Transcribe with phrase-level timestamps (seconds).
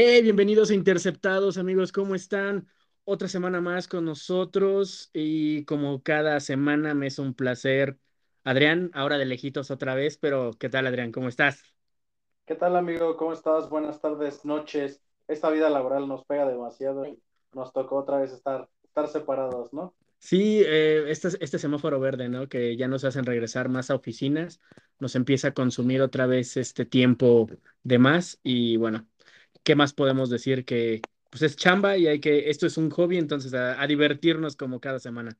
[0.00, 2.68] Hey, bienvenidos a Interceptados, amigos, ¿cómo están?
[3.02, 7.98] Otra semana más con nosotros y como cada semana me es un placer.
[8.44, 11.10] Adrián, ahora de lejitos otra vez, pero ¿qué tal, Adrián?
[11.10, 11.64] ¿Cómo estás?
[12.46, 13.16] ¿Qué tal, amigo?
[13.16, 13.68] ¿Cómo estás?
[13.68, 15.02] Buenas tardes, noches.
[15.26, 17.18] Esta vida laboral nos pega demasiado y
[17.52, 19.96] nos tocó otra vez estar, estar separados, ¿no?
[20.20, 22.48] Sí, eh, este, este semáforo verde, ¿no?
[22.48, 24.60] Que ya nos hacen regresar más a oficinas,
[25.00, 27.48] nos empieza a consumir otra vez este tiempo
[27.82, 29.08] de más y bueno,
[29.68, 33.18] ¿qué más podemos decir que pues es chamba y hay que, esto es un hobby,
[33.18, 35.38] entonces a, a divertirnos como cada semana.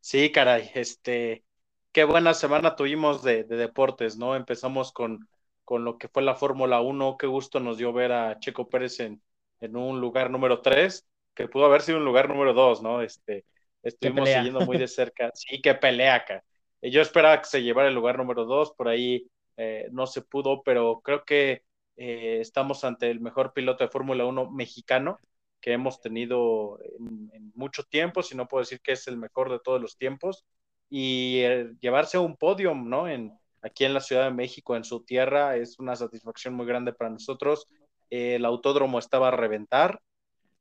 [0.00, 1.44] Sí, caray, este,
[1.92, 4.36] qué buena semana tuvimos de, de deportes, ¿no?
[4.36, 5.28] Empezamos con,
[5.64, 9.00] con lo que fue la Fórmula Uno, qué gusto nos dio ver a Checo Pérez
[9.00, 9.22] en,
[9.60, 13.00] en un lugar número 3, que pudo haber sido un lugar número 2, ¿no?
[13.02, 13.46] Este,
[13.82, 16.44] estuvimos siguiendo muy de cerca, sí, qué pelea acá.
[16.82, 20.62] Yo esperaba que se llevara el lugar número 2, por ahí eh, no se pudo,
[20.62, 21.62] pero creo que
[21.96, 25.20] eh, estamos ante el mejor piloto de Fórmula Uno mexicano
[25.60, 29.50] que hemos tenido en, en, mucho tiempo, si no puedo decir que es el mejor
[29.50, 30.44] de todos los tiempos,
[30.90, 33.08] y eh, llevarse a un podio, ¿no?
[33.08, 36.92] En, aquí en la Ciudad de México, en su tierra, es una satisfacción muy grande
[36.92, 37.66] para nosotros.
[38.10, 40.00] Eh, el autódromo estaba a reventar,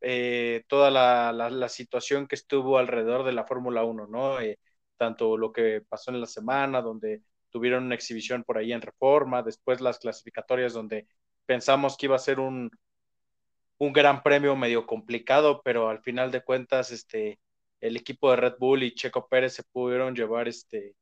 [0.02, 4.40] eh, toda la, la, la, situación que estuvo alrededor de la Fórmula 1, ¿no?
[4.42, 4.60] Eh,
[4.98, 9.44] tanto lo que pasó en la semana, donde tuvieron una exhibición por ahí en Reforma,
[9.44, 11.08] después las clasificatorias donde
[11.46, 12.72] pensamos que iba a ser un,
[13.78, 17.40] un gran premio medio complicado, pero al final de cuentas, este,
[17.82, 20.96] el equipo de Red Bull y Checo Pérez se pudieron llevar este,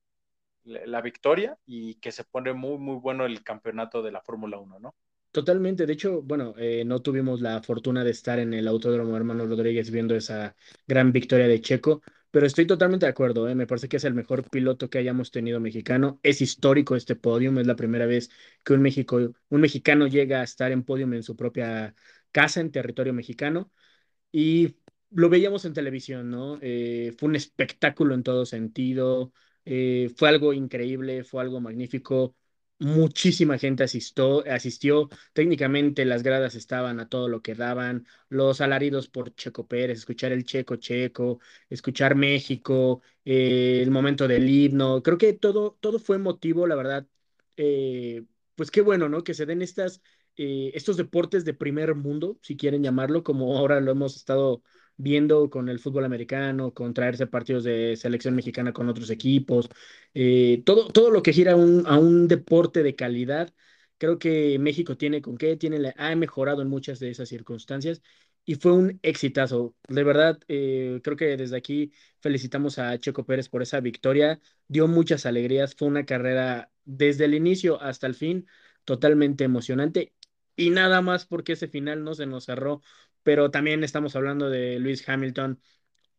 [0.64, 4.80] la victoria y que se pone muy, muy bueno el campeonato de la Fórmula 1,
[4.80, 4.96] ¿no?
[5.32, 9.46] Totalmente, de hecho, bueno, eh, no tuvimos la fortuna de estar en el Autódromo Hermano
[9.46, 10.56] Rodríguez viendo esa
[10.86, 12.02] gran victoria de Checo,
[12.32, 15.32] pero estoy totalmente de acuerdo, eh, me parece que es el mejor piloto que hayamos
[15.32, 18.30] tenido mexicano, es histórico este podium, es la primera vez
[18.64, 19.18] que un, México,
[19.50, 21.96] un mexicano llega a estar en podium en su propia
[22.32, 23.72] casa, en territorio mexicano,
[24.32, 24.78] y
[25.12, 26.58] lo veíamos en televisión, ¿no?
[26.62, 29.34] Eh, fue un espectáculo en todo sentido,
[29.66, 32.36] eh, fue algo increíble, fue algo magnífico.
[32.84, 35.08] Muchísima gente asistió, asistió.
[35.34, 38.08] Técnicamente las gradas estaban a todo lo que daban.
[38.28, 44.50] Los alaridos por Checo Pérez, escuchar el Checo Checo, escuchar México, eh, el momento del
[44.50, 45.04] himno.
[45.04, 47.06] Creo que todo, todo fue emotivo, la verdad.
[47.56, 48.24] Eh,
[48.56, 49.24] pues qué bueno, ¿no?
[49.24, 50.02] Que se den estas,
[50.36, 54.64] eh, estos deportes de primer mundo, si quieren llamarlo, como ahora lo hemos estado
[55.02, 59.70] viendo con el fútbol americano, con traerse partidos de selección mexicana con otros equipos,
[60.14, 63.54] eh, todo, todo lo que gira a un deporte de calidad.
[63.98, 68.02] Creo que México tiene con qué, tiene, ha mejorado en muchas de esas circunstancias
[68.46, 69.76] y fue un exitazo.
[69.88, 74.40] De verdad, eh, creo que desde aquí felicitamos a Checo Pérez por esa victoria.
[74.68, 78.48] Dio muchas alegrías, fue una carrera desde el inicio hasta el fin
[78.86, 80.14] totalmente emocionante
[80.56, 82.82] y nada más porque ese final no se nos cerró
[83.24, 85.62] pero también estamos hablando de Lewis Hamilton,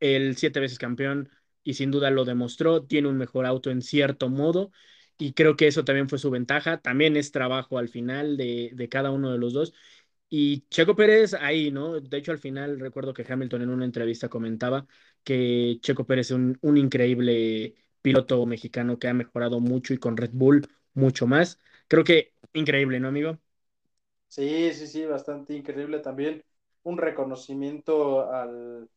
[0.00, 1.30] el siete veces campeón,
[1.64, 4.72] y sin duda lo demostró, tiene un mejor auto en cierto modo,
[5.18, 8.88] y creo que eso también fue su ventaja, también es trabajo al final de, de
[8.88, 9.74] cada uno de los dos.
[10.28, 12.00] Y Checo Pérez ahí, ¿no?
[12.00, 14.86] De hecho, al final recuerdo que Hamilton en una entrevista comentaba
[15.24, 20.16] que Checo Pérez es un, un increíble piloto mexicano que ha mejorado mucho y con
[20.16, 21.58] Red Bull mucho más.
[21.88, 23.38] Creo que increíble, ¿no, amigo?
[24.28, 26.42] Sí, sí, sí, bastante increíble también.
[26.84, 28.88] Un reconocimiento al,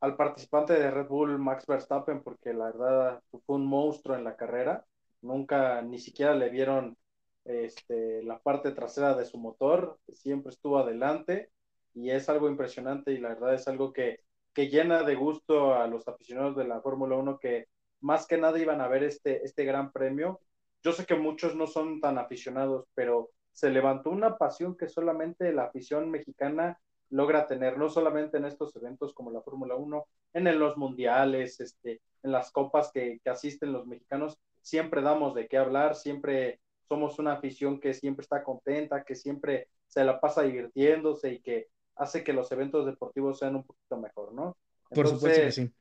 [0.00, 4.36] al participante de Red Bull, Max Verstappen, porque la verdad fue un monstruo en la
[4.36, 4.84] carrera.
[5.20, 6.96] Nunca, ni siquiera le vieron
[7.44, 11.50] este, la parte trasera de su motor, siempre estuvo adelante
[11.94, 14.20] y es algo impresionante y la verdad es algo que,
[14.52, 17.66] que llena de gusto a los aficionados de la Fórmula 1 que
[18.00, 20.40] más que nada iban a ver este, este gran premio.
[20.82, 25.52] Yo sé que muchos no son tan aficionados, pero se levantó una pasión que solamente
[25.52, 26.80] la afición mexicana
[27.12, 32.00] logra tener, no solamente en estos eventos como la Fórmula 1, en los mundiales, este,
[32.22, 37.18] en las copas que, que, asisten los mexicanos, siempre damos de qué hablar, siempre somos
[37.18, 42.24] una afición que siempre está contenta, que siempre se la pasa divirtiéndose y que hace
[42.24, 44.56] que los eventos deportivos sean un poquito mejor, ¿no?
[44.90, 45.72] Por supuesto que sí.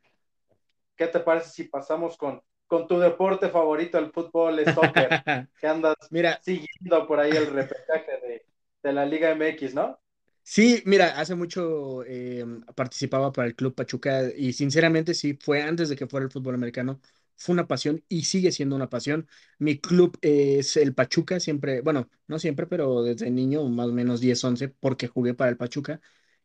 [0.97, 5.09] ¿qué te parece si pasamos con, con tu deporte favorito, el fútbol, el soccer,
[5.59, 8.45] que andas Mira, siguiendo por ahí el repechaje de,
[8.83, 10.00] de la Liga MX, ¿no?
[10.43, 12.43] Sí, mira, hace mucho eh,
[12.75, 16.55] participaba para el Club Pachuca y sinceramente sí, fue antes de que fuera el fútbol
[16.55, 16.99] americano,
[17.37, 19.27] fue una pasión y sigue siendo una pasión.
[19.59, 24.19] Mi club es el Pachuca, siempre, bueno, no siempre, pero desde niño, más o menos
[24.19, 26.01] 10 11 porque jugué para el Pachuca.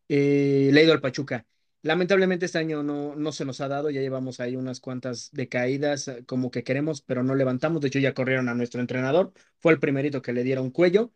[0.09, 1.47] Eh, le he al Pachuca.
[1.83, 6.09] Lamentablemente este año no, no se nos ha dado, ya llevamos ahí unas cuantas decaídas
[6.09, 7.81] eh, como que queremos, pero no levantamos.
[7.81, 11.13] De hecho, ya corrieron a nuestro entrenador, fue el primerito que le dieron cuello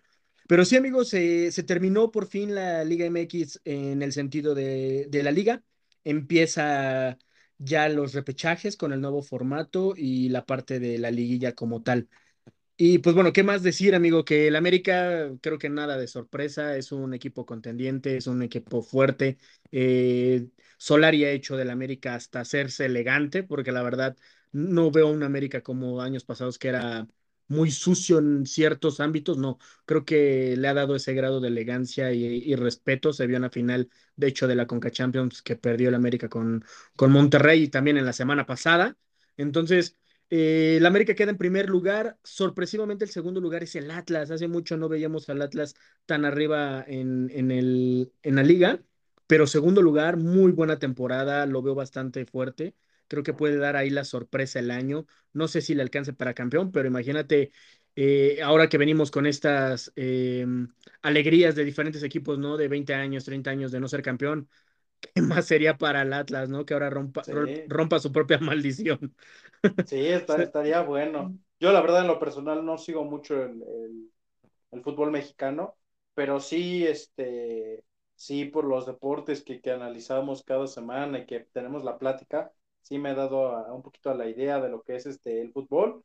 [0.50, 5.22] Pero sí, amigos, se, terminó por fin la Liga MX en el sentido de, de
[5.22, 5.62] la liga.
[6.02, 7.18] Empieza
[7.58, 12.08] ya los repechajes con el nuevo formato y la parte de la liguilla como tal.
[12.76, 14.24] Y pues bueno, ¿qué más decir, amigo?
[14.24, 18.82] Que el América, creo que nada de sorpresa, es un equipo contendiente, es un equipo
[18.82, 19.38] fuerte.
[19.72, 20.48] Eh,
[20.78, 24.16] Solari ha hecho del América hasta hacerse elegante, porque la verdad
[24.52, 27.06] no veo un América como años pasados que era
[27.50, 32.12] muy sucio en ciertos ámbitos, no, creo que le ha dado ese grado de elegancia
[32.12, 33.12] y, y respeto.
[33.12, 36.28] Se vio en la final, de hecho, de la Conca Champions que perdió el América
[36.28, 36.64] con,
[36.96, 38.96] con Monterrey y también en la semana pasada.
[39.36, 39.96] Entonces,
[40.30, 42.18] eh, el América queda en primer lugar.
[42.24, 44.30] Sorpresivamente, el segundo lugar es el Atlas.
[44.30, 45.74] Hace mucho no veíamos al Atlas
[46.06, 48.82] tan arriba en, en, el, en la liga.
[49.26, 51.46] Pero segundo lugar, muy buena temporada.
[51.46, 52.74] Lo veo bastante fuerte.
[53.10, 55.06] Creo que puede dar ahí la sorpresa el año.
[55.34, 57.52] No sé si le alcance para campeón, pero imagínate,
[57.96, 60.46] eh, ahora que venimos con estas eh,
[61.02, 62.56] alegrías de diferentes equipos, ¿no?
[62.58, 64.48] De 20 años, 30 años de no ser campeón.
[65.00, 66.66] ¿Qué más sería para el Atlas, ¿no?
[66.66, 67.32] Que ahora rompa, Sí,
[67.66, 69.14] rompa su propia maldición.
[69.84, 71.34] sí, está, estaría bueno.
[71.58, 74.12] Yo la verdad en lo personal no sigo mucho el, el-
[74.72, 75.76] el fútbol mexicano,
[76.14, 77.84] pero sí, este,
[78.16, 82.98] sí por los deportes que, que analizamos cada semana y que tenemos la plática, sí
[82.98, 85.52] me he dado a- un poquito a la idea de lo que es este el
[85.52, 86.04] fútbol,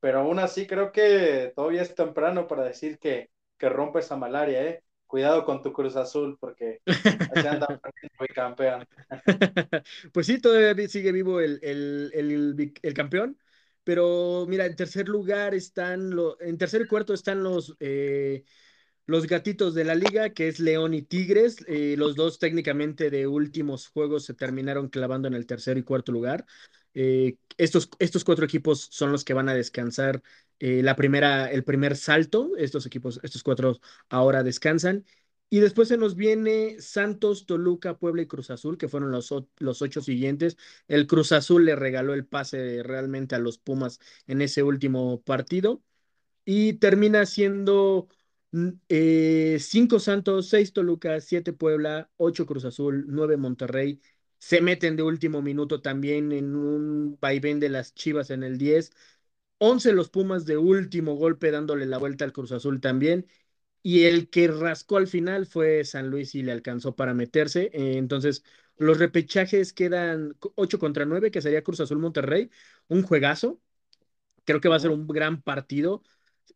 [0.00, 4.62] pero aún así creo que todavía es temprano para decir que, que rompe esa malaria,
[4.64, 4.84] ¿eh?
[5.06, 6.82] Cuidado con tu Cruz Azul, porque
[7.28, 8.86] así anda perdiendo campeón.
[10.12, 13.38] Pues sí, todavía sigue vivo el, el, el, el campeón,
[13.84, 18.44] pero mira, en tercer lugar están los, en tercer cuarto están los, eh,
[19.06, 21.56] los gatitos de la liga, que es León y Tigres.
[21.68, 26.12] eh, los dos técnicamente de últimos juegos se terminaron clavando en el tercer y cuarto
[26.12, 26.46] lugar.
[26.94, 30.22] Eh, estos, estos cuatro equipos son los que van a descansar
[30.58, 32.52] eh, la primera, el primer salto.
[32.56, 33.78] Estos equipos, estos cuatro
[34.08, 35.04] ahora descansan.
[35.50, 39.82] Y después se nos viene Santos, Toluca, Puebla y Cruz Azul, que fueron los, los
[39.82, 40.56] ocho siguientes.
[40.88, 45.82] El Cruz Azul le regaló el pase realmente a los Pumas en ese último partido
[46.44, 48.08] y termina siendo
[48.88, 54.00] eh, cinco Santos, seis Toluca, siete Puebla, ocho Cruz Azul, nueve Monterrey.
[54.38, 58.92] Se meten de último minuto también en un vaivén de las Chivas en el 10.
[59.58, 63.26] 11 los Pumas de último golpe dándole la vuelta al Cruz Azul también.
[63.82, 67.70] Y el que rascó al final fue San Luis y le alcanzó para meterse.
[67.74, 68.44] Eh, entonces,
[68.78, 72.50] los repechajes quedan 8 contra 9, que sería Cruz Azul Monterrey.
[72.88, 73.60] Un juegazo.
[74.44, 76.02] Creo que va a ser un gran partido.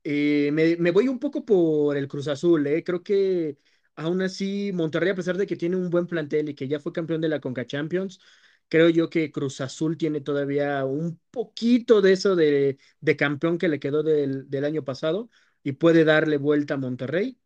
[0.05, 2.83] Eh, me, voy un poco por el Cruz Azul, eh.
[2.85, 3.59] Creo que
[3.97, 6.93] aún así Monterrey, a pesar de que tiene un buen plantel y que ya fue
[6.93, 8.21] campeón de la Conca Champions,
[8.69, 13.69] creo yo que Cruz Azul tiene todavía un poquito de eso de, de campeón que
[13.69, 15.31] le quedó del, del año pasado
[15.63, 17.39] y puede darle vuelta a Monterrey.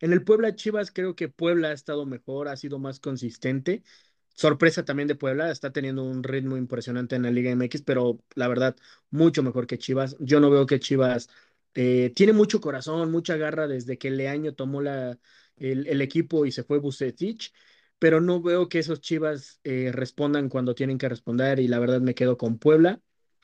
[0.00, 3.82] En el Puebla Chivas, creo que Puebla ha estado mejor, ha sido más consistente.
[4.34, 8.48] Sorpresa también de Puebla, está teniendo un ritmo impresionante en la Liga MX, pero la
[8.48, 8.76] verdad,
[9.10, 10.16] mucho mejor que Chivas.
[10.18, 11.28] Yo no veo que Chivas
[11.74, 15.18] eh, tiene mucho corazón, mucha garra desde que Leaño tomó la,
[15.56, 17.52] el, el equipo y se fue Bucetich,
[17.98, 22.00] pero no veo que esos Chivas eh, respondan cuando tienen que responder y la verdad
[22.00, 23.00] me quedo con Puebla.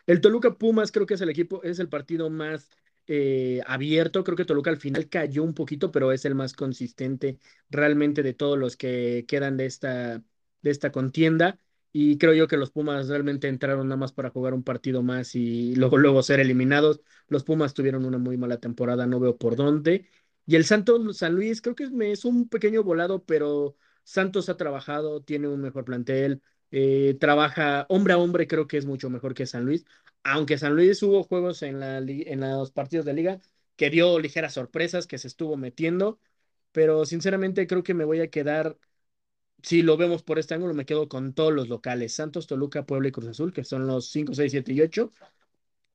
[0.07, 2.71] El Toluca Pumas creo que es el equipo, es el partido más
[3.07, 4.25] eh, abierto.
[4.25, 7.39] Creo que Toluca al final cayó un poquito, pero es el más consistente
[7.71, 10.23] realmente de todos los que quedan de esta,
[10.63, 11.59] de esta contienda.
[11.93, 15.35] Y creo yo que los Pumas realmente entraron nada más para jugar un partido más
[15.35, 17.01] y luego, luego ser eliminados.
[17.29, 20.07] Los Pumas tuvieron una muy mala temporada, no veo por dónde.
[20.47, 25.23] Y el Santos San Luis, creo que es, un pequeño volado, pero Santos ha trabajado,
[25.23, 29.47] tiene un mejor plantel, eh, trabaja hombre a hombre, creo que es mucho mejor que
[29.47, 29.85] San Luis.
[30.23, 33.41] Aunque San Luis hubo juegos en, la, en los partidos de liga
[33.77, 36.19] que dio ligeras sorpresas, que se estuvo metiendo,
[36.73, 38.79] pero sinceramente creo que me voy a quedar,
[39.67, 43.09] si lo vemos por este ángulo, me quedo con todos los locales, Santos, Toluca, Puebla
[43.09, 45.13] y Cruz Azul, que son los 5 6 7 y 8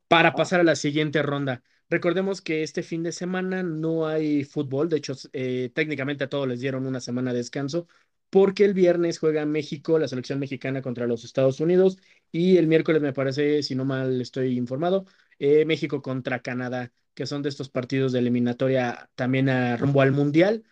[0.08, 0.36] para ajá.
[0.36, 1.64] pasar a la siguiente ronda.
[1.90, 6.48] Recordemos que este fin de semana no hay fútbol, de hecho, eh, técnicamente a todos
[6.48, 7.88] les dieron una semana de descanso,
[8.30, 11.98] porque el viernes juega México, la selección mexicana contra los Estados Unidos,
[12.32, 15.06] y el miércoles me parece, si no mal estoy informado,
[15.40, 20.12] eh, México contra Canadá, que son de estos partidos de eliminatoria también a rumbo al
[20.12, 20.64] Mundial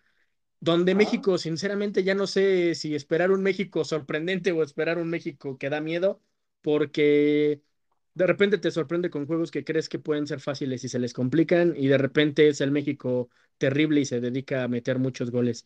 [0.59, 0.95] donde.
[0.95, 5.69] México, sinceramente, ya no sé si esperar un México sorprendente o esperar un México que
[5.69, 6.21] da miedo,
[6.61, 7.61] porque
[8.13, 11.13] de repente te sorprende con juegos que crees que pueden ser fáciles y se les
[11.13, 15.65] complican, y de repente es el México terrible y se dedica a meter muchos goles.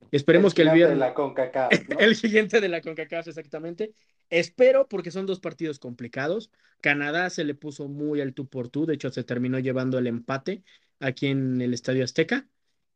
[0.00, 1.70] El Esperemos que el gigante de viernes, la CONCACAF,
[2.00, 3.94] el siguiente de la CONCACAF, exactamente.
[4.30, 6.50] Espero porque son dos partidos complicados.
[6.80, 10.06] Canadá se le puso muy al tú por tú, de hecho se terminó llevando el
[10.06, 10.64] empate
[10.98, 12.48] aquí en el Estadio Azteca.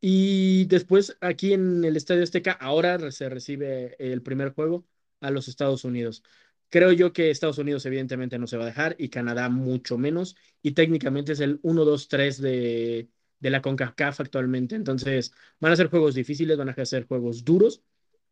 [0.09, 4.87] Y después aquí en el Estadio Azteca, ahora se recibe el primer juego
[5.21, 6.23] a los Estados Unidos.
[6.69, 10.37] Creo yo que Estados Unidos evidentemente no se va a dejar y Canadá mucho menos.
[10.63, 13.09] Y técnicamente es el 1-2-3 de,
[13.41, 14.77] de la CONCACAF actualmente.
[14.77, 17.83] Entonces van a ser juegos difíciles, van a ser juegos duros.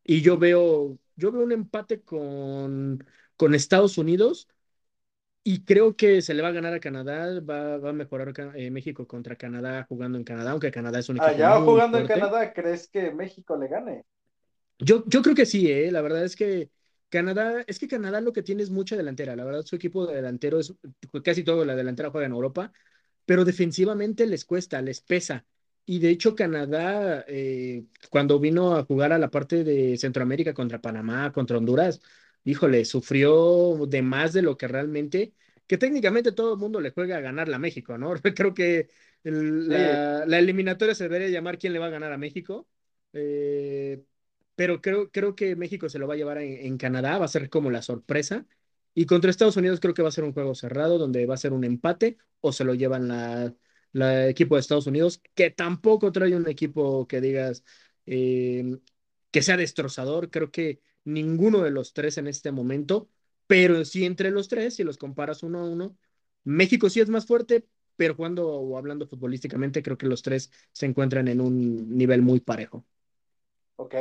[0.05, 3.05] Y yo veo, yo veo un empate con,
[3.37, 4.47] con Estados Unidos
[5.47, 8.71] y creo que se le va a ganar a Canadá, va, va a mejorar eh,
[8.71, 12.07] México contra Canadá jugando en Canadá, aunque Canadá es un equipo Allá muy jugando en
[12.07, 12.21] fuerte.
[12.21, 14.05] Canadá, ¿crees que México le gane?
[14.79, 15.93] Yo, yo creo que sí, ¿eh?
[15.93, 16.71] La verdad es que
[17.11, 19.37] Canadá, es que Canadá lo que tiene es mucha delantera.
[19.37, 20.75] La verdad, su equipo de delantero es
[21.23, 22.73] casi todo la delantera juega en Europa,
[23.27, 25.45] pero defensivamente les cuesta, les pesa.
[25.85, 30.81] Y de hecho, Canadá, eh, cuando vino a jugar a la parte de Centroamérica contra
[30.81, 32.01] Panamá, contra Honduras,
[32.45, 35.35] híjole, sufrió de más de lo que realmente,
[35.67, 38.15] que técnicamente todo el mundo le juega a ganarle a México, ¿no?
[38.37, 38.89] Creo que
[39.25, 42.69] el- la, la eliminatoria se debería llamar quién le va a ganar a México.
[43.13, 44.03] Eh,
[44.57, 47.29] pero creo, creo que México se lo va a llevar en, en Canadá, va a
[47.29, 48.47] ser como la sorpresa.
[48.95, 51.37] Y contra Estados Unidos creo que va a ser un juego cerrado, donde va a
[51.37, 53.53] ser un empate o se lo llevan la,
[53.93, 57.65] la equipo de Estados Unidos, que tampoco trae un equipo que digas
[58.07, 58.79] eh,
[59.31, 60.31] que sea destrozador.
[60.31, 63.09] Creo que ninguno de los tres en este momento,
[63.47, 65.97] pero sí entre los tres, si los comparas uno a uno,
[66.45, 70.87] México sí es más fuerte, pero jugando o hablando futbolísticamente, creo que los tres se
[70.87, 72.85] encuentran en un nivel muy parejo.
[73.77, 73.95] ok.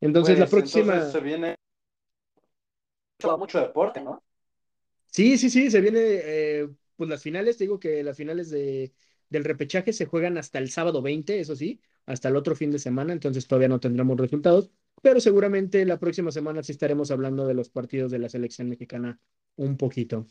[0.00, 0.94] Entonces, la Pues próxima.
[0.94, 1.56] entonces se viene
[3.22, 4.22] mucho, mucho deporte, ¿no?
[5.06, 5.98] Sí, sí, sí, se viene.
[6.02, 8.92] eh, pues las finales, te digo que las finales de,
[9.28, 12.78] del repechaje se juegan hasta el sábado 20, eso sí, hasta el otro fin de
[12.78, 17.54] semana, entonces todavía no tendremos resultados, pero seguramente la próxima semana sí estaremos hablando de
[17.54, 19.18] los partidos de la selección mexicana
[19.56, 20.26] un poquito.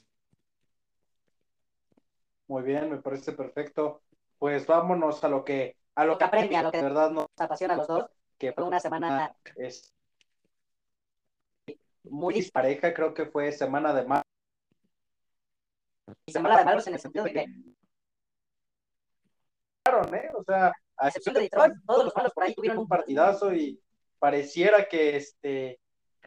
[2.48, 4.02] Muy bien, me parece perfecto.
[4.38, 7.28] Pues vámonos a lo que, a lo que apremia, a lo que de verdad nos
[7.38, 8.06] apasiona a los dos,
[8.38, 9.94] que fue una semana es
[12.04, 14.24] muy dispareja, creo que fue semana de malos.
[16.28, 17.46] semana de malos en el sentido de que,
[20.14, 20.30] ¿eh?
[20.36, 23.80] O sea, a excepción de Detroit, todos los malos por ahí tuvieron un partidazo y
[24.20, 25.80] pareciera que este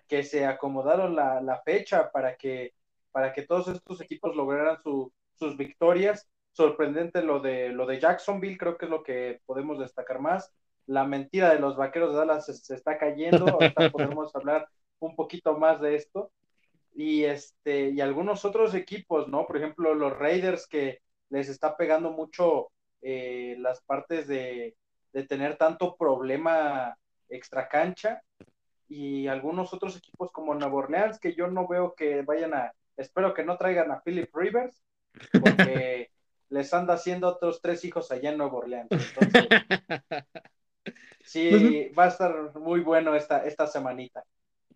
[0.09, 2.75] que se acomodaron la, la fecha para que
[3.13, 6.29] para que todos estos equipos lograran su, sus victorias.
[6.53, 10.53] Sorprendente lo de lo de Jacksonville, creo que es lo que podemos destacar más.
[10.87, 14.69] La mentira de los vaqueros de Dallas se, se está cayendo, ahorita podemos hablar
[14.99, 16.31] un poquito más de esto.
[16.95, 19.47] Y este, y algunos otros equipos, ¿no?
[19.47, 22.71] Por ejemplo, los Raiders que les está pegando mucho
[23.01, 24.77] eh, las partes de,
[25.13, 26.97] de tener tanto problema
[27.35, 28.23] extra cancha
[28.89, 33.33] y algunos otros equipos como Nueva Orleans que yo no veo que vayan a, espero
[33.35, 34.83] que no traigan a Philip Rivers
[35.33, 36.11] porque
[36.51, 38.89] les anda haciendo otros tres hijos allá en Nueva Orleans.
[38.91, 39.49] Entonces,
[41.25, 44.23] sí, Pues- va a estar muy bueno esta, esta semanita.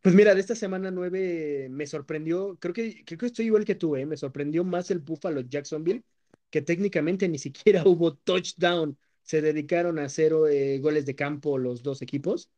[0.03, 3.75] Pues mira, de esta semana 9 me sorprendió, creo que, creo que estoy igual que
[3.75, 4.07] tú, ¿eh?
[4.07, 6.05] Me sorprendió más el Buffalo Jacksonville,
[6.51, 8.97] que técnicamente ni siquiera hubo touchdown.
[9.26, 12.50] Se dedicaron a hacer eh, goles de campo los dos equipos.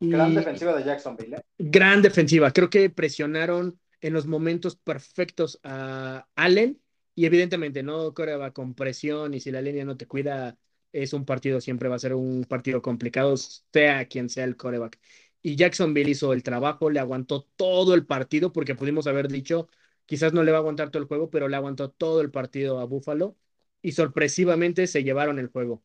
[0.00, 1.36] Y Gran defensiva de Jacksonville.
[1.36, 1.42] ¿eh?
[1.58, 2.52] gran defensiva.
[2.52, 6.80] Creo que presionaron en los momentos perfectos a Allen
[7.14, 10.58] y evidentemente no coreaba con presión y si la línea no te cuida,
[10.92, 14.98] es un partido, siempre va a ser un partido complicado, sea quien sea el coreback.
[15.42, 19.68] Y Jacksonville hizo el trabajo, le aguantó todo el partido, porque pudimos haber dicho,
[20.04, 22.80] quizás no le va a aguantar todo el juego, pero le aguantó todo el partido
[22.80, 23.36] a Buffalo
[23.82, 25.82] y sorpresivamente se llevaron el juego.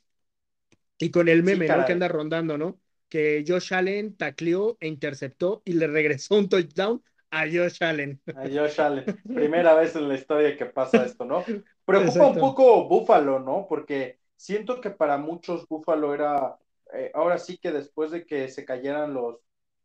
[1.01, 1.85] Y con el meme, ¿no?
[1.85, 2.79] Que anda rondando, ¿no?
[3.09, 8.21] Que Josh Allen tacleó e interceptó y le regresó un touchdown a Josh Allen.
[8.35, 9.05] A Josh Allen.
[9.23, 11.43] Primera vez en la historia que pasa esto, ¿no?
[11.85, 12.27] Preocupa Exacto.
[12.27, 13.65] un poco Buffalo, ¿no?
[13.67, 16.57] Porque siento que para muchos Buffalo era,
[16.93, 19.39] eh, ahora sí que después de que se cayeran los,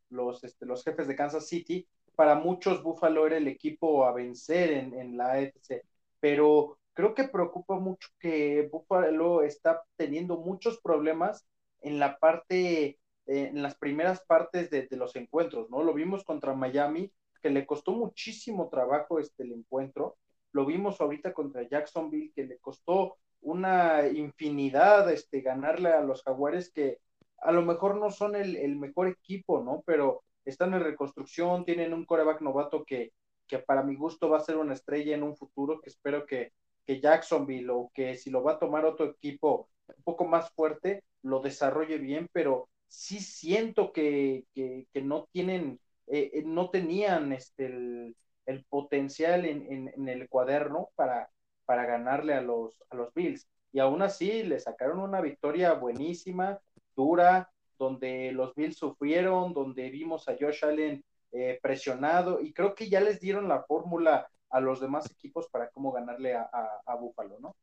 [0.09, 4.71] los, este, los jefes de Kansas City, para muchos Buffalo era el equipo a vencer
[4.71, 5.83] en, en la AFC,
[6.19, 11.47] pero creo que preocupa mucho que Buffalo está teniendo muchos problemas
[11.81, 15.83] en la parte, eh, en las primeras partes de, los encuentros, ¿no?
[15.83, 20.17] Lo vimos contra Miami, que le costó muchísimo trabajo este, el encuentro.
[20.53, 26.71] Lo vimos ahorita contra Jacksonville, que le costó una infinidad este, ganarle a los Jaguares,
[26.71, 26.97] que
[27.41, 29.83] a lo mejor no son el, el mejor equipo, ¿no?
[29.85, 33.13] Pero están en reconstrucción, tienen un coreback novato que,
[33.45, 36.53] que para mi gusto va a ser una estrella en un futuro, que espero que,
[36.87, 41.03] que Jacksonville o que si lo va a tomar otro equipo un poco más fuerte,
[41.21, 48.65] lo desarrolle bien, pero sí siento que, que, no tienen eh, no tenían este, el,
[48.69, 51.29] potencial en, en, en, el cuaderno para,
[51.65, 53.45] para ganarle a los, a los Bills.
[53.73, 56.59] Y aún así le sacaron una victoria buenísima.
[56.95, 62.89] dura, donde los Bills sufrieron, donde vimos a Josh Allen eh, presionado y creo que
[62.89, 66.49] ya les dieron la fórmula a los demás equipos para cómo ganarle a,
[66.85, 67.55] a, Buffalo, ¿no?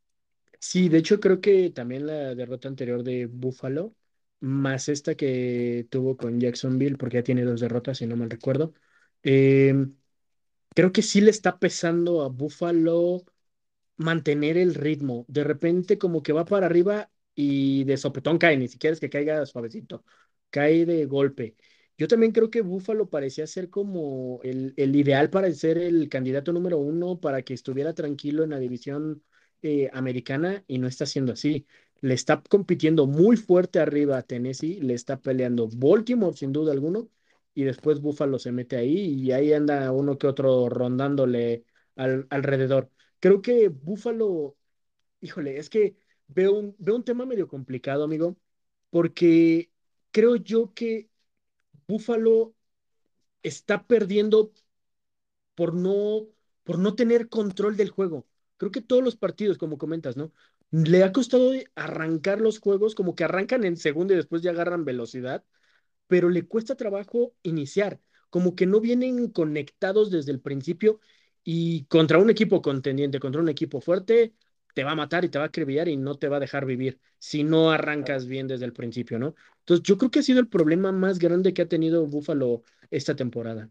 [0.61, 3.95] Sí, de hecho creo que también la derrota anterior de Buffalo,
[4.41, 8.75] más esta que tuvo con Jacksonville, porque ya tiene dos derrotas, si no mal recuerdo,
[9.23, 9.75] eh,
[10.75, 13.25] creo que sí le está pesando a Buffalo
[13.97, 15.25] mantener el ritmo.
[15.29, 19.11] De repente como que va para arriba y de sopetón cae, ni siquiera es que
[19.11, 20.05] caiga suavecito,
[20.51, 21.57] cae de golpe.
[21.97, 26.53] Yo también creo que Buffalo parecía ser como el, el ideal para ser el candidato
[26.53, 29.23] número uno, para que estuviera tranquilo en la división
[29.63, 31.67] eh, americana y no está siendo así.
[32.01, 37.09] Le está compitiendo muy fuerte arriba a Tennessee, le está peleando Baltimore sin duda alguno
[37.55, 41.65] y después Buffalo se mete ahí y ahí anda uno que otro rondándole
[41.97, 42.91] al, alrededor.
[43.21, 44.57] Creo que Buffalo,
[45.21, 45.97] híjole, es que
[46.29, 48.37] veo un, veo un tema medio complicado, amigo,
[48.91, 49.71] porque
[50.11, 51.09] creo yo que
[51.89, 52.55] Buffalo
[53.43, 54.53] está perdiendo
[55.55, 56.27] por no,
[56.65, 58.27] por no tener control del juego.
[58.57, 60.33] Creo que todos los partidos, como comentas, ¿no?
[60.71, 64.85] Le ha costado arrancar los juegos, como que arrancan en segundo y después ya agarran
[64.85, 65.45] velocidad,
[66.09, 68.01] pero le cuesta trabajo iniciar,
[68.31, 71.01] como que no vienen conectados desde el principio
[71.45, 74.35] y contra un equipo contendiente, contra un equipo fuerte,
[74.75, 76.67] te va a matar y te va a acribillar y no te va a dejar
[76.67, 79.35] vivir si no arrancas bien desde el principio, ¿no?
[79.65, 83.17] Entonces, yo creo que ha sido el problema más grande que ha tenido Buffalo esta
[83.17, 83.71] temporada.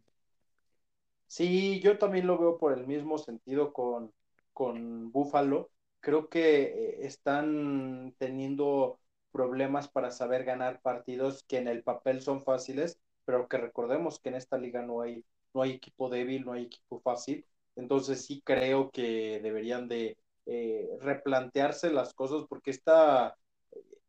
[1.27, 4.13] Sí, yo también lo veo por el mismo sentido con,
[4.53, 5.71] con Buffalo.
[5.99, 6.63] Creo que
[7.01, 8.99] eh, están teniendo
[9.31, 14.29] problemas para saber ganar partidos que en el papel son fáciles, pero que recordemos que
[14.29, 17.45] en esta liga no hay, no hay equipo débil, no hay equipo fácil.
[17.75, 23.35] Entonces sí creo que deberían de eh, replantearse las cosas porque esta,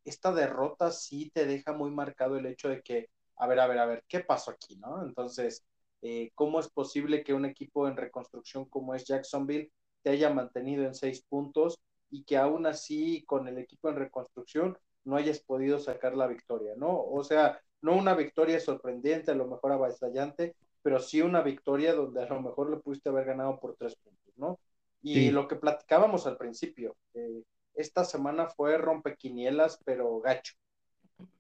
[0.04, 3.79] esta derrota sí te deja muy marcado el hecho de que, a ver, a ver,
[3.79, 5.02] a ver, ¿qué pasó aquí, no?
[5.05, 5.64] Entonces,
[6.02, 9.70] eh, ¿cómo es posible que un equipo en reconstrucción como es Jacksonville
[10.02, 14.79] te haya mantenido en seis puntos y que aún así con el equipo en reconstrucción
[15.05, 17.02] no hayas podido sacar la victoria, ¿no?
[17.02, 22.22] O sea, no una victoria sorprendente, a lo mejor avasallante, pero sí una victoria donde
[22.22, 24.59] a lo mejor le pudiste haber ganado por tres puntos, ¿no?
[25.02, 25.31] Y sí.
[25.31, 27.42] lo que platicábamos al principio, eh,
[27.74, 30.54] esta semana fue rompequinielas, pero gacho.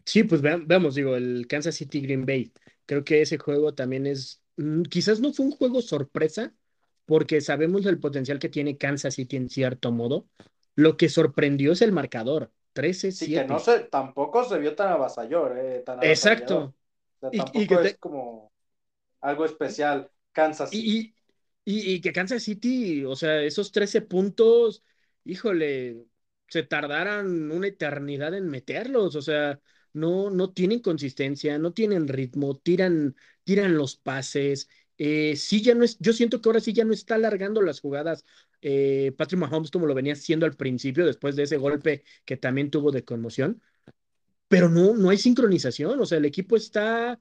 [0.04, 2.52] Sí, pues veamos, digo, el Kansas City Green Bay.
[2.86, 6.54] Creo que ese juego también es, mm, quizás no fue un juego sorpresa,
[7.06, 10.26] porque sabemos el potencial que tiene Kansas City en cierto modo.
[10.74, 12.50] Lo que sorprendió es el marcador.
[12.72, 16.02] 13 Sí, que no se, tampoco se vio tan avasallador, eh, tan.
[16.02, 16.74] Exacto.
[17.20, 17.88] O sea, tampoco y, y que te...
[17.88, 18.52] es como
[19.20, 20.10] algo especial.
[20.32, 21.14] Kansas City.
[21.64, 24.82] Y, y, y, que Kansas City, o sea, esos 13 puntos,
[25.24, 26.04] híjole,
[26.48, 29.60] se tardaran una eternidad en meterlos, o sea,
[29.92, 34.68] no, no tienen consistencia, no tienen ritmo, tiran, tiran los pases.
[34.98, 37.80] Eh, sí, ya no es, yo siento que ahora sí ya no está alargando las
[37.80, 38.24] jugadas
[38.62, 42.70] eh, Patrick Mahomes como lo venía haciendo al principio, después de ese golpe que también
[42.70, 43.60] tuvo de conmoción,
[44.48, 47.20] pero no, no hay sincronización, o sea, el equipo está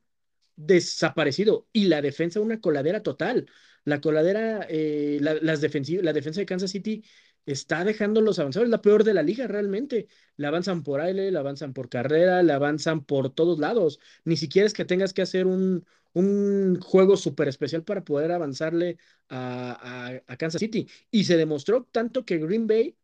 [0.56, 3.48] desaparecido y la defensa una coladera total.
[3.86, 7.04] La coladera, eh, la, las la defensa de Kansas City
[7.46, 10.08] está dejando los avanzados, es la peor de la liga realmente.
[10.38, 14.00] La avanzan por aire, la avanzan por carrera, la avanzan por todos lados.
[14.26, 18.98] Ni siquiera es que tengas que hacer un, un juego súper especial para poder avanzarle
[19.30, 20.88] a, a, a, Kansas City.
[21.12, 22.98] Y se demostró tanto que Green Bay,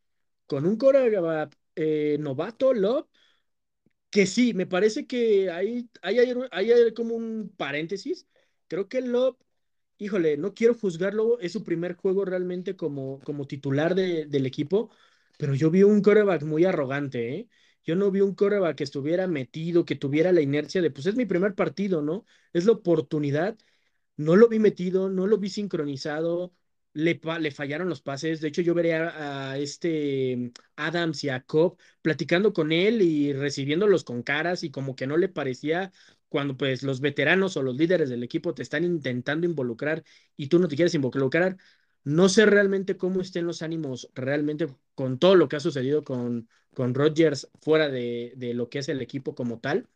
[0.48, 3.08] con un coreback eh, novato, Love,
[4.10, 6.20] que sí, me parece que hay, hay,
[6.52, 8.28] hay, hay como un paréntesis.
[8.68, 9.38] Creo que Love
[10.00, 14.90] híjole, no quiero juzgarlo, es su primer juego realmente como, como titular de, del equipo,
[15.38, 17.50] pero yo vi un coreback muy arrogante, ¿eh?
[17.86, 21.16] Yo no vi un coreback que estuviera metido, que tuviera la inercia de, pues es
[21.16, 22.26] mi primer partido, ¿no?
[22.54, 23.58] Es la oportunidad.
[24.18, 26.54] No lo vi metido, no lo vi sincronizado,
[26.94, 28.42] le, le fallaron los pases.
[28.42, 33.34] De hecho, yo veré a, a, este Adams y a Cobb platicando con él y
[33.34, 35.92] recibiéndolos con caras y como que no le parecía
[36.30, 40.04] cuando pues los veteranos o los líderes del equipo te están intentando involucrar
[40.38, 41.58] y tú no te quieres involucrar.
[42.04, 46.50] No sé realmente cómo estén los ánimos realmente con todo lo que ha sucedido con,
[46.74, 49.88] con Rodgers fuera de, de lo que es el equipo como tal.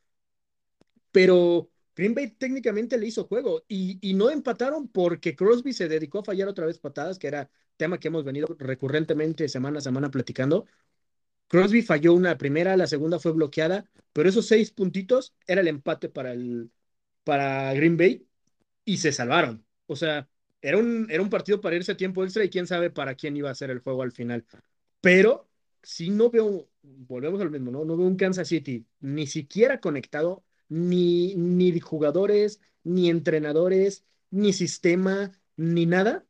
[1.12, 6.20] Pero Green Bay técnicamente le hizo juego y, y, no empataron porque Crosby se dedicó
[6.20, 10.10] a fallar otra vez patadas, que era tema que hemos venido recurrentemente semana a semana
[10.12, 10.66] platicando.
[11.54, 16.10] Crosby falló una primera, la segunda fue bloqueada, pero esos seis puntitos era el empate
[16.10, 16.72] para, el,
[17.24, 18.28] para Green Bay
[18.86, 19.64] y se salvaron.
[19.86, 20.28] O sea,
[20.64, 23.38] era un, era un partido para irse a tiempo extra y quién sabe para quién
[23.38, 24.48] iba a ser el juego al final.
[25.00, 25.48] Pero
[25.84, 27.86] si no veo, volvemos al mismo, ¿no?
[27.86, 35.32] No veo un Kansas City ni siquiera conectado, ni, ni jugadores, ni entrenadores, ni sistema,
[35.56, 36.26] ni nada,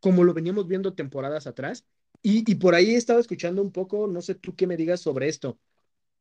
[0.00, 1.86] como lo veníamos viendo temporadas atrás.
[2.26, 5.58] Y, por ahí estaba escuchando un poco, no sé tú qué me digas sobre esto.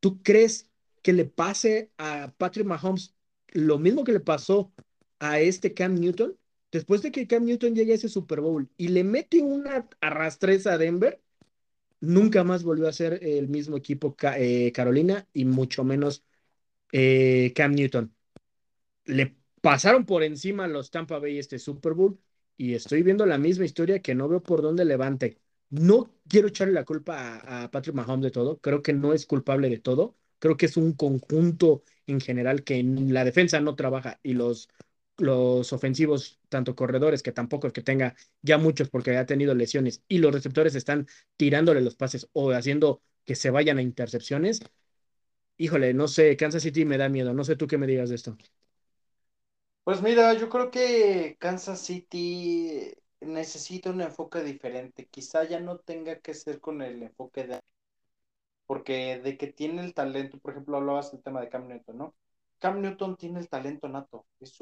[0.02, 0.70] ¿Tú crees
[1.02, 3.16] que le pase a Patrick Mahomes
[3.54, 4.74] lo mismo que le pasó
[5.20, 6.38] a este Cam Newton?
[6.74, 10.74] Después de que Cam Newton llegue a ese Super Bowl y le mete una arrastreza
[10.74, 11.22] a Denver,
[12.02, 16.26] nunca más volvió a ser el mismo equipo eh, Carolina y mucho menos
[16.92, 18.13] eh, Cam Newton.
[19.06, 22.20] Le pasaron por encima los Tampa Bay este Super Bowl
[22.58, 25.43] y estoy viendo la misma historia que no veo por dónde levante.
[25.74, 29.70] No quiero echarle la culpa a, Patrick Mahomes de todo, creo que no es culpable
[29.70, 34.20] de todo, creo que es un conjunto en general que en la defensa no trabaja
[34.24, 34.70] y los
[35.18, 40.04] los ofensivos, tanto corredores, que tampoco es que tenga ya muchos porque ha tenido lesiones,
[40.08, 41.08] y los receptores están
[41.38, 44.60] tirándole los pases o haciendo que se vayan a intercepciones,
[45.58, 48.16] híjole, no sé, Kansas City me da miedo, no sé tú qué me digas de
[48.16, 48.38] esto.
[49.84, 52.94] Pues mira, yo creo que Kansas City
[53.26, 57.60] necesita un enfoque diferente, quizá ya no tenga que ser con el enfoque de...
[58.66, 62.16] Porque de que tiene el talento, por ejemplo, hablabas del tema de Cam Newton, ¿no?
[62.60, 64.58] Cam Newton tiene el talento nato, es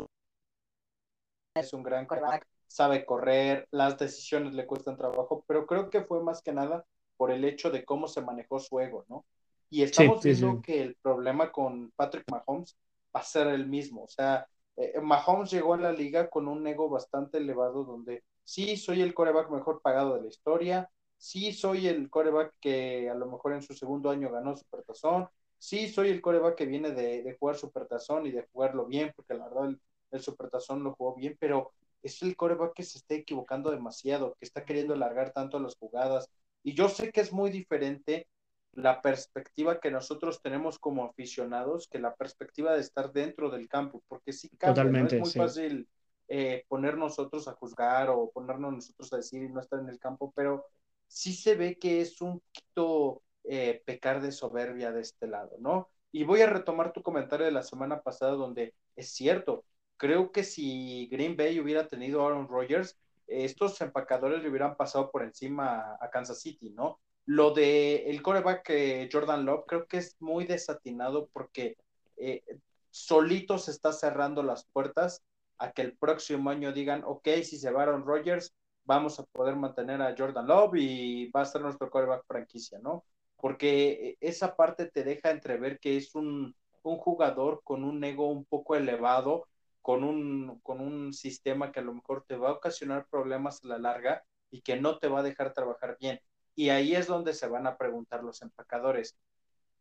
[1.56, 6.24] es un gran crack, sabe correr, las decisiones le cuestan trabajo, pero creo que fue
[6.24, 6.86] más que nada
[7.18, 9.26] por el hecho de cómo se manejó su ego, ¿no?
[9.70, 12.78] Y estamos viendo que el problema con Patrick Mahomes
[13.16, 14.48] va a ser el mismo, o sea,
[14.78, 19.14] eh, Mahomes llegó a la liga con un ego bastante elevado donde sí soy el
[19.14, 23.62] coreback mejor pagado de la historia, sí soy el coreback que a lo mejor en
[23.62, 25.28] su segundo año ganó Supertazón,
[25.58, 29.34] sí soy el coreback que viene de, de jugar Supertazón y de jugarlo bien, porque
[29.36, 29.76] la verdad
[30.12, 31.72] el Supertazón lo jugó bien, pero
[32.04, 36.30] es el coreback que se está equivocando demasiado, que está queriendo alargar tanto las jugadas.
[36.64, 38.28] Y yo sé que es muy diferente
[38.74, 44.02] la perspectiva que nosotros tenemos como aficionados que la perspectiva de estar dentro del campo,
[44.08, 45.08] porque sí cambia, Totalmente, ¿no?
[45.08, 45.88] es muy fácil
[46.28, 50.00] eh, poner nosotros a juzgar o ponernos nosotros a decir y no estar en el
[50.00, 50.66] campo, pero
[51.08, 55.90] sí se ve que es un poquito eh, pecar de soberbia de este lado, ¿no?
[56.12, 59.66] Y voy a retomar tu comentario de la semana pasada donde es cierto,
[59.98, 65.24] creo que si Green Bay hubiera tenido Aaron Rodgers, estos empacadores le hubieran pasado por
[65.24, 67.00] encima a Kansas City, ¿no?
[67.26, 71.78] Lo de el coreback eh, Jordan Love creo que es muy desatinado porque
[72.18, 72.44] eh,
[72.90, 75.24] solito se está cerrando las puertas
[75.62, 79.56] a que el próximo año digan, ok, si se va Aaron Rodgers, vamos a poder
[79.56, 83.06] mantener a Jordan Love y va a ser nuestro coreback franquicia, ¿no?
[83.38, 88.46] Porque esa parte te deja entrever que es un, un jugador con un ego un
[88.46, 89.48] poco elevado
[89.82, 93.68] con un, con un sistema que a lo mejor te va a ocasionar problemas a
[93.68, 96.20] la larga y que no te va a dejar trabajar bien.
[96.56, 99.18] Y ahí es donde se van a preguntar los empacadores,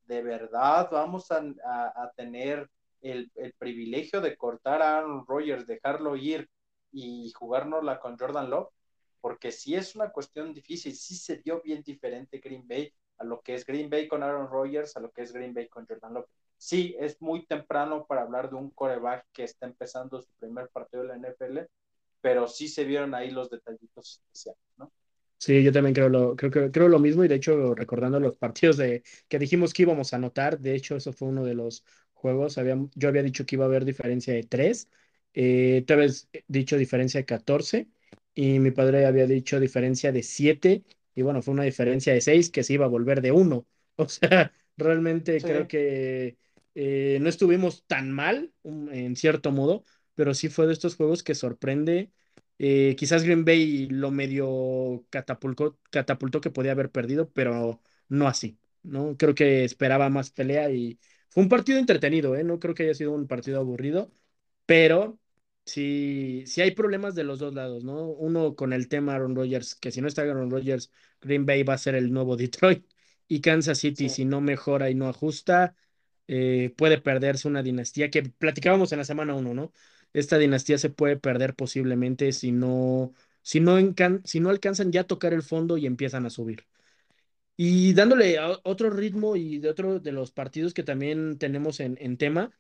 [0.07, 2.69] ¿de verdad vamos a, a, tener
[3.03, 6.49] el, el, privilegio de cortar a Aaron Rodgers, dejarlo ir
[6.93, 8.69] y jugárnosla con Jordan Love?
[9.21, 13.41] Porque sí es una cuestión difícil, sí se dio bien diferente Green Bay a lo
[13.43, 16.15] que es Green Bay con Aaron Rodgers, a lo que es Green Bay con Jordan
[16.15, 16.29] Love
[16.61, 21.03] sí es muy temprano para hablar de un coreback que está empezando su primer partido
[21.03, 21.61] de la NFL,
[22.21, 24.93] pero sí se vieron ahí los detallitos especiales, ¿no?
[25.39, 28.77] Sí, yo también creo lo, creo, creo, lo mismo y de hecho recordando los partidos
[28.77, 31.83] de que dijimos que íbamos a anotar, de hecho eso fue uno de los
[32.21, 34.89] juegos, había, yo había dicho que iba a haber diferencia de 3,
[35.35, 37.89] eh, tú habías dicho diferencia de 14
[38.35, 42.51] y mi padre había dicho diferencia de 7 y bueno, fue una diferencia de 6
[42.51, 46.37] que se iba a volver de 1, o sea, realmente creo que
[46.75, 51.35] eh, no estuvimos tan mal, en cierto modo, pero sí fue de estos juegos que
[51.35, 52.11] sorprende.
[52.59, 58.59] Eh, quizás Green Bay lo medio catapultó, catapultó que podía haber perdido, pero no así,
[58.83, 59.17] ¿no?
[59.17, 60.99] Creo que esperaba más pelea y
[61.31, 62.45] fue un partido entretenido, ¿eh?
[62.45, 64.13] No creo que haya sido un partido aburrido,
[64.67, 65.19] pero
[65.65, 68.09] sí, sí hay problemas de los dos lados, ¿no?
[68.09, 71.75] Uno con el tema Aaron Rodgers, que si no está Aaron Rodgers, Green Bay va
[71.75, 72.87] a ser el nuevo Detroit
[73.29, 75.75] y Kansas City, si no mejora y no ajusta,
[76.29, 79.73] eh, puede perderse una dinastía que platicábamos en la semana 1, ¿no?
[80.13, 83.13] Esta dinastía se puede perder posiblemente si no,
[83.43, 83.77] si no,
[84.25, 86.67] si no alcanzan ya a tocar el fondo y empiezan a subir.
[87.63, 92.17] Y dándole otro ritmo y de otro de los partidos que también tenemos en, en
[92.17, 92.51] tema,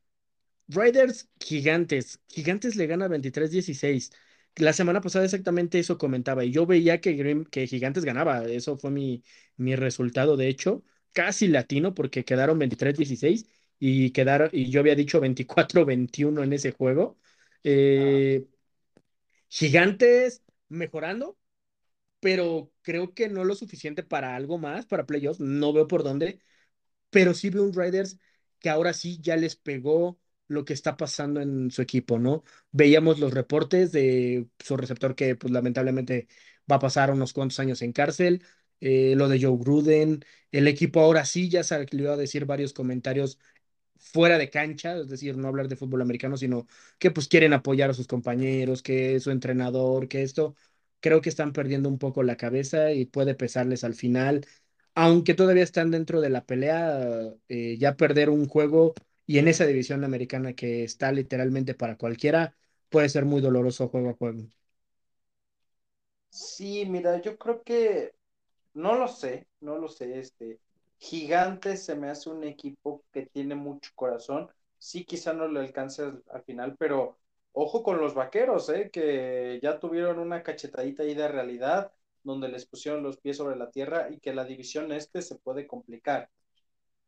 [0.69, 2.21] Riders Gigantes.
[2.29, 4.13] Gigantes le gana 23-16.
[4.57, 8.45] La semana pasada exactamente eso comentaba y yo veía que, que Gigantes ganaba.
[8.47, 9.25] Eso fue mi,
[9.57, 10.85] mi resultado, de hecho.
[11.13, 13.47] Casi latino porque quedaron 23-16
[13.79, 17.19] y quedaron, y yo había dicho 24-21 en ese juego.
[17.65, 18.47] Eh,
[19.49, 21.39] gigantes mejorando,
[22.21, 25.41] pero creo que no lo suficiente para algo más, para playoffs.
[25.41, 26.41] No veo por dónde,
[27.11, 28.19] pero sí veo un Riders
[28.59, 32.45] que ahora sí ya les pegó lo que está pasando en su equipo, ¿no?
[32.73, 36.29] Veíamos los reportes de su receptor que pues lamentablemente
[36.71, 38.43] va a pasar unos cuantos años en cárcel,
[38.81, 43.39] eh, lo de Joe Gruden, el equipo ahora sí ya salió a decir varios comentarios
[43.99, 46.67] fuera de cancha, es decir, no hablar de fútbol americano, sino
[46.99, 50.57] que pues quieren apoyar a sus compañeros, que su entrenador, que esto,
[51.01, 54.47] creo que están perdiendo un poco la cabeza y puede pesarles al final,
[54.95, 57.01] aunque todavía están dentro de la pelea,
[57.49, 58.95] eh, ya perder un juego
[59.27, 62.57] y en esa división americana que está literalmente para cualquiera,
[62.89, 64.43] puede ser muy doloroso juego a juego.
[66.31, 68.15] Sí, mira, yo creo que
[68.75, 70.61] no lo sé, no lo sé, este,
[70.99, 74.51] Gigantes se me hace un equipo que tiene mucho corazón.
[74.79, 77.20] Sí, quizá no le alcance al, final, pero
[77.53, 78.91] ojo con los vaqueros, ¿eh?
[78.93, 83.71] que ya tuvieron una cachetadita ahí de realidad, donde les pusieron los pies sobre la
[83.71, 86.31] tierra y que la división este se puede complicar.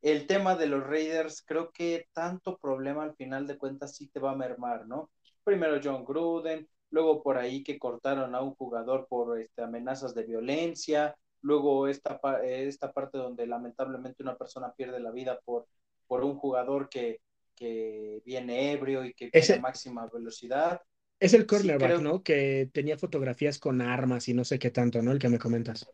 [0.02, 4.20] El tema de los Raiders, creo que tanto problema al final de cuentas sí te
[4.20, 5.11] va a mermar, ¿no?
[5.44, 10.24] Primero John Gruden, luego por ahí que cortaron a un jugador por este, amenazas de
[10.24, 15.66] violencia, luego esta, esta parte donde lamentablemente una persona pierde la vida por,
[16.07, 17.20] por un jugador que,
[17.54, 20.80] que viene ebrio y que viene a máxima velocidad.
[21.18, 22.22] Es el cornerback, ¿no?
[22.22, 25.12] Que tenía fotografías con armas y no sé qué tanto, ¿no?
[25.12, 25.86] El que me comentas.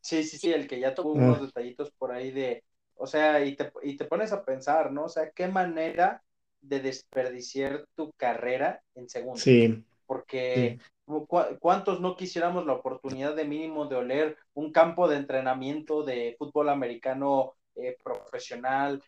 [0.00, 1.46] Sí, sí, sí, el que ya tuvo unos ah.
[1.46, 5.04] detallitos por ahí de, o sea, y te, y te pones a pensar, ¿no?
[5.04, 6.22] O sea, qué manera
[6.60, 9.42] de desperdiciar tu carrera en segundos.
[9.42, 9.84] Sí.
[10.06, 10.78] Porque
[11.60, 16.68] ¿Cuántos no quisiéramos la oportunidad de mínimo de oler un campo de entrenamiento de fútbol
[16.68, 19.00] americano eh, profesional?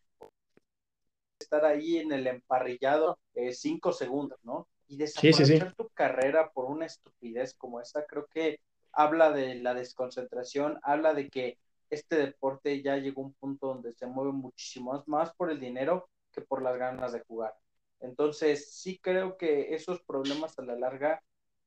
[1.38, 4.68] Estar ahí en el emparrillado eh, cinco segundos, ¿no?
[4.88, 8.60] Y desaprovechar tu carrera por una estupidez como esta, creo que
[8.92, 11.58] habla de la desconcentración, habla de que
[11.90, 16.08] este deporte ya llegó a un punto donde se mueve muchísimo más por el dinero
[16.32, 17.54] que por las ganas de jugar.
[18.00, 21.22] Entonces, sí creo que esos problemas a la larga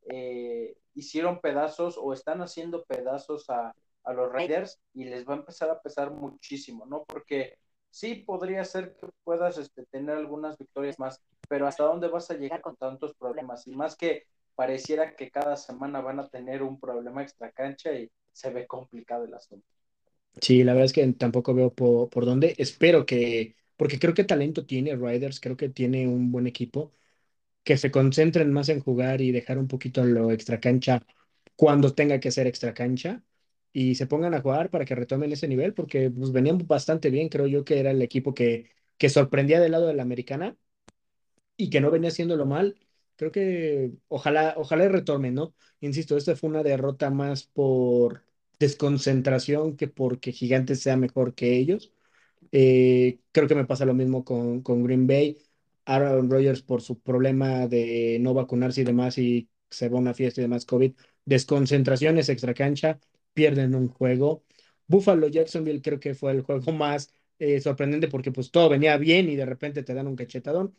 [0.10, 3.74] eh, hicieron pedazos o están haciendo pedazos a,
[4.14, 7.04] los Raiders y les va a empezar a pesar muchísimo, ¿no?
[7.04, 7.60] Porque
[7.92, 12.36] sí podría ser que puedas este, tener algunas victorias más, pero ¿hasta dónde vas a
[12.36, 13.68] llegar con tantos problemas?
[13.68, 14.26] Y más que
[14.56, 19.26] pareciera que cada semana van a tener un problema extra cancha y se ve complicado
[19.26, 19.68] el asunto.
[20.42, 22.56] Sí, la verdad es que tampoco veo por, por dónde.
[22.58, 26.94] Espero que, porque creo que talento tiene Riders, creo que tiene un buen equipo
[27.64, 31.02] que se concentren más en jugar y dejar un poquito lo extra cancha
[31.56, 33.24] cuando tenga que ser extra cancha
[33.74, 37.30] y se pongan a jugar para que retomen ese nivel, porque pues, venían bastante bien,
[37.30, 40.58] creo yo que era el equipo que, que sorprendía del lado de la americana
[41.58, 42.78] y que no venía haciéndolo mal.
[43.16, 45.54] Creo que ojalá, ojalá retomen, ¿no?
[45.80, 48.24] Insisto, esta fue una derrota más por
[48.60, 51.94] desconcentración que porque Gigantes sea mejor que ellos.
[52.52, 55.38] Eh, creo que me pasa lo mismo con, con Green Bay
[55.86, 60.42] Aaron Rodgers por su problema de no vacunarse y demás y se va una fiesta
[60.42, 60.94] y demás COVID,
[61.26, 63.00] desconcentraciones extra cancha,
[63.34, 64.44] pierden un juego.
[64.88, 69.30] Buffalo Jacksonville creo que fue el juego más eh, sorprendente porque pues todo venía bien
[69.30, 70.76] y de repente te dan un cachetadón.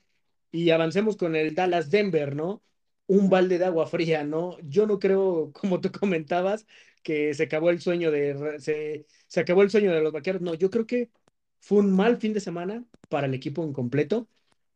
[0.50, 2.62] Y avancemos con el Dallas Denver, ¿no?
[3.06, 4.58] Un balde de agua fría, ¿no?
[4.62, 6.66] Yo no creo, como tú comentabas,
[7.02, 10.42] que se acabó el sueño de se, se acabó el sueño de los vaqueros.
[10.42, 11.10] No, yo creo que
[11.60, 14.28] fue un mal fin de semana para el equipo en completo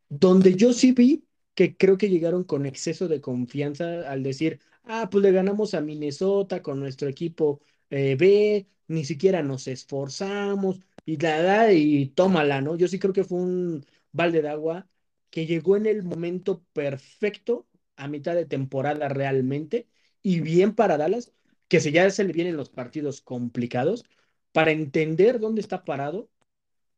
[0.09, 5.09] donde yo sí vi que creo que llegaron con exceso de confianza al decir, ah,
[5.09, 11.17] pues le ganamos a Minnesota con nuestro equipo eh, B, ni siquiera nos esforzamos y
[11.17, 12.75] la y tómala, ¿no?
[12.75, 14.87] Yo sí creo que fue un balde de agua
[15.29, 19.87] que llegó en el momento perfecto a mitad de temporada realmente
[20.21, 21.33] y bien para Dallas,
[21.67, 24.05] que se ya se le vienen los partidos complicados
[24.51, 26.29] para entender dónde está parado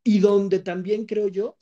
[0.04, 1.58] y donde también creo yo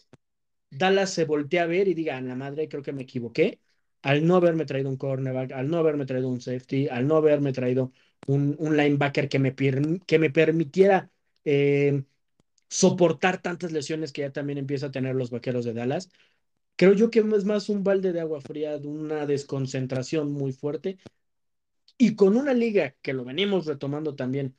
[0.69, 3.59] Dallas se voltea a ver y diga, la madre, creo que me equivoqué
[4.01, 7.53] al no haberme traído un cornerback, al no haberme traído un safety, al no haberme
[7.53, 7.91] traído
[8.27, 11.11] un, un linebacker que me, que me permitiera
[11.45, 12.03] eh,
[12.69, 16.09] soportar tantas lesiones que ya también empieza a tener los vaqueros de Dallas.
[16.75, 20.97] Creo yo que es más un balde de agua fría, una desconcentración muy fuerte.
[21.97, 24.55] Y con una liga que lo venimos retomando también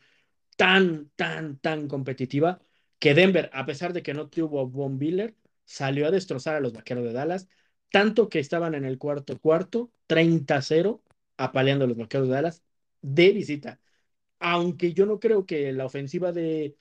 [0.56, 2.60] tan, tan, tan competitiva,
[2.98, 6.60] que Denver, a pesar de que no tuvo a Von Biller, salió a destrozar a
[6.60, 7.48] los vaqueros de Dallas,
[7.90, 11.02] tanto que estaban en el cuarto cuarto, 30-0,
[11.36, 12.62] apaleando los vaqueros de Dallas
[13.02, 13.80] de visita.
[14.40, 16.76] Aunque yo no creo que la ofensiva de,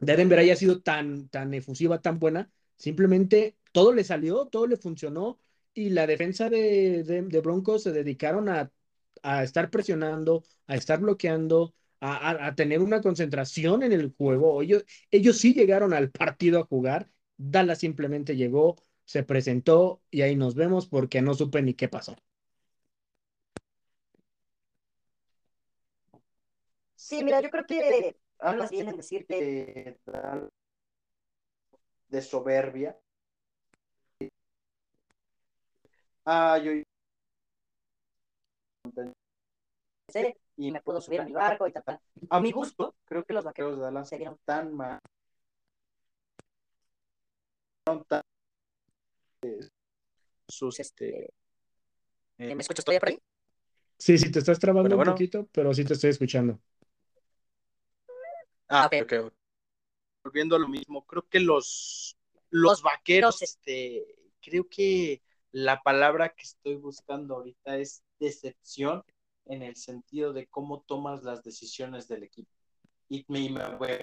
[0.00, 4.76] de Denver haya sido tan, tan efusiva, tan buena, simplemente todo le salió, todo le
[4.76, 5.38] funcionó
[5.74, 8.70] y la defensa de, de, Broncos se dedicaron a,
[9.22, 14.60] a estar presionando, a estar bloqueando, a, a, a tener una concentración en el juego.
[14.62, 17.08] Ellos, ellos sí llegaron al partido a jugar.
[17.36, 22.16] Dallas simplemente llegó, se presentó y ahí nos vemos porque no supe ni qué pasó.
[26.96, 29.98] Sí, mira, yo creo que hablas bien en decir que
[32.10, 32.96] de soberbia.
[36.24, 36.72] Ah, yo
[40.56, 41.98] y me puedo subir a mi barco y tal.
[42.30, 44.98] A mi gusto, creo que los vaqueros de Dallas se vieron tan mal.
[48.08, 48.21] tan-
[50.48, 51.32] sus este
[52.38, 53.18] eh, ¿Me escuchas todavía por ahí?
[53.98, 55.12] Sí, sí, te estás trabando Bueno, un bueno.
[55.12, 56.60] poquito, pero sí te estoy escuchando.
[58.68, 59.32] Ah, Ok.
[60.24, 62.16] Volviendo a lo mismo, creo que los,
[62.50, 64.06] los vaqueros, este,
[64.40, 69.02] creo que la palabra que estoy buscando ahorita es decepción
[69.46, 72.50] en el sentido de cómo tomas las decisiones del equipo.
[73.08, 73.98] Y me, me voy-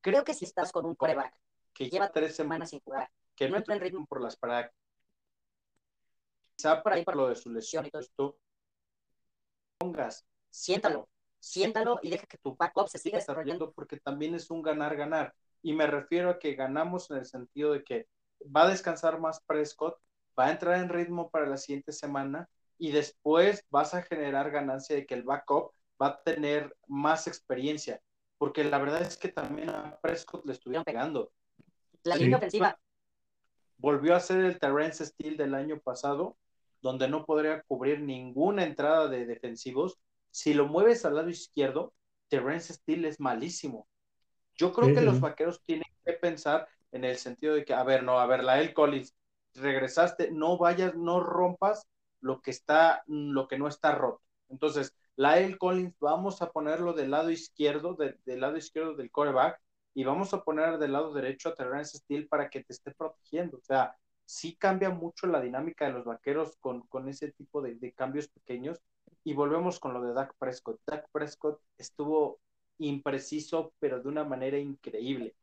[0.00, 1.34] Creo que si estás con un coreback
[1.78, 4.04] que lleva tres semanas sin jugar, que no entra en ritmo.
[4.04, 4.76] por las prácticas,
[6.56, 8.36] quizá por ahí por lo de su lesión y todo esto,
[9.78, 14.60] pongas, siéntalo, siéntalo y deja que tu backup se siga desarrollando porque también es un
[14.60, 15.32] ganar-ganar.
[15.62, 18.08] Y me refiero a que ganamos en el sentido de que
[18.44, 20.00] va a descansar más Prescott,
[20.36, 24.96] va a entrar en ritmo para la siguiente semana y después vas a generar ganancia
[24.96, 28.02] de que el backup va a tener más experiencia.
[28.36, 31.32] Porque la verdad es que también a Prescott le estuvieron pegando.
[32.02, 32.24] La Sí.
[32.24, 32.76] línea ofensiva,
[33.78, 36.36] Volvió a ser el Terrence Steele del año pasado,
[36.82, 39.98] donde no podría cubrir ninguna entrada de defensivos.
[40.30, 41.94] Si lo mueves al lado izquierdo,
[42.28, 43.88] Terrence Steele es malísimo.
[44.56, 47.74] Yo creo Sí, que sí, los vaqueros tienen que pensar en el sentido de que,
[47.74, 49.14] a ver, no, a ver, la El Collins,
[49.54, 51.86] regresaste, no vayas, no rompas
[52.20, 54.22] lo que está, lo que no está roto.
[54.50, 59.10] Entonces, la El Collins, vamos a ponerlo del lado izquierdo, de- del lado izquierdo del
[59.10, 59.60] coreback,
[59.94, 63.58] y vamos a poner del lado derecho a Terrence Steele para que te esté protegiendo.
[63.58, 67.74] O sea, sí cambia mucho la dinámica de los vaqueros con, con ese tipo de,
[67.76, 68.80] de cambios pequeños.
[69.24, 70.80] Y volvemos con lo de Dak Prescott.
[70.86, 72.40] Dak Prescott estuvo
[72.78, 75.34] impreciso, pero de una manera increíble.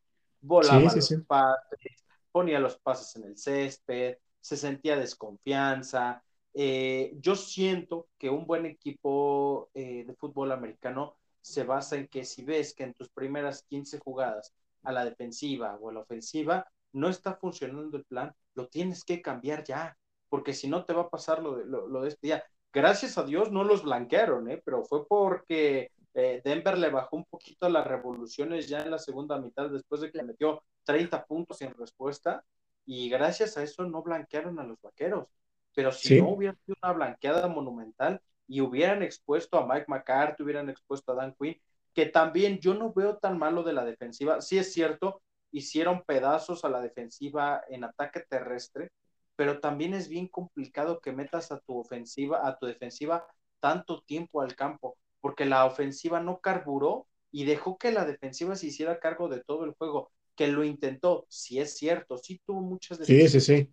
[0.42, 1.16] Volaba Sí, sí, los sí.
[1.28, 6.24] pases, ponía los pases en el césped, se sentía desconfianza.
[6.54, 12.26] Eh, yo siento que un buen equipo eh, de fútbol americano se basa en que
[12.26, 14.52] si ves que en tus primeras 15 jugadas
[14.84, 19.22] a la defensiva o a la ofensiva no está funcionando el plan, lo tienes que
[19.22, 19.96] cambiar ya,
[20.30, 22.44] porque si no te va a pasar lo de, lo, lo de este día.
[22.74, 24.62] Gracias a Dios no los blanquearon, ¿eh?
[24.66, 29.38] pero fue porque eh, Denver le bajó un poquito las revoluciones ya en la segunda
[29.40, 32.44] mitad después de que le metió 30 puntos en respuesta
[32.86, 35.28] y gracias a eso no blanquearon a los vaqueros.
[35.76, 36.22] Pero si Sí.
[36.22, 41.16] no hubiera sido una blanqueada monumental y hubieran expuesto a Mike McCarthy, hubieran expuesto a
[41.16, 41.60] Dan Quinn,
[41.94, 44.42] que también yo no veo tan malo de la defensiva.
[44.42, 48.92] Sí es cierto, hicieron pedazos a la defensiva en ataque terrestre,
[49.36, 53.26] pero también es bien complicado que metas a tu ofensiva, a tu defensiva
[53.60, 58.68] tanto tiempo al campo, porque la ofensiva no carburó y dejó que la defensiva se
[58.68, 63.00] hiciera cargo de todo el juego, que lo intentó, sí es cierto, sí tuvo muchas
[63.02, 63.70] Sí, sí, sí.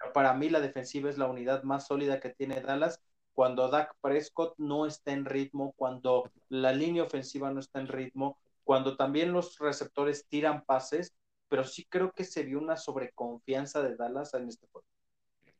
[0.00, 3.00] pero para mí la defensiva es la unidad más sólida que tiene Dallas
[3.34, 8.38] cuando Dak Prescott no está en ritmo, cuando la línea ofensiva no está en ritmo,
[8.64, 11.14] cuando también los receptores tiran pases,
[11.48, 14.86] pero sí creo que se vio una sobreconfianza de Dallas en este juego.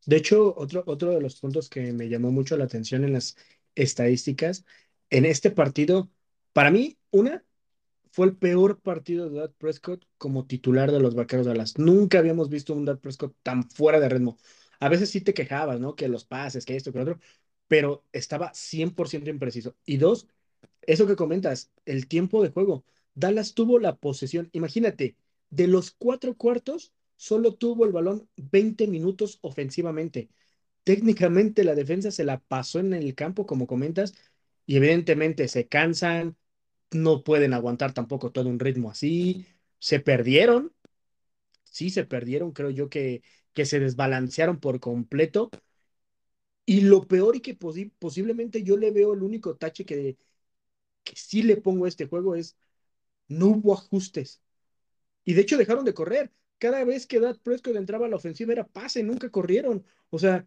[0.07, 3.37] De hecho, otro, otro de los puntos que me llamó mucho la atención en las
[3.75, 4.65] estadísticas,
[5.11, 6.11] en este partido,
[6.53, 7.45] para mí, una,
[8.11, 11.79] fue el peor partido de Dak Prescott como titular de los Vaqueros de Dallas.
[11.79, 14.37] Nunca habíamos visto un Dak Prescott tan fuera de ritmo.
[14.81, 15.95] A veces sí te quejabas, ¿no?
[15.95, 17.21] Que los pases, que esto, que lo otro,
[17.73, 19.75] pero estaba 100% impreciso.
[19.87, 20.29] Y dos,
[20.83, 22.85] eso que comentas, el tiempo de juego.
[23.15, 24.51] Dallas tuvo la posesión.
[24.53, 25.17] Imagínate,
[25.49, 30.29] de los cuatro cuartos, solo tuvo el balón 20 minutos ofensivamente.
[30.85, 34.15] Técnicamente la defensa se la pasó en el campo, como comentas,
[34.67, 36.37] y evidentemente se cansan,
[36.91, 39.47] no pueden aguantar tampoco todo un ritmo así,
[39.79, 40.75] se perdieron,
[41.65, 45.51] sí se perdieron, creo yo que, que se desbalancearon por completo.
[46.67, 50.17] Y lo peor y que posi- posiblemente yo le veo el único tache que,
[51.05, 52.57] que sí le pongo a este juego es
[53.29, 54.43] no hubo ajustes.
[55.25, 56.33] Y de hecho dejaron de correr.
[56.59, 59.85] Cada vez que Dak Prescott entraba a la ofensiva era pase, nunca corrieron.
[60.11, 60.47] O sea,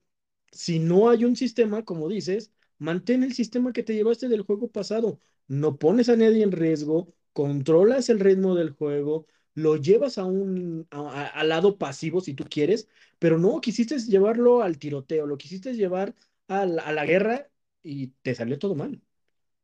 [0.52, 4.70] si no hay un sistema, como dices, mantén el sistema que te llevaste del juego
[4.72, 5.20] pasado.
[5.48, 10.88] No pones a nadie en riesgo, controlas el ritmo del juego, lo llevas a un
[10.92, 12.90] a- al lado pasivo si tú quieres,
[13.20, 16.16] pero no, quisiste llevarlo al tiroteo, lo quisiste llevar
[16.48, 17.50] a la, a la guerra
[17.84, 19.02] y te salió todo mal.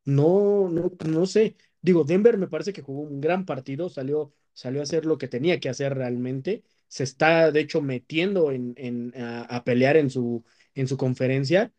[0.06, 1.56] No, no, no sé.
[1.82, 5.28] Digo, Denver me parece que jugó un gran partido, salió, salió a hacer lo que
[5.28, 6.64] tenía que hacer realmente.
[6.88, 10.44] Se está, de hecho, metiendo en, en, a, a pelear en su,
[10.76, 11.74] en su conferencia,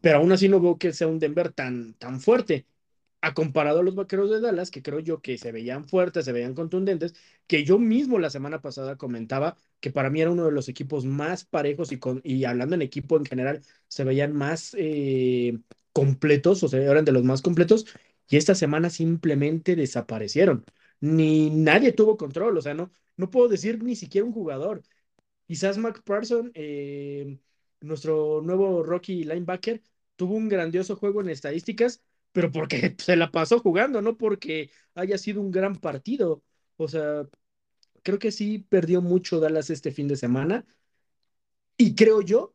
[0.00, 2.66] pero aún así no veo que sea un Denver tan, tan fuerte
[3.26, 6.32] a comparado a los Vaqueros de Dallas, que creo yo que se veían fuertes, se
[6.32, 7.14] veían contundentes,
[7.46, 11.04] que yo mismo la semana pasada comentaba que para mí era uno de los equipos
[11.04, 15.58] más parejos y, con, y hablando en equipo en general, se veían más eh,
[15.92, 17.86] completos, o sea, eran de los más completos,
[18.28, 20.64] y esta semana simplemente desaparecieron.
[21.00, 24.82] Ni nadie tuvo control, o sea, no, no puedo decir ni siquiera un jugador.
[25.46, 27.38] Quizás McPherson, eh,
[27.80, 29.82] nuestro nuevo Rocky linebacker,
[30.16, 32.02] tuvo un grandioso juego en estadísticas,
[32.36, 36.42] pero porque se la pasó jugando, no porque haya sido un gran partido.
[36.76, 37.26] O sea,
[38.02, 40.66] creo que sí perdió mucho Dallas este fin de semana
[41.78, 42.54] y creo yo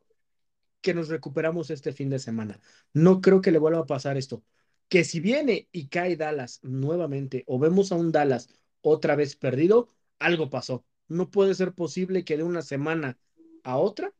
[0.82, 2.60] que nos recuperamos este fin de semana.
[2.92, 4.44] No creo que le vuelva a pasar esto.
[4.88, 8.50] Que si viene y cae Dallas nuevamente o vemos a un Dallas
[8.82, 9.88] otra vez perdido,
[10.20, 10.84] algo pasó.
[11.08, 13.18] No puede ser posible que de una semana
[13.64, 14.14] a otra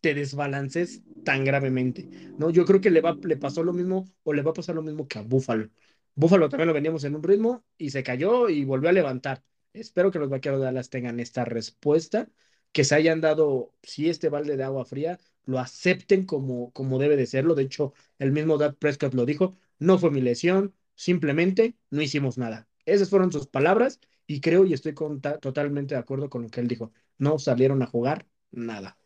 [0.00, 2.50] te desbalances tan gravemente, ¿no?
[2.50, 4.82] Yo creo que le, va, le pasó lo mismo o le va a pasar lo
[4.82, 5.70] mismo que a Buffalo.
[6.14, 9.44] Buffalo también lo veníamos en un ritmo y se cayó y volvió a levantar.
[9.72, 12.28] Espero que los vaqueros de Dallas tengan esta respuesta,
[12.72, 17.16] que se hayan dado, sí, este balde de agua fría, lo acepten como, como debe
[17.16, 17.54] de serlo.
[17.54, 22.38] De hecho, el mismo Dak Prescott lo dijo, no fue mi lesión, simplemente no hicimos
[22.38, 22.68] nada.
[22.84, 26.60] Esas fueron sus palabras y creo y estoy con, totalmente de acuerdo con lo que
[26.60, 26.92] él dijo.
[27.18, 28.98] No salieron a jugar nada.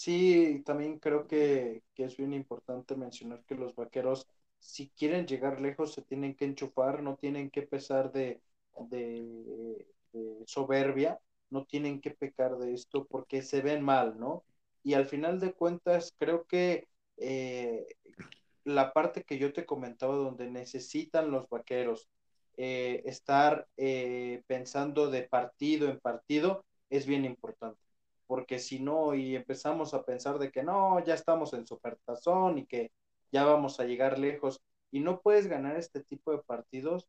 [0.00, 4.28] Sí, también creo que, que es bien importante mencionar que los vaqueros,
[4.58, 8.40] si quieren llegar lejos, se tienen que enchufar, no tienen que pesar de,
[8.90, 9.86] de,
[10.46, 11.18] soberbia,
[11.50, 14.44] no tienen que pecar de esto porque se ven mal, ¿no?
[14.84, 16.86] Y al final de cuentas, creo que
[17.16, 17.84] eh,
[18.64, 22.08] la parte que yo te comentaba donde necesitan los vaqueros
[22.56, 27.87] eh, estar eh, pensando de partido en partido es bien importante
[28.28, 32.66] porque si no, y empezamos a pensar de que no, ya estamos en supertazón y
[32.66, 32.92] que
[33.32, 34.62] ya vamos a llegar lejos
[34.92, 37.08] y no puedes ganar este tipo de partidos,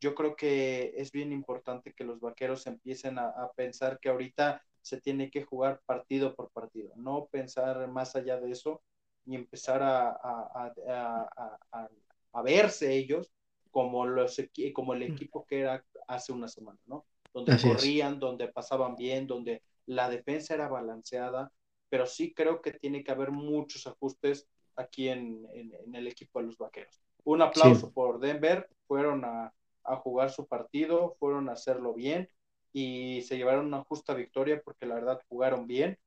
[0.00, 4.62] yo creo que es bien importante que los vaqueros empiecen a, a pensar que ahorita
[4.82, 8.82] se tiene que jugar partido por partido, no pensar más allá de eso
[9.24, 11.88] y empezar a, a,
[12.32, 13.32] a, verse ellos
[13.70, 14.36] como, los,
[14.74, 17.06] como el equipo que era hace una semana, ¿no?
[17.34, 18.20] Donde Así corrían, es.
[18.20, 21.50] donde pasaban bien, donde la defensa era balanceada,
[21.88, 26.40] pero sí creo que tiene que haber muchos ajustes aquí en, en, en el equipo
[26.40, 27.00] de los Vaqueros.
[27.24, 27.92] Un aplauso sí.
[27.94, 29.52] por Denver, fueron a,
[29.84, 32.28] a, jugar su partido, fueron a hacerlo bien
[32.72, 35.98] y se llevaron una justa victoria porque la verdad jugaron bien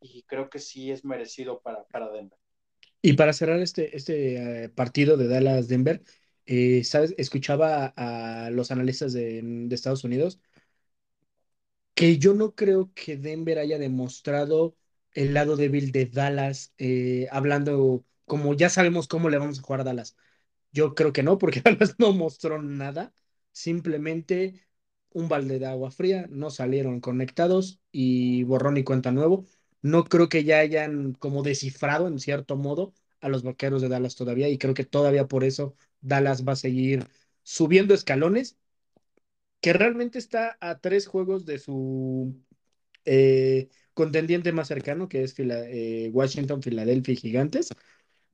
[0.00, 2.38] y creo que sí es merecido para, para Denver.
[3.00, 6.02] Y para cerrar este, este uh, partido de Dallas-Denver,
[6.46, 7.14] eh, ¿sabes?
[7.16, 10.40] Escuchaba a, a los analistas de, de Estados Unidos
[11.98, 14.76] que yo no creo que Denver haya demostrado
[15.12, 19.80] el lado débil de Dallas, eh, hablando como ya sabemos cómo le vamos a jugar
[19.80, 20.16] a Dallas.
[20.72, 23.14] Yo creo que no, porque Dallas no mostró nada,
[23.52, 24.66] simplemente
[25.10, 29.46] un balde de agua fría, no salieron conectados y borrón y cuenta nuevo.
[29.82, 34.14] No creo que ya hayan como descifrado en cierto modo a los vaqueros de Dallas
[34.16, 37.08] todavía y creo que todavía por eso Dallas va a seguir
[37.42, 38.56] subiendo escalones
[39.60, 42.34] que realmente está a tres juegos de su
[43.04, 47.70] eh, contendiente más cercano, que es eh, Washington, Filadelfia y Gigantes.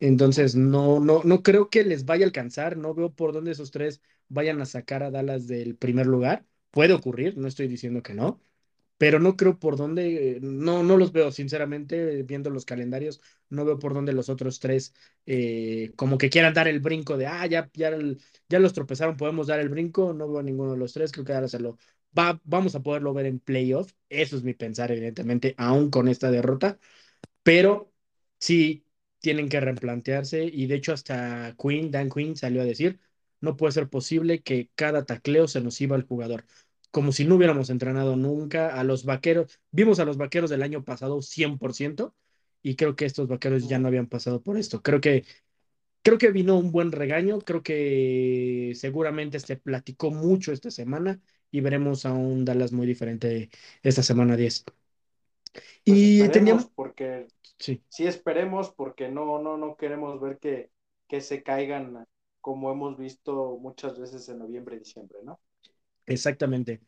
[0.00, 3.70] Entonces, no, no, no creo que les vaya a alcanzar, no veo por dónde esos
[3.70, 6.44] tres vayan a sacar a Dallas del primer lugar.
[6.70, 8.40] Puede ocurrir, no estoy diciendo que no,
[9.04, 13.78] pero no creo por dónde, no, no los veo, sinceramente, viendo los calendarios, no veo
[13.78, 14.94] por dónde los otros tres
[15.26, 17.90] eh, como que quieran dar el brinco de, ah, ya, ya,
[18.48, 21.24] ya los tropezaron, podemos dar el brinco, no veo a ninguno de los tres, creo
[21.26, 21.76] que ahora se lo
[22.18, 26.30] va, vamos a poderlo ver en playoff, eso es mi pensar, evidentemente, aún con esta
[26.30, 26.78] derrota,
[27.42, 27.92] pero
[28.38, 28.86] sí
[29.20, 33.00] tienen que replantearse y de hecho hasta Quinn, Dan Quinn salió a decir,
[33.40, 36.44] no puede ser posible que cada tacleo se nos iba al jugador
[36.94, 39.58] como si no hubiéramos entrenado nunca a los vaqueros.
[39.72, 42.14] Vimos a los vaqueros del año pasado 100%
[42.62, 44.80] y creo que estos vaqueros ya no habían pasado por esto.
[44.80, 45.24] Creo que,
[46.02, 51.20] creo que vino un buen regaño, creo que seguramente se platicó mucho esta semana
[51.50, 53.50] y veremos a un Dallas muy diferente
[53.82, 54.62] esta semana 10.
[54.62, 56.66] Pues y teníamos...
[56.76, 57.26] Porque,
[57.58, 57.82] sí.
[57.88, 60.70] sí, esperemos porque no, no, no queremos ver que,
[61.08, 62.06] que se caigan
[62.40, 65.40] como hemos visto muchas veces en noviembre y diciembre, ¿no?
[66.06, 66.80] Exactamente.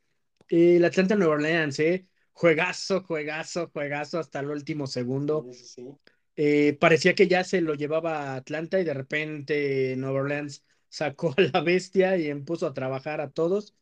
[0.48, 2.06] El Atlanta Nueva Orleans, ¿eh?
[2.32, 5.46] Juegazo, juegazo, juegazo hasta el último segundo.
[5.50, 5.98] Sí, sí, sí.
[6.36, 11.34] Eh, parecía que ya se lo llevaba a Atlanta y de repente Nueva Orleans sacó
[11.36, 13.74] a la bestia y puso a trabajar a todos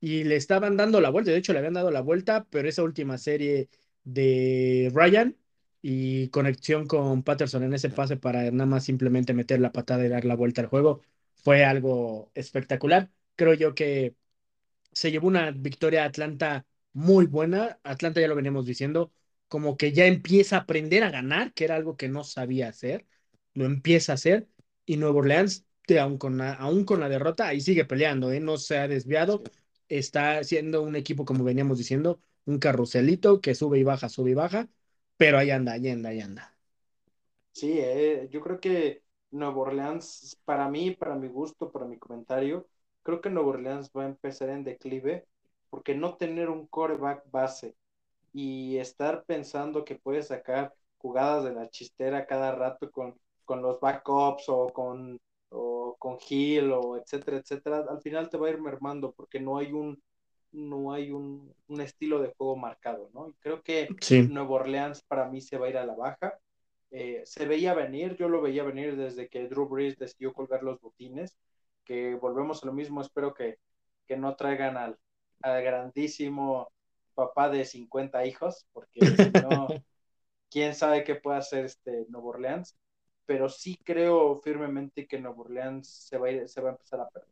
[0.00, 1.30] y le estaban dando la vuelta.
[1.30, 3.68] De hecho, le habían dado la vuelta, pero esa última serie
[4.04, 5.36] de Ryan
[5.82, 10.08] y conexión con Patterson en ese pase para nada más simplemente meter la patada y
[10.08, 11.00] dar la vuelta al juego
[11.34, 13.10] fue algo espectacular.
[13.36, 14.14] Creo yo que
[14.92, 17.78] se llevó una victoria Atlanta muy buena.
[17.84, 19.12] Atlanta ya lo veníamos diciendo,
[19.48, 23.06] como que ya empieza a aprender a ganar, que era algo que no sabía hacer,
[23.54, 24.48] lo empieza a hacer.
[24.86, 25.66] Y Nuevo Orleans,
[26.00, 28.40] aún con la, aún con la derrota, ahí sigue peleando, ¿eh?
[28.40, 29.42] no se ha desviado.
[29.88, 34.34] Está siendo un equipo, como veníamos diciendo, un carruselito que sube y baja, sube y
[34.34, 34.68] baja,
[35.16, 36.56] pero ahí anda, ahí anda, ahí anda.
[37.52, 42.68] Sí, eh, yo creo que Nuevo Orleans, para mí, para mi gusto, para mi comentario,
[43.02, 45.26] creo que Nuevo Orleans va a empezar en declive
[45.70, 47.76] porque no tener un coreback base
[48.32, 53.80] y estar pensando que puede sacar jugadas de la chistera cada rato con, con los
[53.80, 55.18] backups o con,
[55.50, 59.58] o con Hill o etcétera, etcétera, al final te va a ir mermando porque no
[59.58, 60.00] hay un
[60.52, 63.28] no hay un, un estilo de juego marcado, ¿no?
[63.28, 64.28] Y creo que Sí.
[64.28, 66.38] Nuevo Orleans para mí se va a ir a la baja.
[66.90, 70.80] Eh, se veía venir, yo lo veía venir desde que Drew Brees decidió colgar los
[70.80, 71.36] botines,
[71.90, 73.58] que volvemos a lo mismo, espero que,
[74.06, 74.98] que no traigan al,
[75.42, 76.72] al grandísimo
[77.14, 79.78] papá de 50 hijos, porque si no,
[80.50, 82.76] quién sabe qué puede hacer este Nuevo Orleans,
[83.26, 87.00] pero sí creo firmemente que Nuevo Orleans se va a, ir- se va a empezar
[87.00, 87.30] a perder.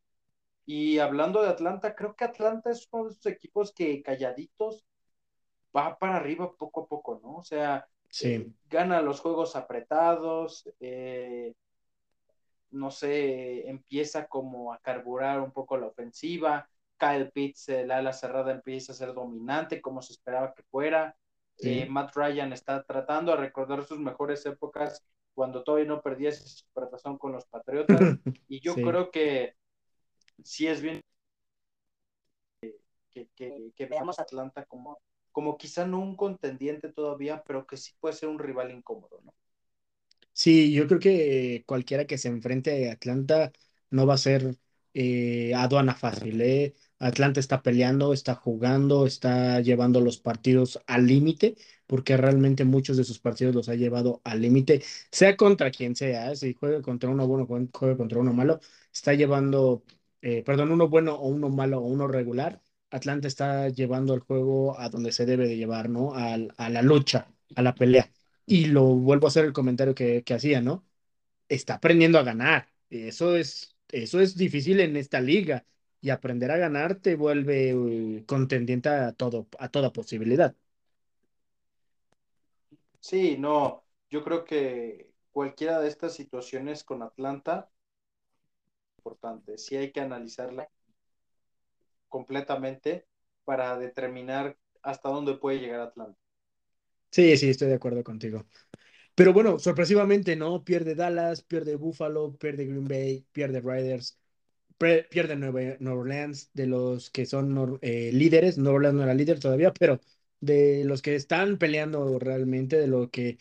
[0.66, 4.84] Y hablando de Atlanta, creo que Atlanta es uno de esos equipos que calladitos
[5.76, 7.36] va para arriba poco a poco, ¿no?
[7.36, 7.86] O sea,
[8.18, 11.54] eh, gana los juegos apretados, eh,
[12.70, 16.68] no sé, empieza como a carburar un poco la ofensiva.
[16.98, 21.16] Kyle Pitts, el ala cerrada, empieza a ser dominante como se esperaba que fuera.
[21.56, 21.68] sí.
[21.70, 25.04] Eh, Matt Ryan está tratando de recordar sus mejores épocas
[25.34, 28.16] cuando todavía no perdía esa supertazón con los Patriotas.
[28.48, 28.82] Y yo Sí.
[28.82, 29.54] creo que
[30.44, 31.00] sí es bien
[33.10, 34.98] que, que, que veamos a Atlanta como,
[35.32, 39.34] como quizá no un contendiente todavía, pero que sí puede ser un rival incómodo, ¿no?
[40.41, 43.53] Sí, yo creo que cualquiera que se enfrente a Atlanta
[43.91, 44.57] no va a ser
[44.95, 46.74] eh, aduana fácil, ¿eh?
[47.01, 51.57] Atlanta está peleando, está jugando, está llevando los partidos al límite,
[51.89, 56.30] porque realmente muchos de sus partidos los ha llevado al límite, sea contra quien sea,
[56.32, 56.36] ¿eh?
[56.36, 58.61] Si juega contra uno bueno, jue- juega contra uno malo,
[58.93, 59.82] está llevando,
[60.22, 64.78] eh, perdón, uno bueno o uno malo o uno regular, Atlanta está llevando el juego
[64.78, 66.14] a donde se debe de llevar, ¿no?
[66.14, 68.09] A la lucha, a la pelea.
[68.49, 70.86] Y lo vuelvo a hacer el comentario que, que hacía, ¿no?
[71.49, 72.68] Está aprendiendo a ganar.
[72.90, 75.66] Eso es, eso es difícil en esta liga.
[76.01, 80.57] Y aprender a ganar te vuelve eh, contendiente a todo, a toda posibilidad.
[83.01, 87.70] Sí, no, yo creo que cualquiera de estas situaciones con Atlanta,
[88.99, 90.70] importante, sí hay que analizarla
[92.09, 93.07] completamente
[93.44, 96.18] para determinar hasta dónde puede llegar Atlanta.
[97.11, 98.46] Sí, sí, estoy de acuerdo contigo.
[99.14, 100.64] Pero bueno, sorpresivamente, ¿no?
[100.64, 104.18] Pierde Dallas, pierde Buffalo, pierde Green Bay, pierde Riders,
[104.78, 108.59] pierde Nueva, Nueva Orleans, de los que son eh, líderes.
[108.59, 110.00] Nueva Orleans no era líder todavía, pero
[110.40, 113.38] de los que están peleando realmente, de lo que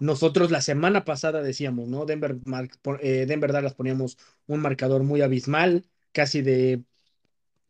[0.00, 2.06] nosotros la semana pasada decíamos, ¿no?
[2.06, 2.70] Denver, mar-
[3.02, 6.84] eh, Denver Dallas poníamos un marcador muy abismal, casi de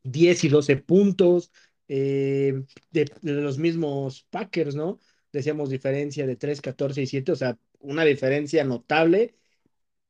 [0.03, 1.51] 10 y 12 puntos,
[1.88, 4.99] eh, de los mismos Packers, ¿no?
[5.35, 9.37] Decíamos diferencia de 3 14 y 7, o sea, una diferencia notable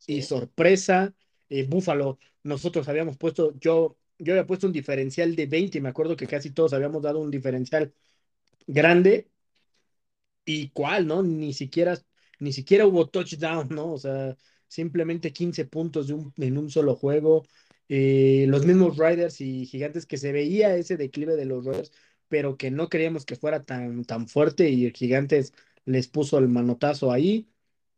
[0.06, 1.14] y Sí, sorpresa.
[1.48, 5.88] Eh, Buffalo, nosotros habíamos puesto, yo, yo había puesto un diferencial de 20, y me
[5.90, 7.94] acuerdo que casi todos habíamos dado un diferencial
[8.66, 9.30] grande
[10.44, 11.22] ¿Y cuál, no?
[11.22, 11.98] Ni siquiera,
[12.38, 13.92] ni siquiera hubo touchdown, ¿no?
[13.94, 14.36] O sea,
[14.68, 17.44] simplemente 15 puntos de un- en un solo juego.
[17.88, 21.92] Eh, los mismos Riders y Gigantes que se veía ese declive de los Riders,
[22.34, 25.52] pero que no creíamos que fuera tan, tan fuerte y Gigantes
[25.84, 27.48] les puso el manotazo ahí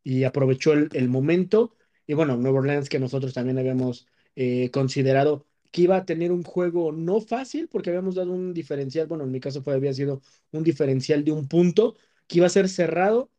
[0.05, 1.75] y aprovechó el, el momento.
[2.07, 6.43] Y bueno, Nueva Orleans que nosotros también habíamos eh, considerado que iba a tener un
[6.43, 10.21] juego no fácil porque habíamos dado un diferencial, bueno, en mi caso fue, había sido
[10.53, 13.31] un diferencial de un punto que iba a ser cerrado.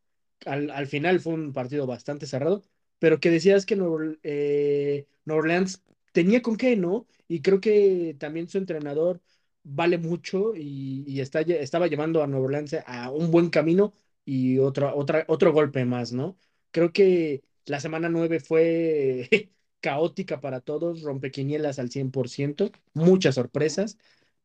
[0.46, 2.62] Al, al final fue un partido bastante cerrado,
[2.98, 5.82] pero que decías que Nueva, eh, Orleans
[6.12, 7.06] tenía con qué, ¿no?
[7.28, 9.20] Y creo que también su entrenador
[9.68, 13.92] vale mucho y, está, estaba llevando a Nueva Orleans a un buen camino
[14.24, 16.36] y otro golpe más, ¿no?
[16.70, 19.28] Creo que la semana 9 fue
[19.80, 23.98] caótica para todos, rompequinielas al 100%, muchas sorpresas,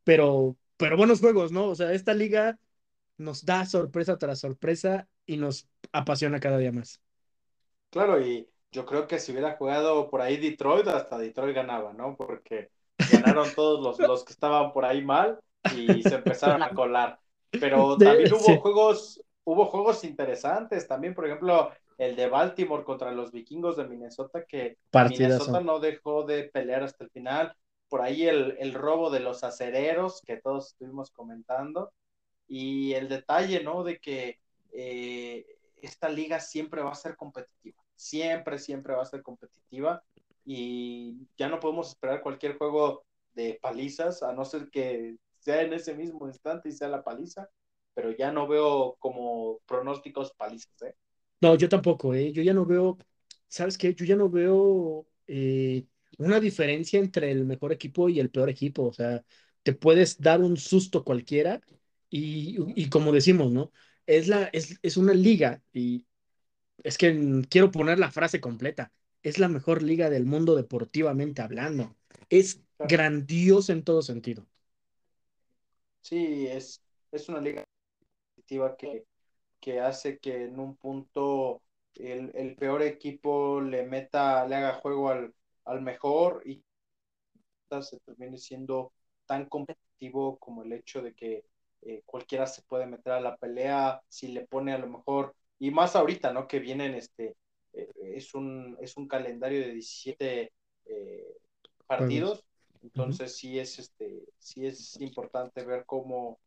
[0.03, 1.67] pero, pero buenos juegos, ¿no?
[1.69, 2.59] O sea, esta liga
[3.17, 7.01] nos da sorpresa tras sorpresa y nos apasiona cada día más.
[7.91, 12.17] Claro, y yo creo que si hubiera jugado por ahí Detroit, hasta Detroit ganaba, ¿no?
[12.17, 12.71] Porque
[13.11, 15.39] ganaron todos los, los que estaban por ahí mal
[15.75, 17.19] y se empezaron a colar.
[17.51, 23.31] Pero también hubo juegos, hubo juegos interesantes también, por ejemplo, el de Baltimore contra los
[23.31, 24.77] vikingos de Minnesota, que
[25.09, 27.55] Minnesota no dejó de pelear hasta el final.
[27.87, 31.91] Por ahí el, el robo de los acereros que todos estuvimos comentando.
[32.47, 33.83] Y el detalle, ¿no?
[33.83, 34.39] De que
[34.73, 35.45] eh,
[35.81, 40.03] esta liga siempre va a ser competitiva siempre, siempre va a ser competitiva
[40.45, 45.73] y ya no podemos esperar cualquier juego de palizas, a no ser que sea en
[45.73, 47.49] ese mismo instante y sea la paliza,
[47.93, 50.95] pero ya no veo como pronósticos palizas, ¿eh?
[51.41, 52.31] No, yo tampoco, ¿eh?
[52.31, 52.97] Yo ya no veo,
[53.49, 53.93] ¿sabes qué?
[53.93, 55.85] Yo ya no veo eh,
[56.17, 59.23] una diferencia entre el mejor equipo y el peor equipo, o sea,
[59.63, 61.59] te puedes dar un susto cualquiera
[62.09, 63.71] y, y como decimos, ¿no?
[64.05, 66.05] Es, la, es, es una liga y
[66.83, 68.91] es que quiero poner la frase completa.
[69.23, 71.95] Es la mejor liga del mundo deportivamente hablando.
[72.29, 74.45] Es grandiosa en todo sentido.
[76.01, 77.63] Sí, es, es una liga
[78.77, 79.05] que,
[79.59, 81.61] que hace que en un punto
[81.95, 85.33] el, peor equipo le meta, le haga juego al,
[85.65, 86.63] al mejor y
[87.81, 88.91] se termine siendo
[89.25, 91.45] tan competitivo como el hecho de que
[91.81, 95.71] eh, cualquiera se puede meter a la pelea si le pone a lo mejor y
[95.71, 96.47] más ahorita, ¿no?
[96.47, 97.35] Que vienen, este,
[97.73, 100.53] eh, es, un, es un calendario de 17
[100.85, 101.37] eh,
[101.87, 102.43] partidos,
[102.81, 106.39] entonces sí es, este, sí es importante ver cómo,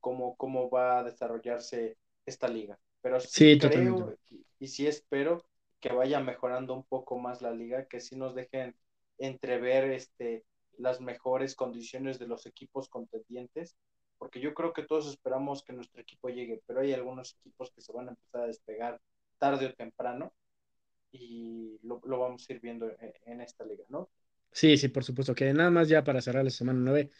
[0.00, 1.96] cómo, cómo va a desarrollarse
[2.26, 2.78] esta liga.
[3.00, 4.16] Pero sí, creo
[4.58, 5.44] y, sí espero
[5.80, 8.74] que vaya mejorando un poco más la liga, que sí nos dejen
[9.18, 10.44] entrever este,
[10.78, 13.76] las mejores condiciones de los equipos contendientes
[14.18, 17.82] porque yo creo que todos esperamos que nuestro equipo llegue, pero hay algunos equipos que
[17.82, 19.00] se van a empezar a despegar
[19.38, 20.32] tarde o temprano
[21.14, 22.90] y lo, vamos a ir viendo
[23.26, 24.10] en, esta liga, ¿no?
[24.50, 27.10] Sí, sí, por supuesto, que nada más ya para cerrar la semana 9,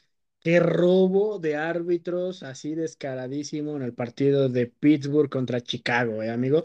[0.41, 6.65] qué robo de árbitros así descaradísimo en el partido de Pittsburgh contra Chicago, ¿eh, amigo?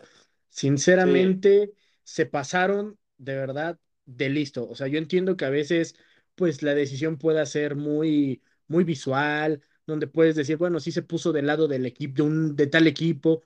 [0.49, 1.73] Sinceramente,
[2.03, 4.67] se pasaron de verdad de listo.
[4.67, 5.95] O sea, yo entiendo que a veces,
[6.35, 11.31] pues la decisión pueda ser muy, muy visual, donde puedes decir, bueno, sí se puso
[11.31, 13.43] del lado del equipo, de, un, de tal equipo,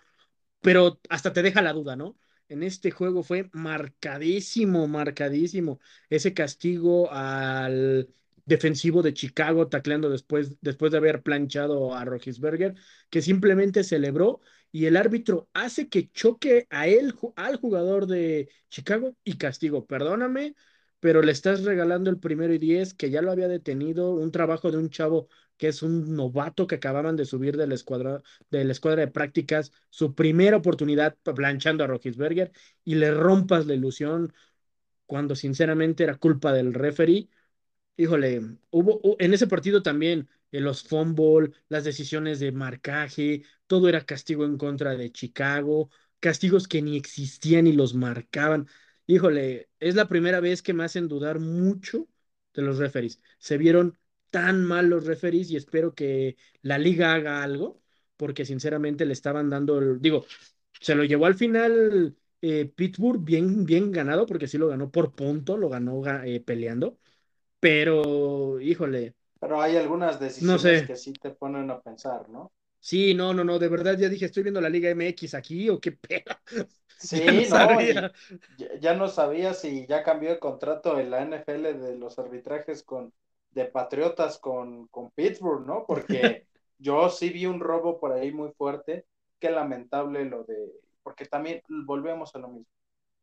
[0.61, 2.17] pero hasta te deja la duda, ¿no?
[2.49, 5.79] En este juego fue marcadísimo, marcadísimo.
[6.09, 8.09] Ese castigo al
[8.45, 12.75] defensivo de Chicago tacleando después, después de haber planchado a Rogisberger,
[13.09, 14.41] que simplemente celebró
[14.71, 19.85] y el árbitro hace que choque a él, al jugador de Chicago y castigo.
[19.85, 20.55] Perdóname,
[20.99, 24.71] pero le estás regalando el primero y diez que ya lo había detenido, un trabajo
[24.71, 25.27] de un chavo
[25.57, 29.11] que es un novato que acababan de subir de la escuadra de, la escuadra de
[29.11, 32.51] prácticas, su primera oportunidad planchando a Rogisberger
[32.83, 34.33] y le rompas la ilusión
[35.05, 37.29] cuando sinceramente era culpa del referee.
[37.97, 38.41] Híjole,
[38.71, 44.45] hubo en ese partido también eh, los fumble, las decisiones de marcaje, todo era castigo
[44.45, 45.89] en contra de Chicago,
[46.19, 48.67] castigos que ni existían y los marcaban.
[49.07, 52.07] Híjole, es la primera vez que me hacen dudar mucho
[52.53, 53.19] de los referees.
[53.39, 53.97] Se vieron
[54.33, 57.79] tan mal los referees y espero que la liga haga algo,
[58.17, 60.25] porque sinceramente le estaban dando, el, digo,
[60.81, 65.13] se lo llevó al final eh, Pittsburgh bien, bien ganado, porque sí lo ganó por
[65.13, 66.97] punto, lo ganó eh, peleando,
[67.59, 69.13] pero híjole.
[69.39, 72.51] Pero hay algunas decisiones que sí te ponen a pensar, ¿no?
[72.79, 75.79] Sí, no, no, no, de verdad ya dije, estoy viendo la Liga MX aquí o
[75.79, 76.35] qué pedo.
[76.97, 77.67] Sí, no,
[78.79, 83.13] ya, no sabía si ya cambió el contrato en la NFL de los arbitrajes con
[83.53, 85.85] de Patriotas con, con Pittsburgh, ¿no?
[85.85, 86.45] Porque
[86.77, 89.05] yo sí vi un robo por ahí muy fuerte,
[89.39, 90.71] qué lamentable lo de,
[91.03, 92.71] porque también volvemos a lo mismo.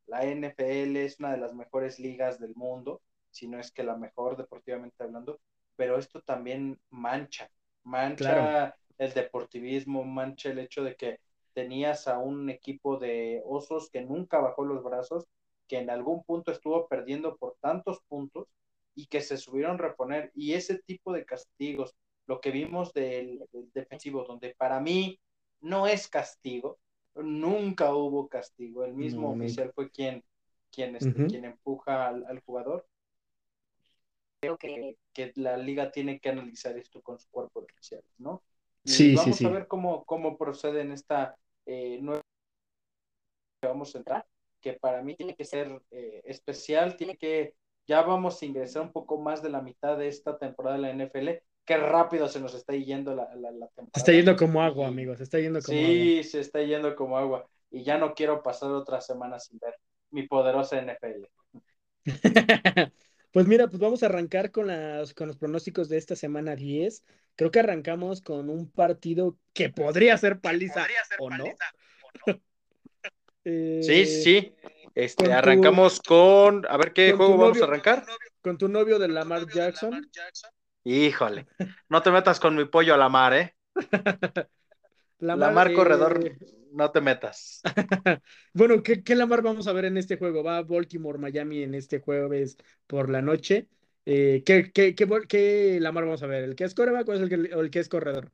[0.07, 3.01] La NFL es una de las mejores ligas del mundo,
[3.31, 5.41] si no es que la mejor deportivamente hablando,
[5.77, 7.51] pero esto también mancha,
[7.85, 11.21] mancha el deportivismo, mancha el hecho de que
[11.55, 15.27] tenías a un equipo de osos que nunca bajó los brazos,
[15.69, 18.49] que en algún punto estuvo perdiendo por tantos puntos
[18.95, 20.31] y que se subieron a reponer.
[20.35, 21.95] Y ese tipo de castigos,
[22.27, 25.21] lo que vimos del, defensivo, donde para mí
[25.61, 26.79] no es castigo,
[27.15, 30.25] nunca hubo castigo, el mismo oficial fue quien,
[30.71, 32.87] quien, este, quien empuja al, jugador.
[34.41, 38.43] Creo que, que, la liga tiene que analizar esto con su cuerpo de oficiales, ¿no?
[38.85, 41.37] Y sí, vamos a ver cómo, cómo procede en esta
[41.67, 42.23] eh, nueva
[43.61, 44.27] que vamos a entrar,
[44.61, 47.55] que para mí tiene que ser eh, especial, tiene que
[47.91, 50.91] ya vamos a ingresar un poco más de la mitad de esta temporada de la
[50.91, 53.91] NFL, qué rápido se nos está yendo la, la, la temporada.
[53.95, 56.23] Se está yendo como agua, amigos, se está yendo como sí, agua.
[56.23, 57.49] se está yendo como agua.
[57.71, 59.75] Y ya no quiero pasar otra semana sin ver
[60.11, 61.27] mi poderosa NFL.
[63.33, 67.05] Pues mira, pues vamos a arrancar con, las, con los pronósticos de esta semana 10.
[67.37, 71.37] Creo que arrancamos con un partido que podría ser paliza, Podría ser o no.
[71.45, 71.65] paliza,
[72.27, 72.41] ¿o no?
[73.45, 74.55] Eh, Sí, sí.
[74.95, 76.67] Este, con tu- arrancamos con.
[76.69, 78.05] A ver qué juego vamos a arrancar.
[78.43, 79.91] Con tu novio de Lamar Jackson.
[79.93, 80.51] Lamar Jackson.
[80.85, 81.47] Híjole,
[81.89, 83.55] no te metas con mi pollo a la mar, ¿eh?
[85.19, 86.21] Lamar eh, corredor,
[86.73, 87.61] no te metas.
[88.53, 90.43] Bueno, ¿qué, qué Lamar vamos a ver en este juego?
[90.43, 93.69] Va Baltimore, Miami en este jueves por la noche.
[94.07, 96.45] Eh, ¿qué, qué, qué Lamar vamos a ver?
[96.45, 98.33] ¿El que es coreback o es el que, o el que es corredor?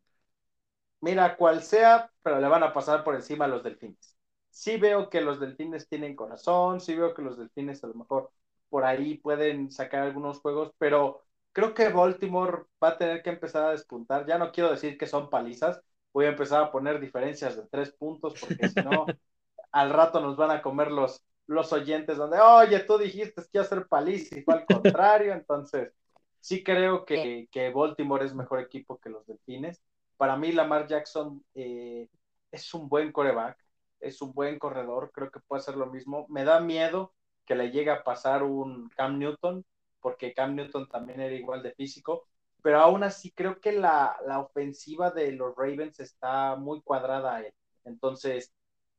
[1.01, 4.16] Mira, cual sea, pero le van a pasar por encima a los delfines.
[4.57, 8.31] Sí veo que los delfines tienen corazón, sí veo que los delfines a lo mejor
[8.71, 13.65] por ahí pueden sacar algunos juegos, pero creo que Baltimore va a tener que empezar
[13.67, 14.27] a despuntar.
[14.27, 17.93] Ya no quiero decir que son palizas, voy a empezar a poner diferencias de tres
[17.93, 19.05] puntos, porque si no,
[19.73, 23.63] al rato nos van a comer los, los oyentes donde, oye, tú dijiste que iba
[23.63, 25.93] a ser paliza y fue al contrario, entonces
[26.41, 29.83] sí creo que, que Baltimore es mejor equipo que los delfines.
[30.17, 32.09] Para mí, Lamar Jackson eh,
[32.51, 33.66] es un buen coreback,
[34.01, 36.27] es un buen corredor, creo que puede hacer lo mismo.
[36.29, 37.15] Me da miedo
[37.47, 39.65] que le llegue a pasar un Cam Newton,
[40.01, 42.27] porque Cam Newton también era igual de físico,
[42.63, 47.41] pero aún así creo que la, la ofensiva de los Ravens está muy cuadrada a
[47.43, 47.55] él.
[47.85, 48.53] Entonces,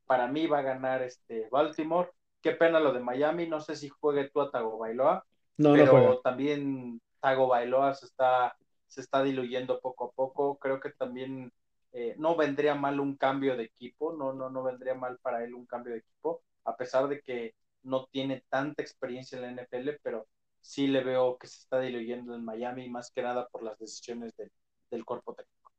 [0.06, 2.10] para mí va a ganar este Baltimore.
[2.42, 5.26] Qué pena lo de Miami, no sé si juegue tú a Tago Bailoa,
[5.58, 6.22] No, no pero juega.
[6.24, 8.56] también Tago Bailoa se está,
[8.88, 10.58] se está diluyendo poco a poco.
[10.60, 11.52] Creo que también
[11.98, 15.54] eh, no vendría mal un cambio de equipo, no, no, no vendría mal para él
[15.56, 20.00] un cambio de equipo, a pesar de que no tiene tanta experiencia en la NFL,
[20.04, 20.28] pero
[20.62, 24.36] sí le veo que se está diluyendo en Miami, más que nada por las decisiones
[24.38, 24.52] de,
[24.92, 25.72] del cuerpo técnico.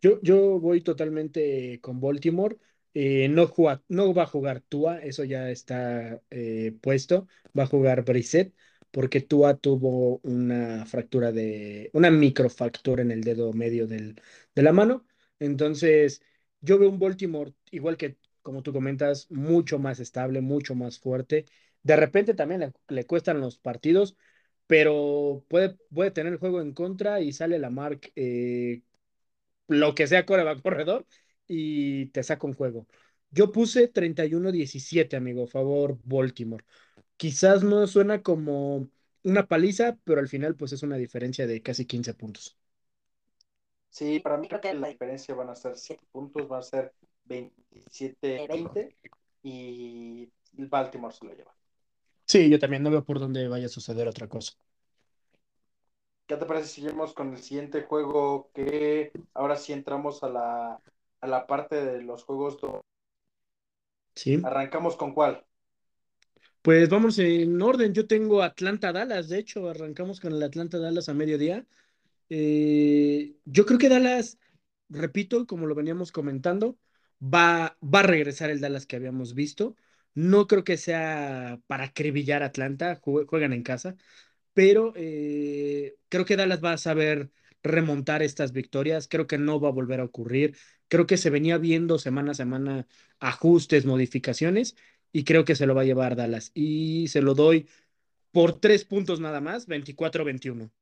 [0.00, 2.58] Yo, yo voy totalmente con Baltimore.
[2.94, 7.28] Eh, no, juega- no va a jugar Tua, eso ya está eh, puesto.
[7.58, 8.54] Va a jugar Brissett,
[8.90, 14.20] porque Tua tuvo una fractura de, una microfractura en el dedo medio del,
[14.54, 15.06] de la mano.
[15.42, 16.22] Entonces,
[16.60, 21.46] yo veo un Baltimore, igual que como tú comentas, mucho más estable, mucho más fuerte.
[21.82, 24.16] De repente también le, cuestan los partidos,
[24.66, 28.08] pero puede, puede tener el juego en contra y sale la marca
[29.68, 31.06] lo que sea coreback corredor
[31.46, 32.86] y te saca un juego.
[33.30, 36.64] Yo puse 31-17, amigo, favor Baltimore.
[37.16, 38.88] Quizás no suena como
[39.24, 42.58] una paliza, pero al final pues es una diferencia de casi 15 puntos.
[43.92, 46.94] Sí, para mí creo que la diferencia van a ser 7 puntos, van a ser
[47.24, 48.96] 27-20
[49.42, 51.54] y Baltimore se lo lleva.
[52.26, 54.54] Sí, yo también no veo por dónde vaya a suceder otra cosa.
[56.26, 60.80] ¿Qué te parece si seguimos con el siguiente juego que ahora sí entramos a la,
[61.20, 62.60] a la parte de los juegos?
[62.60, 62.80] do-
[64.14, 64.48] Sí.
[64.48, 65.44] ¿Arrancamos con cuál?
[66.62, 67.92] Pues vamos en orden.
[67.94, 71.66] Yo tengo Atlanta-Dallas, de hecho, arrancamos con el Atlanta-Dallas a mediodía.
[72.34, 74.38] Eh, yo creo que Dallas,
[74.88, 76.78] repito, como lo veníamos comentando,
[77.22, 79.76] va, a regresar el Dallas que habíamos visto.
[80.14, 83.96] No creo que sea para acribillar a Atlanta, jue- juegan en casa,
[84.54, 87.30] pero eh, creo que Dallas va a saber
[87.62, 89.08] remontar estas victorias.
[89.08, 90.56] Creo que no va a volver a ocurrir.
[90.88, 92.86] Creo que se venía viendo semana a semana
[93.20, 94.76] ajustes, modificaciones,
[95.12, 96.50] y creo que se lo va a llevar Dallas.
[96.54, 97.68] Y se lo doy
[98.32, 100.72] por tres puntos nada más, 24-21.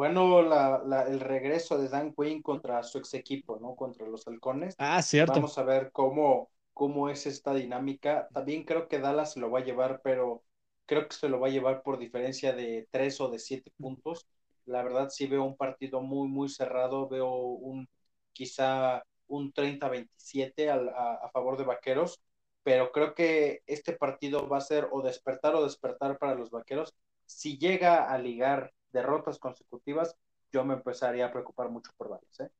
[0.00, 3.74] Bueno, la, la- el regreso de Dan Quinn contra su ex equipo, ¿no?
[3.76, 4.74] Contra los halcones.
[4.78, 5.34] Ah, cierto.
[5.34, 8.30] Vamos a ver cómo, cómo es esta dinámica.
[8.32, 10.42] También creo que Dallas se lo va a llevar, pero
[10.86, 14.26] creo que se lo va a llevar por diferencia de tres o de siete puntos.
[14.64, 17.06] La verdad sí veo un partido muy, muy cerrado.
[17.08, 17.86] Veo un
[18.32, 22.20] quizá un 30-27 al- a, a favor de Vaqueros,
[22.62, 26.94] pero creo que este partido va a ser o despertar o despertar para los Vaqueros.
[27.26, 30.16] Si llega a ligar derrotas consecutivas,
[30.52, 32.50] yo me empezaría a preocupar mucho por Dallas, ¿eh?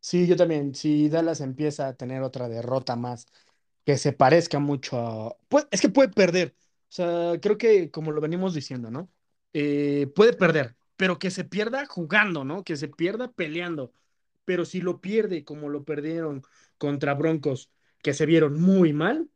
[0.00, 0.74] Sí, yo también.
[0.74, 3.26] Si Dallas empieza a tener otra derrota más
[3.84, 5.36] que se parezca mucho a...
[5.48, 6.54] Pues, es que puede perder.
[6.88, 9.10] O sea, creo que como lo venimos diciendo, ¿no?
[9.52, 12.64] Eh, puede perder, pero que se pierda jugando, ¿no?
[12.64, 13.92] Que se pierda peleando.
[14.44, 16.42] Pero si lo pierde como lo perdieron
[16.78, 17.70] contra Broncos,
[18.02, 19.28] que se vieron muy mal,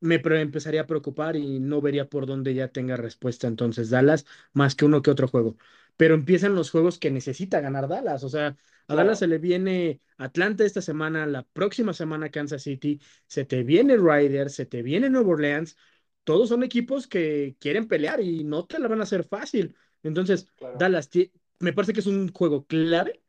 [0.00, 4.74] me empezaría a preocupar y no vería por dónde ya tenga respuesta entonces Dallas, más
[4.74, 5.56] que uno que otro juego.
[5.96, 8.24] Pero empiezan los juegos que necesita ganar Dallas.
[8.24, 8.56] O sea,
[8.88, 8.94] a.
[8.94, 13.96] Dallas se le viene Atlanta esta semana, la próxima semana Kansas City, se te viene
[13.96, 15.76] Riders, se te viene Nueva Orleans.
[16.24, 19.76] Todos son equipos que quieren pelear y no te la van a hacer fácil.
[20.02, 20.78] Entonces, Claro.
[20.78, 21.10] Dallas
[21.58, 23.22] me parece que es un juego clave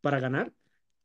[0.00, 0.52] para ganar,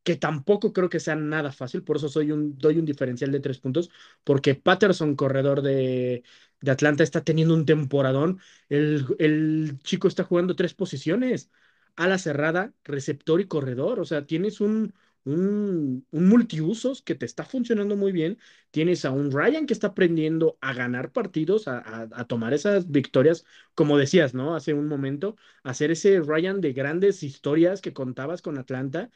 [0.04, 3.40] que tampoco creo que sea nada fácil, por eso soy un, doy un diferencial de
[3.40, 3.90] tres puntos,
[4.24, 6.24] porque Patterson, corredor de,
[6.62, 8.40] de Atlanta, está teniendo un temporadón.
[8.70, 11.50] El, el chico está jugando tres posiciones,
[11.96, 14.94] ala cerrada, receptor y corredor, o sea, tienes un,
[15.26, 18.38] un, un multiusos que te está funcionando muy bien.
[18.72, 22.90] Tienes a un Ryan que está aprendiendo a ganar partidos, a, a, a, tomar esas
[22.92, 23.46] victorias,
[23.76, 24.56] como decías, ¿no?
[24.56, 29.10] Hace un momento, hacer ese Ryan de grandes historias que contabas con Atlanta.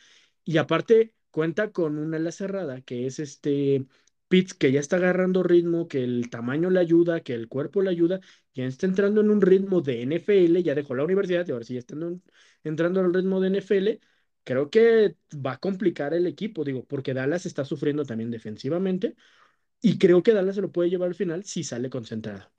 [0.48, 3.86] Y aparte, cuenta con una ala cerrada que es este
[4.30, 7.90] Pitts, que ya está agarrando ritmo, que el tamaño le ayuda, que el cuerpo le
[7.92, 8.20] ayuda,
[8.56, 11.74] ya está entrando en un ritmo de NFL, ya dejó la universidad y ahora sí
[11.76, 11.96] ya está
[12.64, 14.02] entrando en el ritmo de NFL
[14.44, 19.16] creo que va a complicar el equipo, digo, porque Dallas está sufriendo también defensivamente
[19.82, 22.50] y creo que Dallas se lo puede llevar al final si sale concentrado.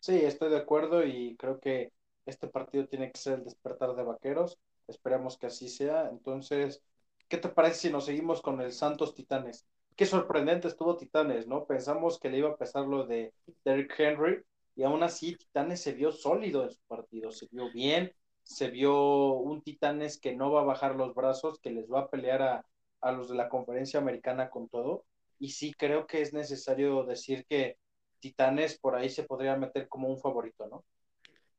[0.00, 1.92] Sí, estoy de acuerdo y creo que
[2.26, 4.58] este partido tiene que ser el despertar de vaqueros.
[4.88, 6.08] Esperemos que así sea.
[6.10, 6.82] Entonces,
[7.28, 9.66] ¿qué te parece si nos seguimos con el Santos Titanes?
[9.96, 11.66] Qué sorprendente estuvo Titanes, ¿no?
[11.66, 13.32] Pensamos que le iba a pesar lo de
[13.64, 14.42] Derrick Henry
[14.76, 18.12] y aún así Titanes se vio sólido en su partido, se vio bien,
[18.42, 22.10] se vio un Titanes que no va a bajar los brazos, que les va a
[22.10, 22.66] pelear a,
[23.00, 25.04] a, los de la conferencia americana con todo.
[25.38, 27.78] Y sí creo que es necesario decir que
[28.18, 30.84] Titanes por ahí se podría meter como un favorito, ¿no?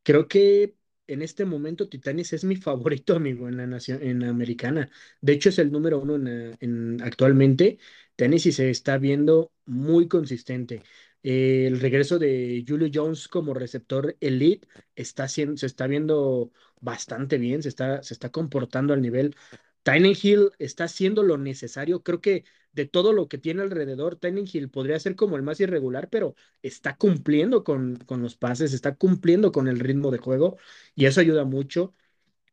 [0.03, 0.75] Creo que
[1.07, 4.89] en este momento Titanes es mi favorito, amigo, en la nación, en la americana.
[5.21, 7.77] De hecho, es el número uno en, en actualmente.
[8.15, 10.83] Tennessee se está viendo muy consistente.
[11.23, 17.37] Eh, el regreso de Julio Jones como receptor elite está haciendo, se está viendo bastante
[17.39, 19.35] bien, se está, se está comportando al nivel.
[19.83, 22.03] Tynan Hill está haciendo lo necesario.
[22.03, 22.45] Creo que
[22.75, 26.97] de todo lo que tiene alrededor, Hill podría ser como el más irregular, pero está
[26.97, 30.57] cumpliendo con, con los pases, está cumpliendo con el ritmo de juego
[30.93, 31.93] y eso ayuda mucho.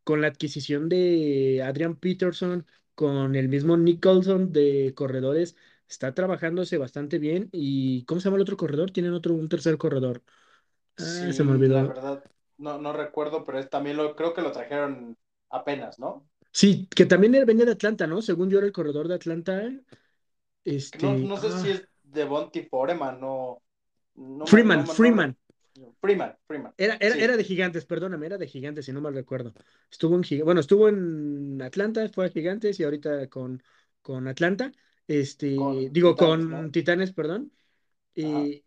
[0.04, 5.56] Con la adquisición de Adrian Peterson, con el mismo Nicholson de corredores,
[5.88, 7.48] está trabajándose bastante bien.
[7.52, 8.90] ¿Y cómo se llama el otro corredor?
[8.90, 10.22] Tienen otro, un tercer corredor.
[10.98, 11.76] Ah, sí, se me olvidó.
[11.76, 12.24] La verdad,
[12.58, 15.16] no, no recuerdo, pero es, también lo creo que lo trajeron
[15.50, 16.26] apenas, ¿no?
[16.52, 18.20] Sí, que también venía de Atlanta, ¿no?
[18.20, 19.72] Según yo era el corredor de Atlanta.
[20.64, 21.58] Este, no, no sé ah.
[21.58, 23.62] si es de Bonty Foreman, no.
[24.14, 25.36] no Freeman, no, Freeman.
[26.00, 26.74] Freeman, Freeman.
[26.76, 27.22] Era, era, sí.
[27.22, 29.54] era, de Gigantes, perdóname, era de Gigantes, si no mal recuerdo.
[29.90, 33.62] Estuvo en bueno, estuvo en Atlanta, fue a Gigantes y ahorita con,
[34.02, 34.72] con Atlanta.
[35.06, 36.70] Este, con digo, Titanes, con ¿no?
[36.70, 37.52] Titanes, perdón.
[38.14, 38.64] Y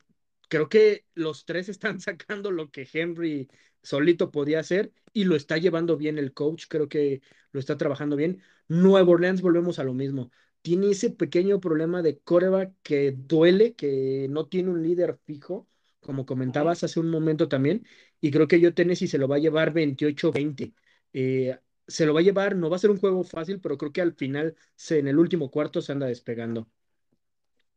[0.49, 3.49] creo que los tres están sacando lo que Henry
[3.81, 7.21] solito podía hacer y lo está llevando bien el coach, creo que
[7.51, 8.41] lo está trabajando bien.
[8.67, 10.31] Nuevo Orleans, volvemos a lo mismo.
[10.65, 15.67] Tiene ese pequeño problema de coreback que duele, que no tiene un líder fijo,
[15.99, 17.85] como comentabas hace un momento también,
[18.19, 20.73] y creo que yo Tennessee se lo va a llevar 28-20.
[21.13, 23.91] Eh, se lo va a llevar, no va a ser un juego fácil, pero creo
[23.93, 24.55] que al final,
[24.89, 26.67] en el último cuarto, se anda despegando.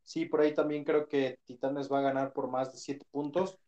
[0.05, 3.59] Sí, por ahí también creo que Titanes va a ganar por más de siete puntos.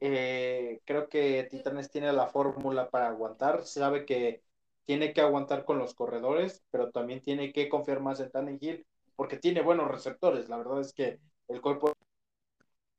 [0.00, 4.42] Eh, creo que Titanes tiene la fórmula para aguantar, sabe que
[4.84, 9.38] tiene que aguantar con los corredores, pero también tiene que confiar más en Tannehill, porque
[9.38, 10.48] tiene buenos receptores.
[10.48, 11.92] La verdad es que el cuerpo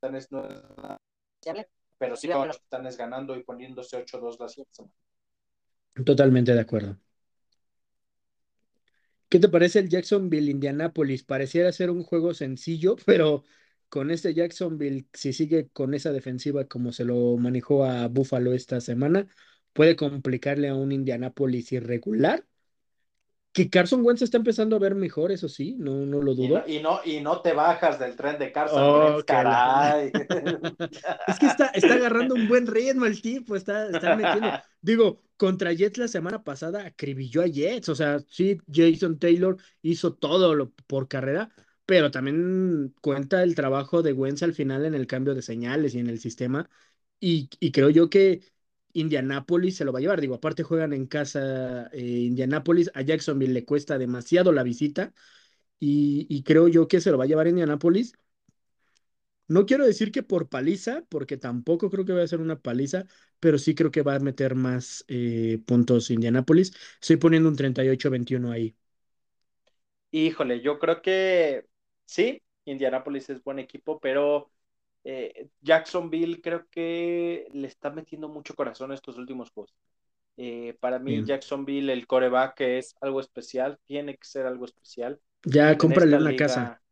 [0.02, 0.98] de no es nada,
[1.98, 4.94] pero sí Titanes ganando y poniéndose 8-2 la siguiente semana.
[6.04, 6.98] Totalmente de acuerdo.
[9.28, 11.24] ¿Qué te parece el Jacksonville Indianapolis?
[11.24, 13.44] Pareciera ser un juego sencillo, pero
[13.88, 18.80] con este Jacksonville, si sigue con esa defensiva como se lo manejó a Buffalo esta
[18.80, 19.26] semana,
[19.76, 22.44] puede complicarle a un Indianapolis irregular.
[23.52, 26.62] Que Carson Wentz está empezando a ver mejor, eso sí, no, no lo dudo.
[26.66, 30.12] Y no, y no, y no te bajas del tren de Carson oh, Wentz, caray.
[31.26, 34.50] es que está, está agarrando un buen ritmo el tipo, está, está metiendo.
[34.82, 40.12] Digo, contra Jets la semana pasada acribilló a Jets, o sea, sí, Jason Taylor hizo
[40.12, 41.50] todo lo, por carrera,
[41.86, 46.00] pero también cuenta el trabajo de Wentz al final en el cambio de señales y
[46.00, 46.68] en el sistema,
[47.20, 48.42] y, y creo yo que
[48.96, 53.52] Indianápolis se lo va a llevar, digo, aparte juegan en casa eh, Indianápolis, a Jacksonville
[53.52, 55.12] le cuesta demasiado la visita,
[55.78, 58.14] y, creo yo que se lo va a llevar Indianápolis.
[59.48, 63.06] No quiero decir que por paliza, porque tampoco creo que va a ser una paliza,
[63.38, 66.72] pero sí creo que va a meter más eh, puntos Indianápolis.
[67.00, 68.76] Estoy poniendo un 38-21 ahí.
[70.10, 71.66] Híjole, yo creo que
[72.06, 74.50] sí, Indianápolis es buen equipo, pero
[75.08, 79.72] eh, Jacksonville creo que le está metiendo mucho corazón estos últimos juegos.
[80.36, 81.26] Eh, para mí, Bien.
[81.26, 85.20] Jacksonville, el coreback es algo especial, tiene que ser algo especial.
[85.44, 86.82] Ya, cómprale una liga, casa.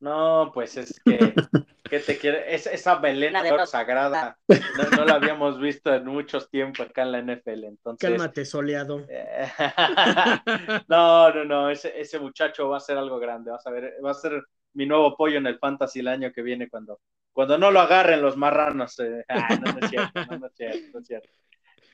[0.00, 1.16] No, pues es que,
[1.84, 2.52] ¿qué te quiere?
[2.52, 7.18] Es, esa melena sagrada no, no, la habíamos visto en muchos tiempos acá en la
[7.20, 7.66] NFL.
[7.66, 9.06] Entonces, Cálmate, soleado.
[10.88, 13.52] no, no, no, ese, ese muchacho va a ser algo grande.
[13.52, 14.42] Vas a ver, va a ser
[14.74, 17.00] mi nuevo pollo en el fantasy el año que viene cuando,
[17.32, 18.98] cuando no lo agarren los marranos.
[19.00, 19.24] Eh.
[19.28, 21.28] Ah, no, es cierto, no es cierto.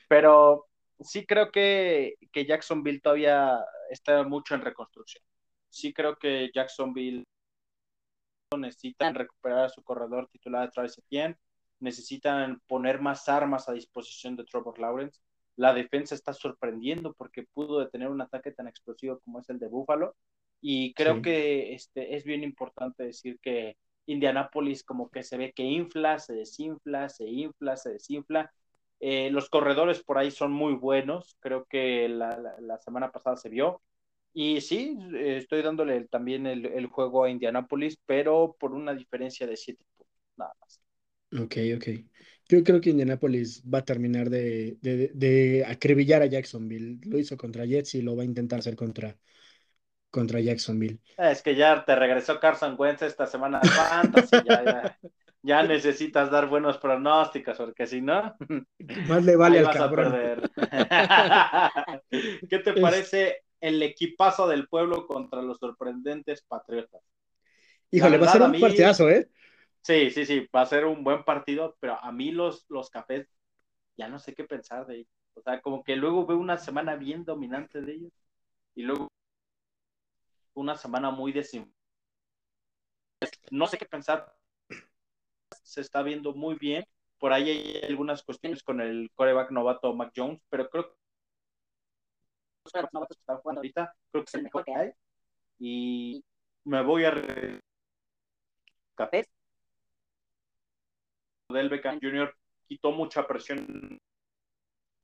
[0.07, 0.67] Pero
[0.99, 3.59] sí creo que, que Jacksonville todavía
[3.89, 5.23] está mucho en reconstrucción.
[5.69, 7.23] Sí creo que Jacksonville
[8.57, 11.37] necesitan recuperar a su corredor titular de Travis Etienne,
[11.79, 15.21] necesitan poner más armas a disposición de Trevor Lawrence.
[15.55, 19.67] La defensa está sorprendiendo porque pudo detener un ataque tan explosivo como es el de
[19.67, 20.15] Buffalo.
[20.61, 21.21] Y creo sí.
[21.23, 26.33] que este, es bien importante decir que Indianapolis como que se ve que infla, se
[26.33, 28.53] desinfla, se infla, se desinfla.
[28.99, 33.35] Eh, los corredores por ahí son muy buenos, creo que la, la, la semana pasada
[33.35, 33.81] se vio.
[34.33, 39.45] Y sí, eh, estoy dándole también el, el, juego a Indianapolis, pero por una diferencia
[39.45, 40.81] de siete puntos, nada más.
[41.33, 41.87] Ok, ok.
[42.47, 46.99] Yo creo que Indianapolis va a terminar de, de, de, acribillar a Jacksonville.
[47.05, 49.17] Lo hizo contra Jets y lo va a intentar hacer contra,
[50.11, 50.99] contra Jacksonville.
[51.17, 54.97] Es que ya te regresó Carson Wentz esta semana de Fantasy, ya, ya,
[55.41, 58.35] ya, necesitas dar buenos pronósticos, porque si no,
[59.07, 60.07] más le vale al vas cabrón.
[60.07, 60.51] a perder.
[62.49, 67.01] ¿Qué te parece el equipazo del pueblo contra los sorprendentes Patriotas?
[67.89, 69.29] Híjole, verdad, va a ser un mí, partidazo, ¿eh?
[69.81, 73.27] Sí, sí, sí, va a ser un buen partido, pero a mí los, los cafés
[73.97, 75.09] ya no sé qué pensar de ellos.
[75.33, 78.11] O sea, como que luego veo una semana bien dominante de ellos
[78.75, 79.07] y luego
[80.53, 81.75] una semana muy desinflada.
[83.51, 84.33] No sé qué pensar.
[85.63, 86.85] Se está viendo muy bien.
[87.19, 90.95] Por ahí hay algunas cuestiones con el coreback novato Mac Jones, pero creo que
[92.63, 94.91] los están jugando ahorita, creo que es el mejor que hay.
[95.59, 96.23] Y
[96.63, 97.13] me voy a
[98.95, 99.27] cafés.
[101.49, 102.33] Del Beckham Jr.
[102.67, 103.99] quitó mucha presión.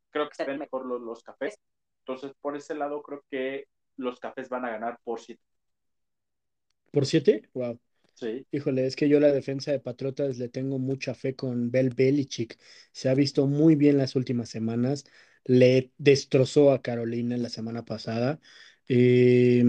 [0.09, 1.59] Creo que se ven mejor los, los cafés.
[1.99, 3.67] Entonces, por ese lado, creo que
[3.97, 5.41] los cafés van a ganar por siete.
[6.91, 7.49] ¿Por siete?
[7.53, 7.79] Wow.
[8.13, 8.47] Sí.
[8.51, 12.57] Híjole, es que yo la defensa de Patriotas le tengo mucha fe con Bel Belichick.
[12.91, 15.05] Se ha visto muy bien las últimas semanas.
[15.45, 18.39] Le destrozó a Carolina la semana pasada.
[18.87, 19.63] Eh,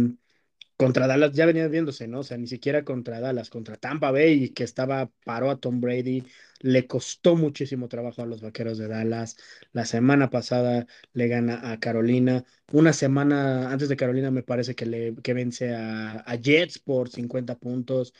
[0.78, 2.20] contra Dallas ya venía viéndose, ¿no?
[2.20, 6.24] O sea, ni siquiera contra Dallas, contra Tampa Bay, que estaba, paró a Tom Brady,
[6.60, 9.36] le costó muchísimo trabajo a los vaqueros de Dallas.
[9.72, 12.44] La semana pasada le gana a Carolina.
[12.72, 17.10] Una semana antes de Carolina me parece que le que vence a, a Jets por
[17.10, 18.14] 50 puntos.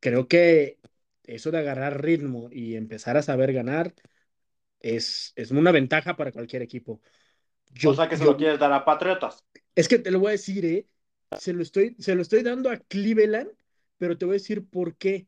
[0.00, 0.78] Creo que
[1.24, 3.94] eso de agarrar ritmo y empezar a saber ganar
[4.80, 7.00] es, es una ventaja para cualquier equipo.
[7.74, 9.44] Yo, o sea que se yo, lo quieres dar a Patriotas.
[9.74, 10.86] Es que te lo voy a decir, ¿eh?
[11.38, 13.50] Se lo estoy, se lo estoy dando a Cleveland,
[13.98, 15.26] pero te voy a decir por qué.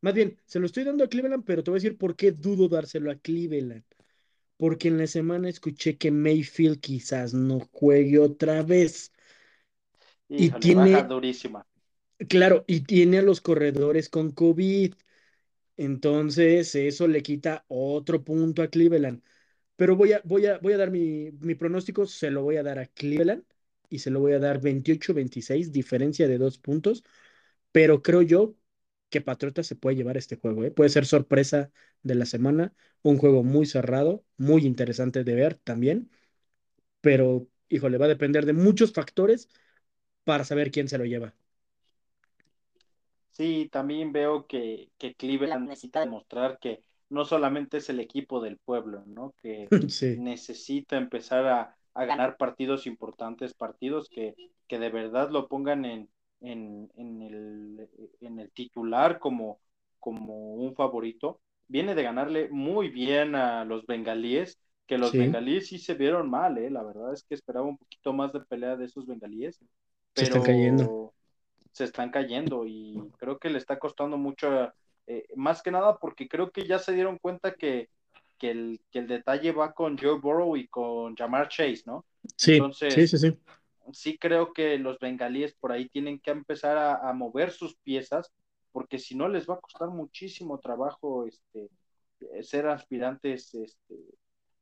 [0.00, 2.32] Más bien, se lo estoy dando a Cleveland, pero te voy a decir por qué
[2.32, 3.84] dudo dárselo a Cleveland.
[4.56, 9.12] Porque en la semana escuché que Mayfield quizás no juegue otra vez.
[10.28, 11.02] Híjole, y tiene.
[11.04, 11.66] durísima.
[12.28, 14.94] Claro, y tiene a los corredores con COVID.
[15.76, 19.22] Entonces, eso le quita otro punto a Cleveland.
[19.76, 22.62] Pero voy a, voy a, voy a dar mi, mi pronóstico, se lo voy a
[22.62, 23.44] dar a Cleveland
[23.90, 27.04] y se lo voy a dar 28-26, diferencia de dos puntos,
[27.72, 28.56] pero creo yo
[29.10, 30.70] que Patriota se puede llevar este juego, ¿eh?
[30.70, 31.70] puede ser sorpresa
[32.02, 36.10] de la semana, un juego muy cerrado, muy interesante de ver también,
[37.00, 39.48] pero híjole, va a depender de muchos factores
[40.24, 41.34] para saber quién se lo lleva.
[43.30, 48.58] Sí, también veo que, que Cleveland necesita demostrar que no solamente es el equipo del
[48.58, 49.34] pueblo, ¿no?
[49.42, 50.22] Que sí.
[50.22, 54.34] necesita empezar a, a ganar partidos importantes, partidos que,
[54.68, 56.08] que de verdad lo pongan en,
[56.40, 57.88] en, en, el,
[58.20, 59.60] en el titular como,
[59.98, 61.40] como un favorito.
[61.68, 65.18] Viene de ganarle muy bien a los bengalíes, que los sí.
[65.18, 66.70] bengalíes sí se vieron mal, ¿eh?
[66.70, 69.58] la verdad es que esperaba un poquito más de pelea de esos bengalíes.
[70.14, 71.14] Pero se están cayendo.
[71.72, 74.72] Se están cayendo y creo que le está costando mucho,
[75.06, 77.88] eh, más que nada porque creo que ya se dieron cuenta que,
[78.40, 82.06] que el, que el detalle va con Joe Burrow y con Jamar Chase, ¿no?
[82.36, 83.38] Sí, Entonces, sí, sí, sí.
[83.92, 88.32] Sí creo que los bengalíes por ahí tienen que empezar a, a mover sus piezas,
[88.72, 91.68] porque si no les va a costar muchísimo trabajo este,
[92.42, 93.96] ser aspirantes este,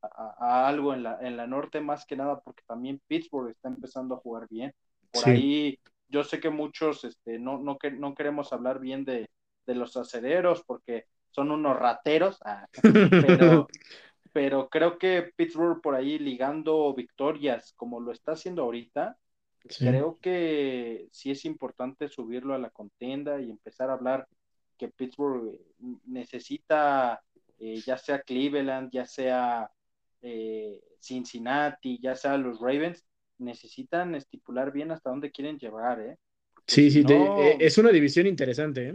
[0.02, 3.68] a, a, algo en la, en la norte, más que nada porque también Pittsburgh está
[3.68, 4.74] empezando a jugar bien.
[5.12, 5.30] Por sí.
[5.30, 9.28] ahí yo sé que muchos este, no, no, no queremos hablar bien de,
[9.66, 12.66] de los acederos porque son unos rateros, ah,
[13.18, 13.72] pero,
[14.32, 19.18] pero creo que Pittsburgh por ahí ligando victorias como lo está haciendo ahorita,
[19.68, 19.84] Sí.
[19.84, 24.28] Creo que sí es importante subirlo a la contienda y empezar a hablar
[24.76, 25.60] que Pittsburgh eh,
[26.06, 27.22] necesita,
[27.58, 29.70] eh, ya sea Cleveland, ya sea
[30.22, 33.04] eh, Cincinnati, ya sea los Ravens,
[33.38, 36.18] necesitan estipular bien hasta dónde quieren llevar, ¿eh?
[36.54, 38.94] Porque Sí, si sí, no, eh, es una división interesante, ¿eh?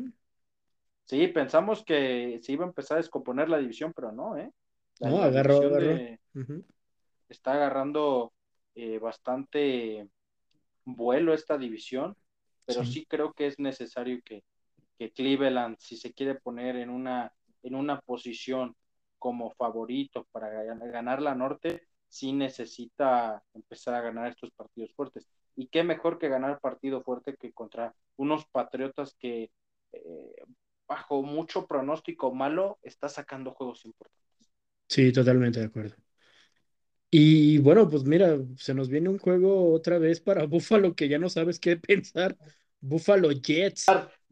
[1.06, 4.52] Sí, pensamos que se iba a empezar a descomponer la división, pero no, ¿eh?
[5.00, 5.80] La, No, agarró, agarró.
[5.80, 6.20] de,
[7.30, 8.34] está agarrando
[8.76, 10.08] eh, bastante
[10.86, 12.16] vuelo esta división,
[12.66, 12.94] pero Sí.
[12.94, 14.44] sí creo que es necesario que,
[14.98, 17.34] que Cleveland, si se quiere poner en una,
[17.64, 18.76] en una posición
[19.20, 25.28] como favorito para gan- ganar la norte, sí necesita empezar a ganar estos partidos fuertes.
[25.56, 29.52] Y qué mejor que ganar partido fuerte que contra unos Patriotas que
[29.94, 30.36] eh,
[30.94, 34.24] bajo mucho pronóstico malo está sacando juegos importantes.
[34.88, 35.96] Sí, totalmente de acuerdo.
[37.12, 41.20] Y bueno, pues mira, se nos viene un juego otra vez para Buffalo que ya
[41.20, 42.36] no sabes qué pensar.
[42.80, 43.86] Buffalo Jets.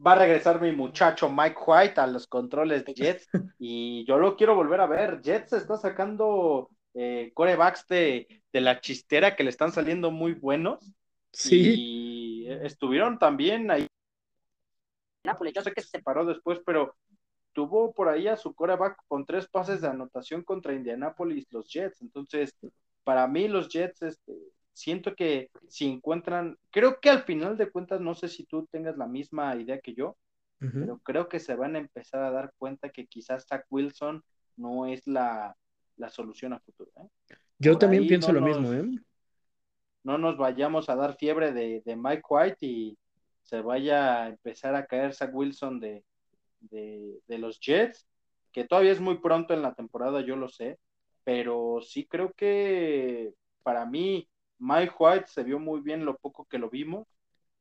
[0.04, 4.36] va a regresar mi muchacho Mike White a los controles de Jets y yo lo
[4.36, 5.20] quiero volver a ver.
[5.22, 10.92] Jets está sacando eh, corebacks de, de la chistera que le están saliendo muy buenos
[11.32, 13.86] Sí, y estuvieron también ahí.
[15.24, 16.94] Nápoles, Yo sé que se separó después, pero
[17.52, 22.02] tuvo por ahí a su coreback con tres pases de anotación contra Indianapolis, los Jets.
[22.02, 22.54] Entonces,
[23.04, 24.34] para mí, los Jets, este,
[24.72, 28.96] siento que si encuentran, creo que al final de cuentas, no sé si tú tengas
[28.96, 30.16] la misma idea que yo,
[30.58, 34.22] pero creo que se van a empezar a dar cuenta que quizás Zach Wilson
[34.56, 35.56] no es la,
[35.96, 36.90] la solución a futuro.
[36.96, 37.08] ¿eh?
[37.58, 39.00] Yo Por también pienso no lo nos- mismo, ¿eh?
[40.04, 42.98] No nos vayamos a dar fiebre de, de Mike White y
[43.42, 46.04] se vaya a empezar a caer Zach Wilson de,
[46.60, 48.06] de, de los Jets,
[48.52, 50.78] que todavía es muy pronto en la temporada, yo lo sé,
[51.24, 53.32] pero sí creo que
[53.62, 54.28] para mí
[54.58, 57.06] Mike White se vio muy bien lo poco que lo vimos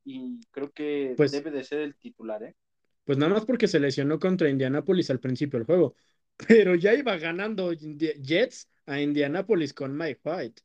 [0.04, 2.56] y creo que Pues- debe de ser el titular, ¿eh?
[3.04, 5.96] Pues nada más porque se lesionó contra Indianapolis al principio del juego.
[6.48, 10.62] Pero ya iba ganando Jets a Indianapolis con Mike White.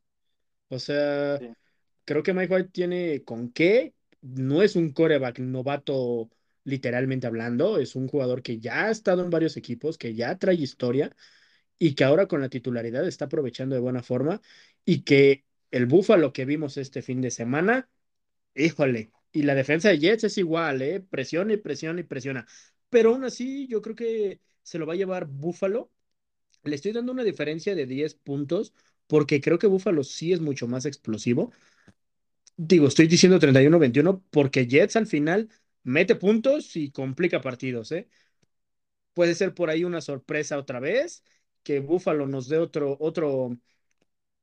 [0.68, 1.48] O sea, Sí.
[2.04, 3.94] creo que Mike White tiene con qué.
[4.28, 6.30] No es un coreback novato,
[6.64, 7.78] literalmente hablando.
[7.78, 11.14] Es un jugador que ya ha estado en varios equipos, que ya trae historia
[11.78, 14.40] y que ahora con la titularidad está aprovechando de buena forma.
[14.84, 17.88] Y que el Búfalo que vimos este fin de semana,
[18.54, 19.12] híjole.
[19.32, 21.00] Y la defensa de Jets es igual, ¿eh?
[21.00, 22.46] Presiona y presiona y presiona.
[22.90, 25.90] Pero aún así, yo creo que se lo va a llevar Búfalo.
[26.64, 28.74] Le estoy dando una diferencia de 10 puntos
[29.06, 31.52] porque creo que Búfalo sí es mucho más explosivo.
[32.58, 35.50] Digo, estoy diciendo 31-21 porque Jets al final
[35.82, 38.08] mete puntos y complica partidos, ¿eh?
[39.14, 41.22] Puede ser por ahí una sorpresa otra vez,
[41.62, 43.56] que Búfalo nos dé otro, otro,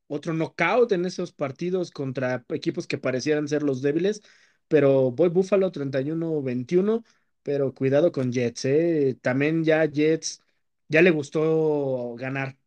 [0.07, 4.22] otro knockout en esos partidos contra equipos que parecieran ser los débiles,
[4.68, 7.03] pero voy Búfalo 31-21,
[7.43, 9.18] pero cuidado con Jets, ¿eh?
[9.22, 10.41] También ya Jets
[10.89, 12.57] ya le gustó ganar.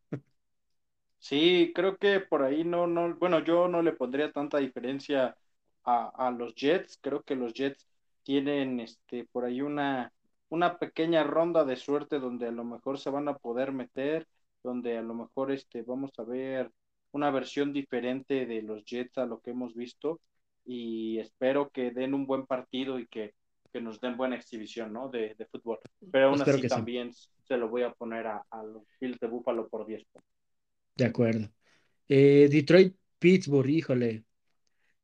[1.19, 5.35] Sí, creo que por ahí no, no, bueno, yo no le pondría tanta diferencia
[5.83, 6.99] a, a los Jets.
[7.01, 7.87] Creo que los Jets
[8.23, 10.13] tienen este por ahí una,
[10.49, 14.27] una pequeña ronda de suerte donde a lo mejor se van a poder meter,
[14.63, 16.71] donde a lo mejor este vamos a ver
[17.11, 20.21] una versión diferente de los Jets a lo que hemos visto.
[20.65, 23.33] Y espero que den un buen partido y que,
[23.73, 25.09] que nos den buena exhibición, ¿no?
[25.09, 25.79] De, de fútbol.
[26.11, 26.69] Pero aún Espero así sí.
[26.69, 30.36] también se lo voy a poner a, a los Bills de Buffalo por 10 puntos.
[30.97, 31.49] De acuerdo.
[32.07, 34.23] Eh, Detroit, Pittsburgh, híjole.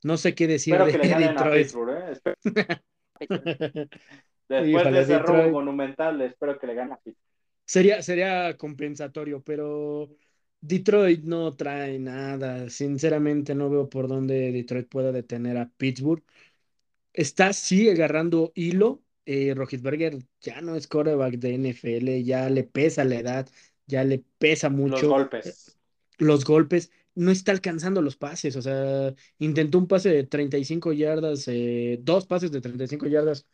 [0.04, 1.66] No sé qué decir Espero de que le ganen a Detroit.
[1.66, 2.20] Pittsburgh, ¿eh?
[4.50, 7.18] Después Híjole, de ese robo monumental, espero que le gane a Pittsburgh.
[7.66, 10.10] Sería, sería compensatorio, pero
[10.60, 12.70] Detroit no trae nada.
[12.70, 16.24] Sinceramente, no veo por dónde Detroit pueda detener a Pittsburgh.
[17.14, 19.02] Está, sí, agarrando hilo.
[19.26, 23.48] Eh, Roethlisberger ya no es quarterback de NFL, ya le pesa la edad,
[23.88, 25.10] ya le pesa Los mucho.
[25.10, 25.80] golpes.
[26.18, 31.48] Los golpes, no está alcanzando los pases, o sea, intentó un pase de 35 yardas,
[31.48, 33.46] eh, dos pases de 35 yardas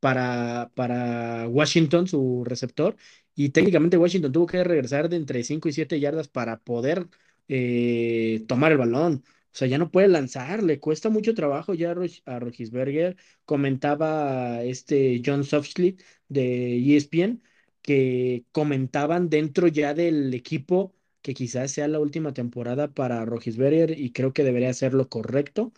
[0.00, 2.96] para, para Washington, su receptor,
[3.34, 7.08] y técnicamente Washington tuvo que regresar de entre 5 y 7 yardas para poder
[7.48, 9.24] eh, tomar el balón.
[9.26, 13.16] O sea, ya no puede lanzar, le cuesta mucho trabajo ya a, Ro- a Roethlisberger.
[13.46, 15.96] Comentaba este John Softsley
[16.28, 17.42] de ESPN
[17.82, 20.94] que comentaban dentro ya del equipo
[21.26, 25.74] que quizás sea la última temporada para Roethlisberger y creo que debería ser lo correcto.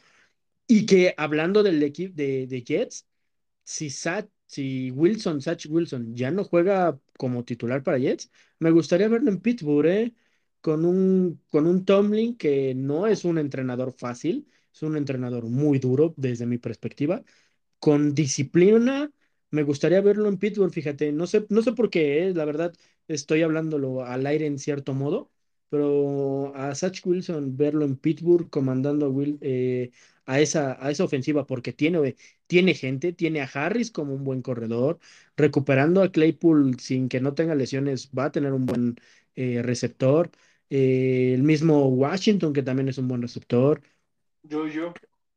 [0.66, 3.06] Y que hablando del equipo de, de Jets,
[3.64, 8.30] si, Sach- si Wilson, Sach Wilson ya no juega como titular para Jets,
[8.60, 10.14] me gustaría verlo en Pittsburgh, ¿eh?
[10.60, 15.78] con un, con un Tomlin que no es un entrenador fácil, es un entrenador muy
[15.78, 17.24] duro desde mi perspectiva,
[17.78, 19.10] con disciplina.
[19.50, 22.74] Me gustaría verlo en Pittsburgh, fíjate, no sé, no sé por qué, eh, la verdad
[23.08, 25.30] estoy hablándolo al aire en cierto modo,
[25.68, 29.90] pero a Satch Wilson verlo en Pittsburgh comandando a, Will, eh,
[30.26, 32.16] a, esa, a esa ofensiva porque tiene,
[32.46, 34.98] tiene gente, tiene a Harris como un buen corredor,
[35.36, 38.96] recuperando a Claypool sin que no tenga lesiones, va a tener un buen
[39.36, 40.30] eh, receptor.
[40.70, 43.82] Eh, el mismo Washington, que también es un buen receptor.
[44.48, 44.92] Juju.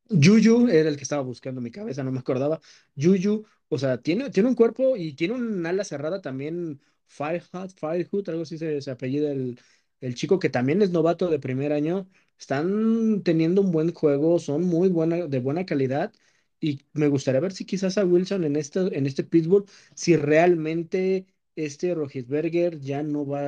[0.09, 2.59] Juju era el que estaba buscando mi cabeza, no me acordaba.
[2.97, 6.81] Juju, o sea, tiene, tiene un cuerpo y tiene un ala cerrada también.
[7.07, 9.59] Firehood, Firehood, algo así se, se apellida el,
[10.01, 12.09] el chico que también es novato de primer año.
[12.39, 16.13] Están teniendo un buen juego, son muy buena, de buena calidad.
[16.59, 21.25] Y me gustaría ver si quizás a Wilson en este, en este Pittsburgh, si realmente
[21.55, 23.39] este Rogisberger ya no va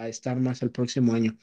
[0.00, 1.36] a estar más el próximo año.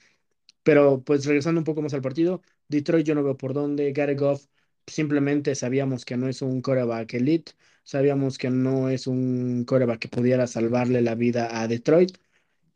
[0.64, 4.15] Pero pues regresando un poco más al partido, Detroit yo no veo por dónde, Gary
[4.15, 4.48] Goff
[4.85, 7.53] simplemente sabíamos que no es un coreback elite,
[7.84, 12.18] sabíamos que no es un coreback que pudiera salvarle la vida a Detroit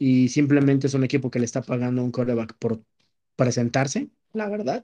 [0.03, 2.82] y simplemente es un equipo que le está pagando un coreback por
[3.36, 4.84] presentarse, la verdad,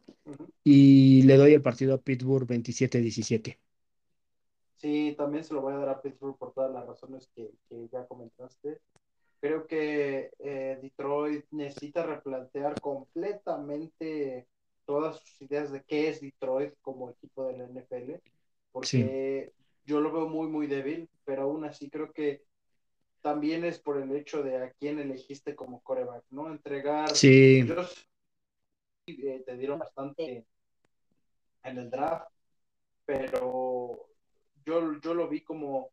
[0.64, 3.60] y le doy el partido a Pittsburgh 27-17.
[4.76, 7.90] Sí, también se lo voy a dar a Pittsburgh por todas las razones que, que
[7.92, 8.80] ya comentaste.
[9.40, 14.48] Creo que eh, Detroit necesita replantear completamente
[14.86, 18.22] todas sus ideas de qué es Detroit como equipo de la NFL,
[18.72, 19.54] porque
[19.86, 22.44] yo lo veo muy, muy débil, pero aún así creo que
[23.28, 26.50] también es por el hecho de a quién elegiste como coreback, ¿no?
[26.50, 27.14] Entregar.
[27.14, 27.68] Sí.
[29.06, 30.46] Eh, te dieron bastante
[31.62, 32.32] en el draft,
[33.06, 34.08] pero
[34.66, 35.92] yo, yo lo vi como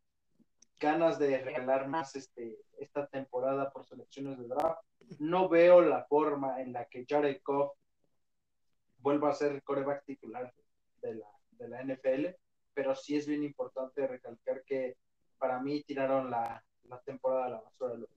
[0.79, 4.79] ganas de regalar más este, esta temporada por selecciones de draft.
[5.19, 7.73] No veo la forma en la que Jared Goff
[8.99, 10.53] vuelva a ser el coreback titular
[11.01, 12.27] de la, de la NFL,
[12.73, 14.95] pero sí es bien importante recalcar que
[15.37, 18.09] para mí tiraron la, la temporada a la basura de los,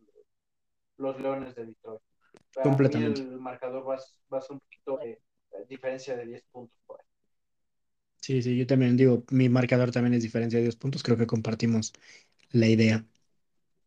[0.97, 2.03] los Leones de Detroit.
[2.55, 3.23] Para Completamente.
[3.23, 3.99] Mí el marcador va,
[4.33, 5.21] va, a ser un poquito de,
[5.69, 7.07] diferencia de 10 puntos por ahí.
[8.17, 11.27] Sí, sí, yo también digo, mi marcador también es diferencia de 10 puntos, creo que
[11.27, 11.93] compartimos
[12.51, 13.05] la idea.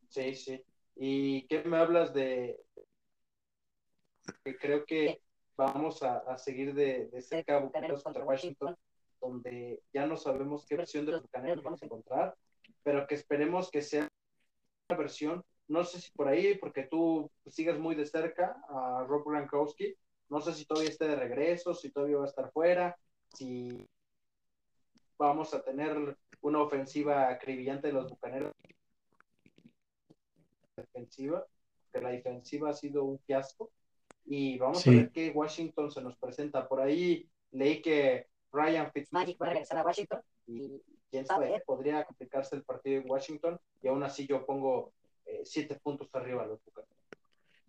[0.09, 0.63] Sí, sí.
[0.95, 2.63] ¿Y qué me hablas de
[4.43, 5.21] que creo que
[5.57, 8.75] vamos a, a seguir de, de cerca Bucaneros contra Washington,
[9.19, 12.35] donde ya no sabemos qué versión de los Bucaneros vamos a encontrar,
[12.83, 14.07] pero que esperemos que sea
[14.95, 19.95] versión, no sé si por ahí, porque tú sigues muy de cerca a Rob Gronkowski,
[20.29, 22.97] no sé si todavía esté de regreso, si todavía va a estar fuera,
[23.33, 23.87] si
[25.17, 28.53] vamos a tener una ofensiva acribillante de los Bucaneros.
[30.75, 31.45] Defensiva,
[31.91, 33.71] que la defensiva ha sido un fiasco.
[34.25, 36.67] Y vamos a ver qué Washington se nos presenta.
[36.67, 40.21] Por ahí leí que Ryan Fitzmagic va a regresar a Washington.
[40.47, 40.81] Y
[41.11, 44.93] quién sabe, podría complicarse el partido en Washington y aún así yo pongo
[45.25, 46.95] eh, siete puntos arriba a los Bucaneros.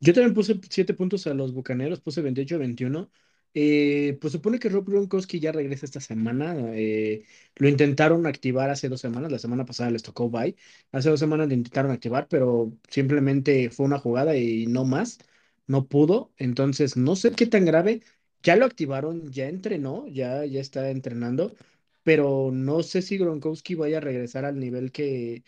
[0.01, 3.11] Yo también puse siete puntos a los Bucaneros, puse 28-21.
[3.55, 6.57] Eh, pues supone que Rob Gronkowski ya regresa esta semana.
[6.75, 7.25] Eh,
[7.57, 9.31] lo intentaron activar hace dos semanas.
[9.31, 10.57] La semana pasada les tocó bye.
[10.91, 15.19] Hace dos semanas lo intentaron activar, pero simplemente fue una jugada y no más
[15.67, 18.03] no pudo, entonces no sé qué tan grave.
[18.43, 21.55] Ya lo activaron, ya entrenó, ya, ya está entrenando,
[22.03, 25.45] pero no sé si Gronkowski vaya a regresar al nivel que,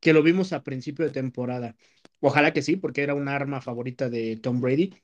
[0.00, 1.76] que lo vimos a principio de temporada.
[2.20, 4.94] Ojalá que sí, porque era un arma favorita de Tom Brady.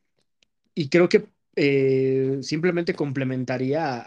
[0.75, 1.27] Y creo que
[1.57, 4.01] eh, simplemente complementaría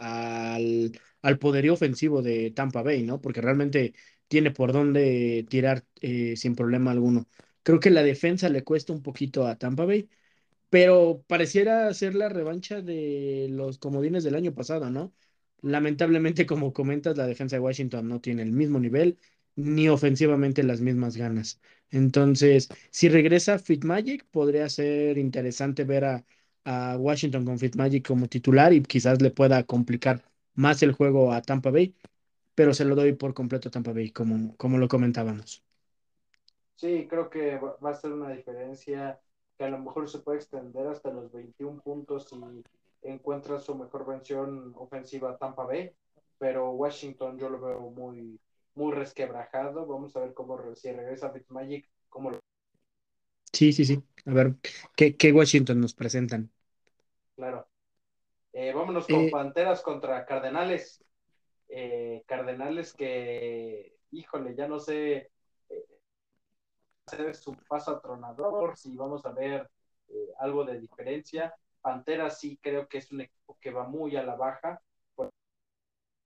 [0.55, 0.91] al,
[1.21, 3.21] al, poderío ofensivo de Tampa Bay, ¿no?
[3.21, 3.93] Porque realmente
[4.27, 7.27] tiene por dónde tirar eh, sin problema alguno.
[7.63, 10.09] Creo que la defensa le cuesta un poquito a Tampa Bay,
[10.69, 15.13] pero pareciera ser la revancha de los comodines del año pasado, ¿no?
[15.63, 19.19] Lamentablemente, como comentas, la defensa de Washington no tiene el mismo nivel
[19.57, 21.61] ni ofensivamente las mismas ganas.
[21.91, 26.25] Entonces, si regresa Fitmagic, podría ser interesante ver a,
[26.65, 30.23] a Washington con Fitmagic como titular y quizás le pueda complicar
[30.55, 31.95] más el juego a Tampa Bay,
[32.55, 35.63] pero se lo doy por completo a Tampa Bay, como, como lo comentábamos.
[36.75, 39.19] Sí, creo que va a ser una diferencia
[39.57, 42.63] que a lo mejor se puede extender hasta los 21 puntos y
[43.03, 45.91] encuentra su mejor versión ofensiva Tampa Bay,
[46.37, 48.39] pero Washington yo lo veo muy,
[48.75, 49.85] muy resquebrajado.
[49.85, 52.39] Vamos a ver cómo si regresa Fitzmagic, cómo lo...
[53.51, 54.03] Sí, sí, sí.
[54.25, 54.55] A ver,
[54.95, 56.51] ¿qué, qué Washington nos presentan?
[57.35, 57.67] Claro.
[58.51, 61.03] Eh, vámonos con eh, Panteras contra Cardenales.
[61.67, 65.31] Eh, Cardenales que, híjole, ya no sé
[67.07, 69.69] hacer su paso atronador, si vamos a ver
[70.39, 71.53] algo de diferencia.
[71.83, 74.81] Pantera sí creo que es un equipo que va muy a la baja,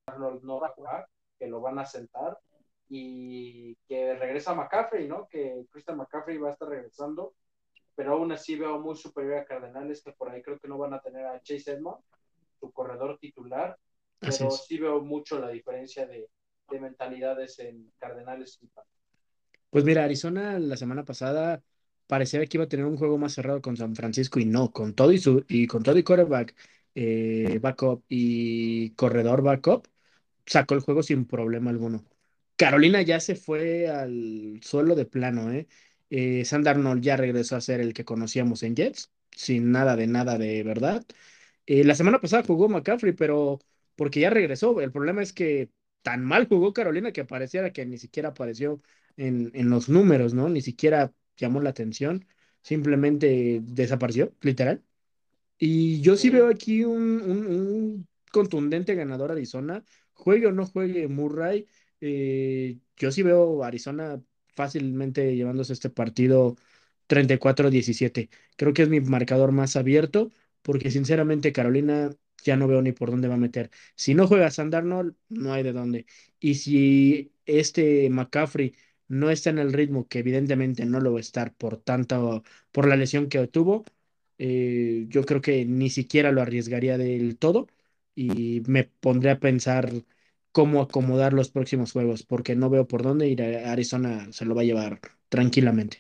[0.05, 2.39] Arnold no va a jugar, que lo van a sentar
[2.89, 5.27] y que regresa McCaffrey, ¿no?
[5.27, 7.34] Que Christian McCaffrey va a estar regresando,
[7.95, 10.93] pero aún así veo muy superior a Cardenales, que por ahí creo que no van
[10.93, 12.01] a tener a Chase Edmond,
[12.59, 13.77] su corredor titular,
[14.19, 16.29] pero sí veo mucho la diferencia de,
[16.69, 18.69] de mentalidades en Cardenales y
[19.71, 21.63] Pues mira, Arizona la semana pasada
[22.07, 24.93] parecía que iba a tener un juego más cerrado con San Francisco y no, con
[24.95, 26.55] todo y su y con todo y quarterback
[26.95, 29.88] eh, backup y corredor backup,
[30.45, 32.05] sacó el juego sin problema alguno.
[32.57, 35.67] Carolina ya se fue al suelo de plano, ¿eh?
[36.09, 40.38] eh Arnold ya regresó a ser el que conocíamos en Jets, sin nada de nada
[40.38, 41.05] de verdad.
[41.67, 43.59] Eh, la semana pasada jugó McCaffrey, pero
[43.95, 44.81] porque ya regresó.
[44.81, 45.69] El problema es que
[46.01, 48.81] tan mal jugó Carolina que pareciera que ni siquiera apareció
[49.17, 50.49] en, en los números, ¿no?
[50.49, 52.26] Ni siquiera llamó la atención,
[52.61, 54.84] simplemente desapareció, literal.
[55.57, 59.84] Y yo sí veo aquí un, un, contundente ganador Arizona,
[60.14, 61.68] juegue o no juegue Murray,
[62.01, 64.22] eh, yo sí veo Arizona
[64.55, 66.57] fácilmente llevándose este partido
[67.07, 68.30] 34-17.
[68.57, 70.31] Creo que es mi marcador más abierto,
[70.61, 72.11] porque sinceramente Carolina
[72.43, 73.72] ya no veo ni por dónde va a meter.
[73.95, 76.05] Si no juega Sandarnold, no hay de dónde.
[76.39, 78.76] Y si este McCaffrey
[79.07, 82.88] no está en el ritmo, que evidentemente no lo va a estar por tanto, por
[82.88, 83.85] la lesión que tuvo,
[84.38, 87.67] eh, yo creo que ni siquiera lo arriesgaría del todo
[88.15, 89.91] y me pondré a pensar
[90.51, 94.55] cómo acomodar los próximos juegos, porque no veo por dónde ir a Arizona se lo
[94.55, 95.99] va a llevar tranquilamente.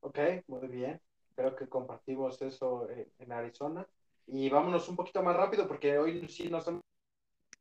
[0.00, 0.18] Ok,
[0.48, 1.00] muy bien.
[1.34, 2.88] Creo que compartimos eso
[3.18, 3.86] en Arizona.
[4.26, 6.82] Y vámonos un poquito más rápido porque hoy sí nos hemos...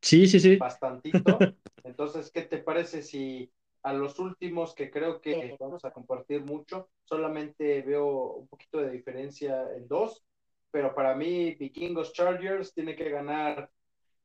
[0.02, 0.68] Sí, sí, sí.
[0.68, 1.52] Bastantito.
[1.84, 3.52] Entonces, ¿qué te parece si
[3.84, 8.92] a los últimos que creo que vamos a compartir mucho, solamente veo un poquito de
[8.92, 10.24] diferencia en dos,
[10.70, 13.70] pero para mí Vikingos Chargers tiene que ganar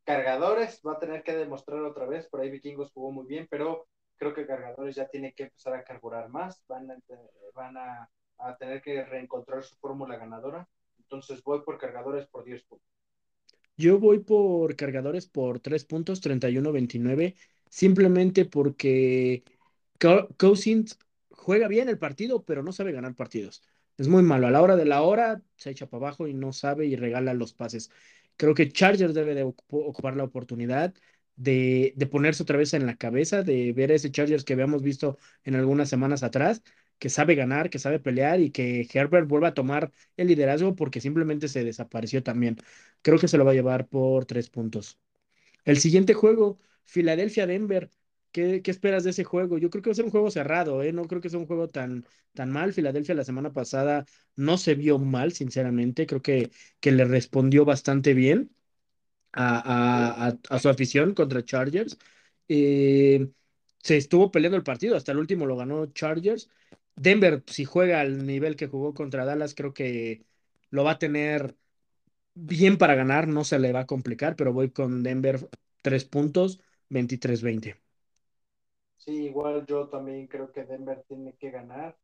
[0.05, 3.89] cargadores, va a tener que demostrar otra vez, por ahí Vikingos jugó muy bien, pero
[4.17, 6.99] creo que cargadores ya tiene que empezar a carburar más, van a,
[7.55, 10.69] van a, a tener que reencontrar su fórmula ganadora,
[10.99, 12.87] entonces voy por cargadores por 10 puntos.
[13.79, 17.37] Yo voy por cargadores por 3 puntos, 31-29
[17.69, 19.45] simplemente porque
[20.37, 20.99] Cousins
[21.31, 23.63] juega bien el partido, pero no sabe ganar partidos.
[23.99, 24.47] Es muy malo.
[24.47, 27.35] A la hora de la hora se echa para abajo y no sabe y regala
[27.35, 27.91] los pases.
[28.37, 30.95] Creo que Chargers debe de ocupar la oportunidad
[31.37, 35.19] de, de, ponerse otra vez en la cabeza, de ver ese Chargers que habíamos visto
[35.45, 36.63] en algunas semanas atrás,
[36.99, 41.01] que sabe ganar, que sabe pelear y que Herbert vuelva a tomar el liderazgo porque
[41.01, 42.57] simplemente se desapareció también.
[43.03, 44.99] Creo que se lo va a llevar por tres puntos.
[45.65, 47.91] El siguiente juego Filadelfia-Denver,
[48.33, 49.59] ¿qué, esperas de ese juego?
[49.59, 50.93] Yo creo que va a ser un juego cerrado, ¿eh?
[50.93, 52.73] No creo que sea un juego tan, tan mal.
[52.73, 54.05] Filadelfia la semana pasada
[54.37, 56.07] no se vio mal, sinceramente.
[56.07, 56.51] Creo que,
[56.81, 58.51] que le respondió bastante bien
[59.33, 61.99] a, su afición contra Chargers.
[62.49, 63.29] Eh,
[63.83, 66.49] se estuvo peleando el partido, hasta el último lo ganó Chargers.
[66.97, 70.25] Denver, si juega al nivel que jugó contra Dallas, creo que
[70.71, 71.57] lo va a tener
[72.35, 75.49] bien para ganar, no se le va a complicar, pero voy con Denver
[75.83, 76.61] tres puntos.
[76.89, 77.77] 23-20.
[78.97, 81.97] Sí, igual yo también creo que Denver tiene que ganar,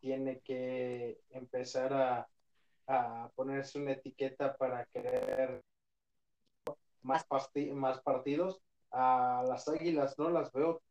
[0.00, 2.28] tiene que empezar a,
[2.86, 5.62] a ponerse una etiqueta para querer
[7.02, 7.26] más,
[7.74, 8.60] más partidos.
[8.90, 10.82] A las Águilas no las veo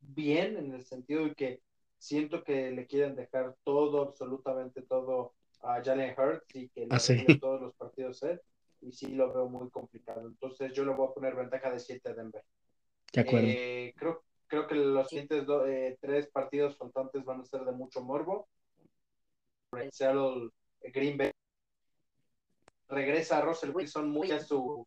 [0.00, 1.62] bien en el sentido de que
[1.98, 7.38] siento que le quieren dejar todo, absolutamente todo a Jalen Hurts y que le ah,
[7.40, 8.40] todos los partidos él,
[8.82, 10.26] y sí lo veo muy complicado.
[10.26, 12.44] Entonces yo le voy a poner ventaja de 7 a Denver.
[13.16, 18.02] Eh, creo, creo que los siguientes eh, tres partidos faltantes van a ser de mucho
[18.02, 18.48] morbo.
[19.90, 20.50] Seattle,
[20.80, 21.30] Green Bay.
[22.88, 24.86] Regresa Russell Wilson muy a su,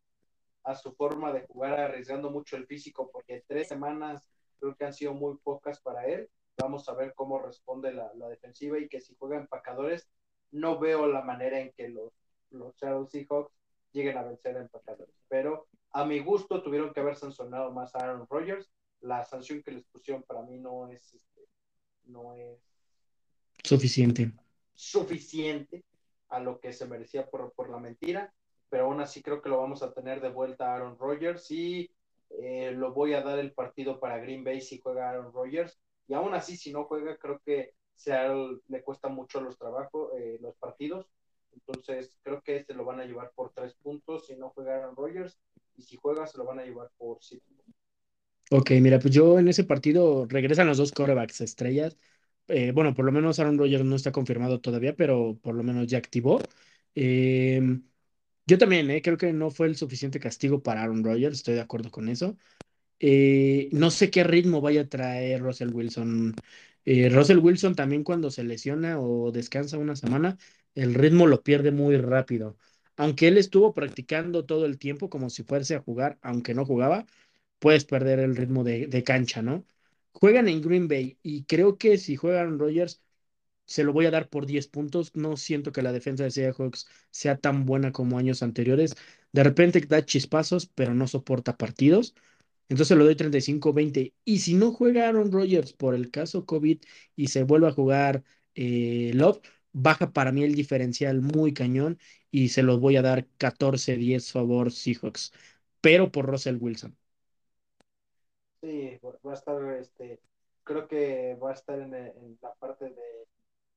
[0.63, 4.29] a su forma de jugar, arriesgando mucho el físico, porque tres semanas
[4.59, 6.29] creo que han sido muy pocas para él.
[6.57, 10.07] Vamos a ver cómo responde la, defensiva y que si juega empacadores,
[10.51, 12.11] no veo la manera en que los,
[12.51, 13.53] los Seattle Seahawks
[13.91, 15.15] lleguen a vencer a empacadores.
[15.27, 18.69] Pero a mi gusto tuvieron que haber sancionado más a Aaron Rodgers.
[19.01, 21.47] La sanción que les pusieron para mí no es, este,
[22.05, 22.59] no es
[23.64, 24.31] suficiente.
[24.73, 25.84] Suficiente
[26.30, 28.34] a lo que se merecía por, por, la mentira,
[28.69, 31.89] pero aún así creo que lo vamos a tener de vuelta a Aaron Rodgers y
[32.30, 35.80] eh, lo voy a dar el partido para Green Bay si juega Aaron Rodgers.
[36.07, 40.38] Y aún así, si no juega, creo que Seattle le cuesta mucho los trabajos, eh,
[40.41, 41.07] los partidos.
[41.53, 44.95] Entonces, creo que este lo van a llevar por tres puntos si no juega Aaron
[44.95, 45.39] Rodgers
[45.77, 47.41] y si juega se lo van a llevar por sí.
[48.49, 51.97] Ok, mira, pues yo en ese partido regresan los dos corebacks estrellas.
[52.47, 55.87] eh, bueno, por lo menos Aaron Rodgers no está confirmado todavía, pero por lo menos
[55.87, 56.39] ya activó.
[56.95, 57.61] Eh,
[58.47, 61.61] yo también, eh, creo que no fue el suficiente castigo para Aaron Rodgers, estoy de
[61.61, 62.37] acuerdo con eso.
[62.99, 66.35] Eh, no sé qué ritmo vaya a traer Russell Wilson.
[66.85, 70.37] Russell Wilson también cuando se lesiona o descansa una semana,
[70.75, 72.57] el ritmo lo pierde muy rápido.
[72.97, 77.05] Aunque él estuvo practicando todo el tiempo como si fuese a jugar, aunque no jugaba,
[77.59, 79.65] puedes perder el ritmo de, cancha, ¿no?
[80.13, 83.01] Juegan en Green Bay y creo que si juegan Rodgers,
[83.65, 85.15] se lo voy a dar por 10 puntos.
[85.15, 88.95] No siento que la defensa de Seahawks sea tan buena como años anteriores.
[89.31, 92.15] De repente da chispazos, pero no soporta partidos.
[92.69, 94.13] Entonces le doy 35-20.
[94.25, 96.79] Y si no juega Aaron Rodgers por el caso COVID
[97.15, 98.23] y se vuelve a jugar
[98.55, 99.39] eh, Love,
[99.81, 101.99] baja para mí el diferencial muy cañón
[102.31, 105.33] y se los voy a dar 14-10 favor Seahawks,
[105.81, 106.97] pero por Russell Wilson.
[108.61, 110.19] Sí, va a estar, este,
[110.63, 113.27] creo que va a estar en, en la parte de,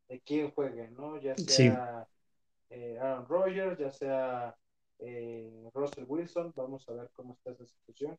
[0.08, 1.18] de, quién juegue, ¿no?
[1.20, 2.70] Ya sea sí.
[2.70, 4.56] eh, Aaron Rodgers, ya sea
[5.00, 8.18] eh, Russell Wilson, vamos a ver cómo está esa situación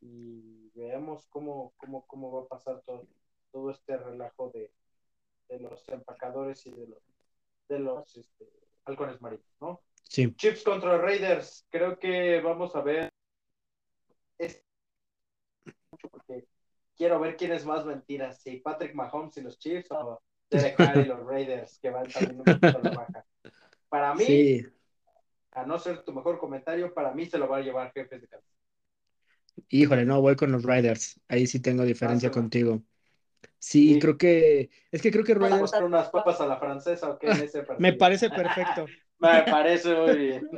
[0.00, 3.06] y veamos cómo, cómo, cómo va a pasar todo,
[3.52, 4.72] todo este relajo de,
[5.48, 7.02] de los empacadores y de los,
[7.68, 8.48] de los este,
[8.84, 9.82] halcones marinos, ¿no?
[10.02, 10.32] Sí.
[10.34, 13.08] Chips contra Raiders, creo que vamos a ver
[14.38, 14.62] es
[16.10, 16.46] porque
[16.96, 20.20] quiero ver quién es más mentiras, si Patrick Mahomes y los Chiefs o
[20.50, 23.24] Derek Carr y los Raiders, que van también un poquito a la baja.
[23.88, 24.66] Para mí, Sí.
[25.52, 28.28] a no ser tu mejor comentario, para mí se lo va a llevar jefes de
[28.28, 28.46] casa.
[29.68, 31.20] Híjole, no, voy con los Riders.
[31.28, 32.82] Ahí sí tengo diferencia contigo.
[33.58, 33.98] Sí, Sí.
[33.98, 37.10] creo que, es que creo que ¿Vas a Riders botar unas papas a la francesa
[37.10, 37.76] o qué en ese partido?
[37.76, 38.94] me parece perfecto.
[39.18, 40.48] Me parece muy bien.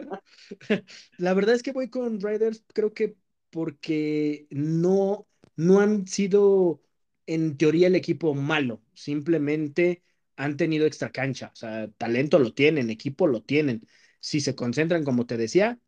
[1.17, 3.17] La verdad es que voy con Riders, creo que
[3.51, 6.83] porque no, no han sido
[7.27, 10.03] en teoría el equipo malo, simplemente
[10.37, 13.87] han tenido extra cancha, o sea, talento lo tienen, equipo lo tienen.
[14.21, 15.79] Si se concentran, como te decía,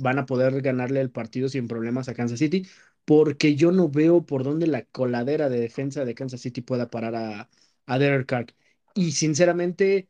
[0.00, 2.66] van a poder ganarle el partido sin problemas a Kansas City,
[3.08, 7.16] porque yo no veo por dónde la coladera de defensa de Kansas City pueda parar
[7.16, 7.50] a,
[7.86, 8.46] a Derek Carr.
[8.94, 10.08] Y sinceramente,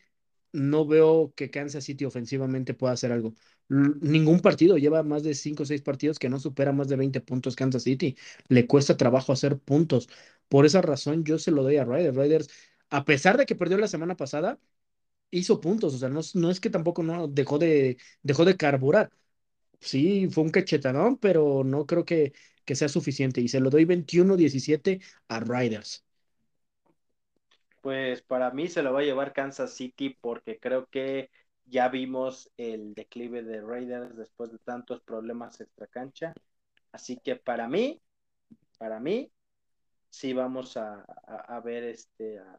[0.53, 3.35] no veo que Kansas City ofensivamente pueda hacer algo.
[3.71, 6.97] L- Ningún partido lleva más de 5 o 6 partidos que no supera más de
[6.97, 8.17] 20 puntos Kansas City.
[8.49, 10.09] Le cuesta trabajo hacer puntos.
[10.49, 12.17] Por esa razón, yo se lo doy a Riders.
[12.17, 12.49] Riders,
[12.91, 14.59] a pesar de que perdió la semana pasada,
[15.31, 15.95] hizo puntos.
[15.95, 19.11] O sea, no, no es que tampoco no dejó de, dejó de carburar.
[19.81, 22.33] Sí, fue un cachetadón, pero no creo que,
[22.69, 23.41] que sea suficiente.
[23.41, 26.05] Y se lo doy 21-17 a Riders.
[27.81, 31.31] Pues para mí se lo va a llevar Kansas City porque creo que
[31.65, 36.35] ya vimos el declive de Raiders después de tantos problemas extra cancha.
[36.93, 38.03] Así que para mí,
[38.77, 39.33] para mí,
[40.11, 42.59] sí vamos a, a, a ver este a,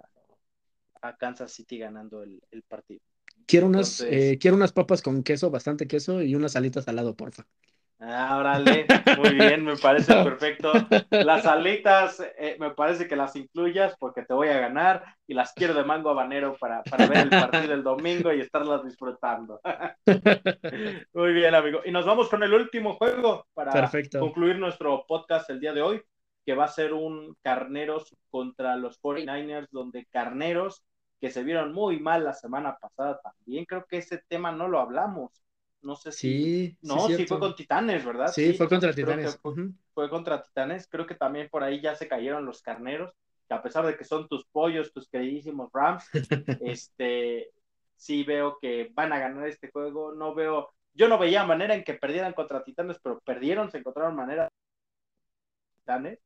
[1.02, 3.02] a, Kansas City ganando el, el partido.
[3.46, 6.96] Quiero unas, Entonces, eh, quiero unas papas con queso, bastante queso y unas alitas al
[6.96, 7.46] lado, porfa.
[8.02, 8.86] Ah, órale,
[9.18, 10.72] muy bien, me parece perfecto.
[11.10, 15.52] Las alitas, eh, me parece que las incluyas porque te voy a ganar y las
[15.52, 19.60] quiero de mango habanero para, para ver el partido el domingo y estarlas disfrutando.
[21.14, 21.82] Muy bien, amigo.
[21.84, 24.20] Y nos vamos con el último juego para perfecto.
[24.22, 26.02] concluir nuestro podcast el día de hoy,
[26.46, 30.86] que va a ser un Carneros contra los 49ers, donde Carneros,
[31.20, 34.80] que se vieron muy mal la semana pasada también, creo que ese tema no lo
[34.80, 35.32] hablamos
[35.82, 36.20] no sé si.
[36.20, 38.28] Sí, no, sí, sí, fue con Titanes, ¿verdad?
[38.28, 39.38] Sí, sí fue contra Titanes.
[39.38, 39.74] Fue, uh -huh.
[39.94, 40.88] fue, contra Titanes.
[40.88, 43.14] Creo que también por ahí ya se cayeron los carneros,
[43.48, 46.06] que a pesar de que son tus pollos, tus queridísimos Rams,
[46.62, 47.52] este
[47.96, 50.14] sí veo que van a ganar este juego.
[50.14, 54.16] No veo, yo no veía manera en que perdieran contra Titanes, pero perdieron, se encontraron
[54.16, 54.50] manera
[55.80, 56.20] Titanes.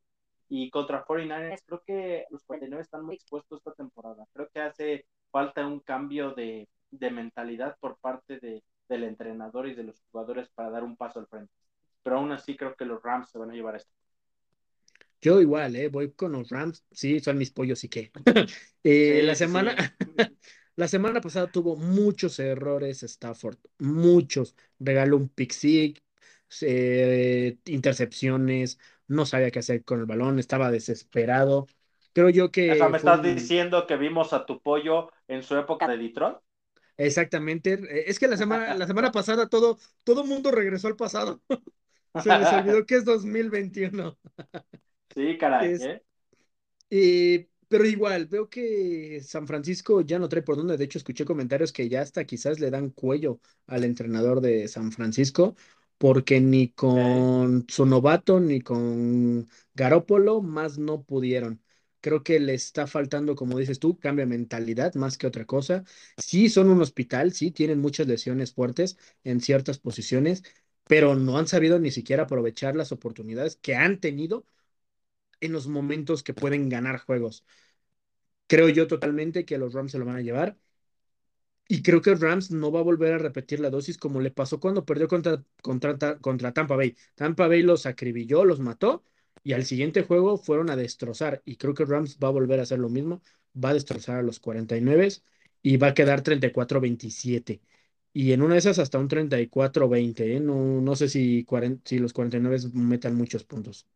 [0.50, 4.26] Y contra 49ers, creo que los 49 están muy expuestos esta temporada.
[4.34, 9.76] Creo que hace falta un cambio de, de mentalidad por parte de, del entrenador y
[9.76, 11.54] de los jugadores para dar un paso al frente.
[12.04, 13.92] Pero aún así creo que los Rams se van a llevar esto.
[15.22, 15.88] Yo igual, ¿eh?
[15.88, 16.84] voy con los Rams.
[16.92, 18.12] Sí, son mis pollos y qué.
[18.84, 20.16] eh, sí, la semana, sí.
[20.76, 24.56] la semana pasada tuvo muchos errores Stafford, muchos.
[24.80, 26.02] Regaló un pick six,
[26.62, 31.68] eh, intercepciones, no sabía qué hacer con el balón, estaba desesperado.
[32.12, 32.72] Creo yo que.
[32.72, 33.36] O sea, ¿Me estás un...
[33.36, 36.38] diciendo que vimos a tu pollo en su época de Detroit?
[36.98, 37.80] Exactamente.
[38.10, 41.42] Es que la semana, la semana pasada todo, todo mundo regresó al pasado.
[42.24, 44.18] Se les olvidó que es 2021.
[45.16, 45.74] Sí, caray.
[45.74, 46.04] Es, ¿eh?
[46.90, 50.78] eh, pero igual, veo que San Francisco ya no trae por dónde.
[50.78, 54.92] De hecho, escuché comentarios que ya hasta quizás le dan cuello al entrenador de San
[54.92, 55.56] Francisco,
[55.98, 61.62] porque ni con su novato ni con Garópolo más no pudieron.
[62.04, 65.86] Creo que le está faltando, como dices tú, cambia mentalidad más que otra cosa.
[66.18, 70.44] Sí, son un hospital, sí, tienen muchas lesiones fuertes en ciertas posiciones,
[70.86, 74.46] pero no han sabido ni siquiera aprovechar las oportunidades que han tenido
[75.42, 77.46] en los momentos que pueden ganar juegos.
[78.48, 80.58] Creo yo totalmente que los Rams se lo van a llevar.
[81.68, 84.60] Y creo que Rams no va a volver a repetir la dosis como le pasó
[84.60, 86.96] cuando perdió contra, contra, contra Tampa Bay.
[87.16, 89.04] Tampa Bay los acribilló, los mató
[89.44, 91.42] y al siguiente juego fueron a destrozar.
[91.46, 93.22] Y creo que Rams va a volver a hacer lo mismo.
[93.64, 95.10] Va a destrozar a los 49
[95.62, 97.62] y va a quedar 34-27.
[98.14, 100.36] Y en una de esas hasta un 34-20.
[100.36, 100.40] ¿eh?
[100.40, 101.46] No, no sé si,
[101.86, 103.88] si los 49 metan muchos puntos.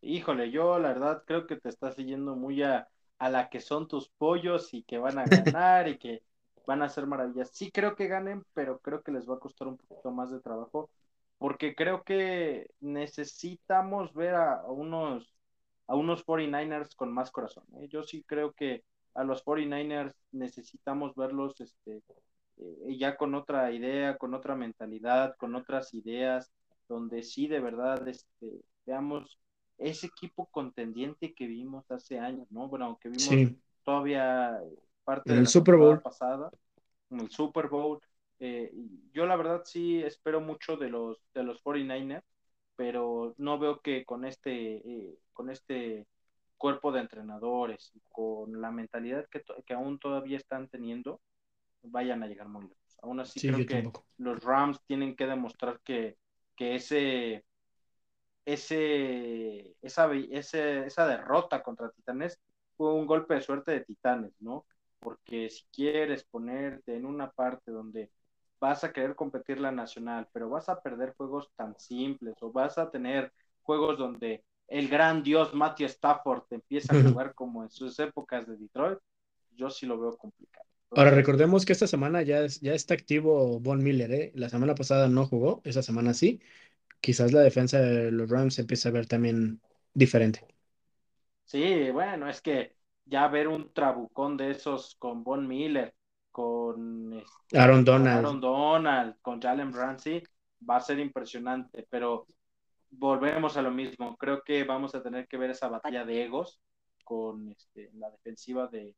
[0.00, 2.88] Híjole, yo la verdad creo que te estás siguiendo muy a,
[3.18, 6.22] a la que son tus pollos y que van a ganar y que
[6.66, 7.50] van a hacer maravillas.
[7.52, 10.40] Sí creo que ganen, pero creo que les va a costar un poquito más de
[10.40, 10.90] trabajo
[11.42, 15.34] porque creo que necesitamos ver a, unos
[15.88, 17.64] a unos 49ers con más corazón.
[17.80, 17.88] ¿eh?
[17.88, 22.00] Yo sí creo que a los 49ers necesitamos verlos este,
[22.58, 26.52] eh, ya con otra idea, con otra mentalidad, con otras ideas,
[26.88, 29.40] donde sí de verdad este, veamos
[29.78, 32.68] ese equipo contendiente que vimos hace años, ¿no?
[32.68, 33.52] Bueno, aunque vimos
[33.82, 34.60] todavía
[35.02, 36.52] parte de la Super Bowl pasada,
[37.10, 37.98] en el Super Bowl.
[38.44, 38.72] Eh,
[39.12, 42.24] yo la verdad sí espero mucho de los de los 49ers,
[42.74, 46.08] pero no veo que con este eh, con este
[46.56, 51.20] cuerpo de entrenadores y con la mentalidad que, que aún todavía están teniendo
[51.82, 52.98] vayan a llegar muy lejos.
[53.02, 56.16] Aún así creo que los Rams tienen que demostrar que,
[56.56, 57.44] que ese
[58.44, 62.40] ese, esa, ese, esa derrota contra Titanes
[62.76, 64.66] fue un golpe de suerte de Titanes, ¿no?
[64.98, 68.10] Porque si quieres ponerte en una parte donde
[68.62, 72.78] vas a querer competir la nacional, pero vas a perder juegos tan simples o vas
[72.78, 73.32] a tener
[73.62, 78.56] juegos donde el gran dios Matthew Stafford empieza a jugar como en sus épocas de
[78.56, 79.00] Detroit,
[79.56, 80.64] yo sí lo veo complicado.
[80.94, 84.32] Ahora recordemos que esta semana ya, ya está activo Von Miller, ¿eh?
[84.36, 86.40] La semana pasada no jugó, esa semana sí
[87.00, 89.60] quizás la defensa de los Rams empiece a ver también
[89.92, 90.46] diferente.
[91.44, 92.76] Sí, bueno, es que
[93.06, 95.92] ya ver un trabucón de esos con Von Miller,
[96.32, 100.22] con este, Aaron Donald, Aaron Donald, con Jalen Ramsey,
[100.68, 102.26] va a ser impresionante, pero
[102.90, 104.16] volvemos a lo mismo.
[104.16, 106.60] Creo que vamos a tener que ver esa batalla de egos
[107.04, 108.96] con este, la defensiva de,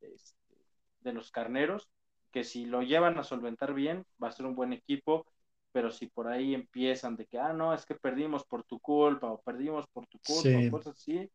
[0.00, 0.56] de, este,
[1.00, 1.88] de los carneros,
[2.30, 5.26] que si lo llevan a solventar bien, va a ser un buen equipo
[5.72, 9.32] pero si por ahí empiezan de que, ah, no, es que perdimos por tu culpa
[9.32, 11.30] o perdimos por tu culpa o cosas así,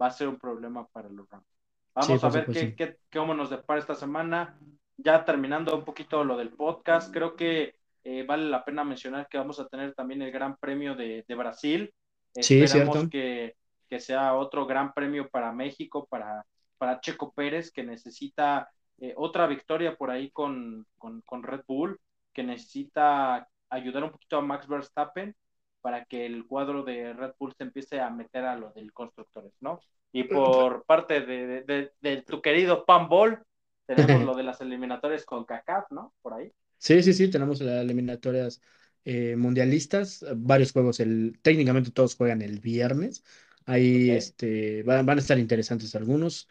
[0.00, 1.46] va a ser un problema para los Rams.
[1.94, 4.58] Vamos a ver qué, qué, cómo nos depara esta semana.
[4.96, 9.38] Ya terminando un poquito lo del podcast, creo que eh, vale la pena mencionar que
[9.38, 11.92] vamos a tener también el Gran Premio de, de Brasil.
[12.34, 13.56] Sí, Esperamos que,
[13.88, 16.44] que, sea otro gran premio para México, para,
[16.78, 18.68] para Checo Pérez, que necesita
[18.98, 22.00] eh, otra victoria por ahí con, con, con Red Bull,
[22.32, 25.34] que necesita ayudar un poquito a Max Verstappen
[25.80, 29.52] para que el cuadro de Red Bull se empiece a meter a lo del constructores,
[29.60, 29.80] ¿no?
[30.12, 33.42] Y por parte de, de, tu querido Pan Ball,
[33.86, 36.14] tenemos lo de las eliminatorias con CACAF, ¿no?
[36.22, 36.52] Por ahí.
[36.78, 38.60] Sí, sí, sí, tenemos las eliminatorias
[39.04, 43.24] eh, mundialistas, varios juegos, el, técnicamente todos juegan el viernes,
[43.66, 46.48] ahí este, van, a estar interesantes algunos.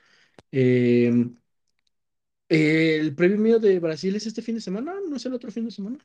[0.52, 1.36] Em,
[2.50, 5.72] el premio de Brasil es este fin de semana, ¿no es el otro fin de
[5.72, 5.98] semana?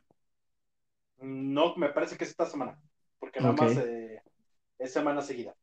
[1.21, 2.79] No, me parece que es esta semana,
[3.19, 4.23] porque nada más eh,
[4.79, 5.55] es semana seguida.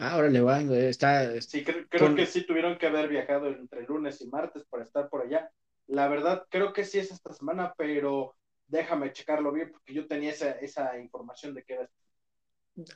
[0.00, 1.40] Ah, órale, va, está...
[1.40, 5.22] Sí, creo, que sí tuvieron que haber viajado entre lunes y martes para estar por
[5.22, 5.50] allá.
[5.86, 8.34] La verdad, creo que sí es esta semana, pero
[8.66, 11.90] déjame checarlo bien porque yo tenía esa, esa información de que era...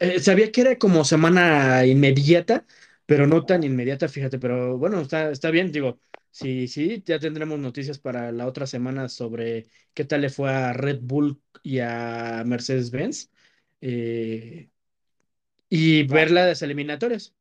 [0.00, 2.64] Eh, sabía que era como semana inmediata,
[3.06, 5.98] pero no tan inmediata, fíjate, pero bueno, está, está bien, digo,
[6.30, 10.72] Sí, sí, ya tendremos noticias para la otra semana sobre qué tal le fue a
[10.72, 13.30] Red Bull y a Mercedes-Benz.
[13.80, 14.68] Eh,
[15.74, 17.34] y ver las eliminatorias.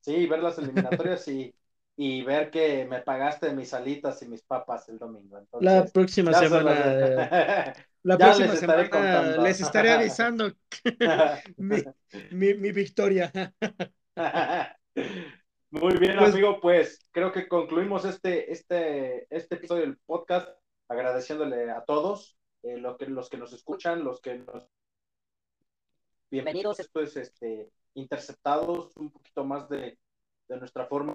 [0.00, 1.52] Sí, ver las eliminatorias y,
[1.96, 5.40] y ver que me pagaste mis alitas y mis papas el domingo.
[5.60, 7.74] la próxima semana.
[8.02, 10.52] la próxima les semana les estaré avisando
[11.56, 11.82] mi,
[12.30, 13.32] mi, mi victoria.
[15.72, 20.48] Muy bien, pues amigo, pues creo que concluimos este, este, este episodio del podcast
[20.88, 24.68] agradeciéndole a todos, eh, lo que, los que nos escuchan, los que nos...
[26.30, 29.98] Bienvenidos, pues, este, interceptados un poquito más de,
[30.48, 31.14] nuestra forma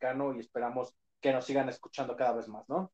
[0.00, 2.92] y esperamos que nos sigan escuchando cada vez más, ¿no?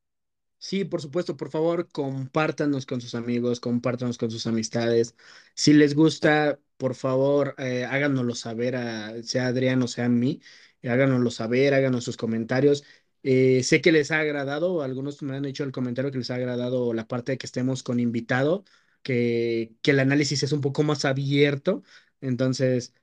[0.59, 5.15] Sí, por supuesto, por favor, compártanos con sus amigos, compártanos con sus amistades.
[5.55, 10.41] Si les gusta, por favor, eh, háganoslo saber, a, sea Adrián o sea a mí,
[10.81, 12.85] eh, háganoslo saber, háganos sus comentarios.
[13.23, 16.37] Eh, sé que les ha agradado, algunos me han hecho el comentario que les ha
[16.37, 18.65] agradado la parte de que estemos con invitado,
[19.05, 21.85] que, que el análisis es un poco más abierto.
[22.23, 22.95] Entonces,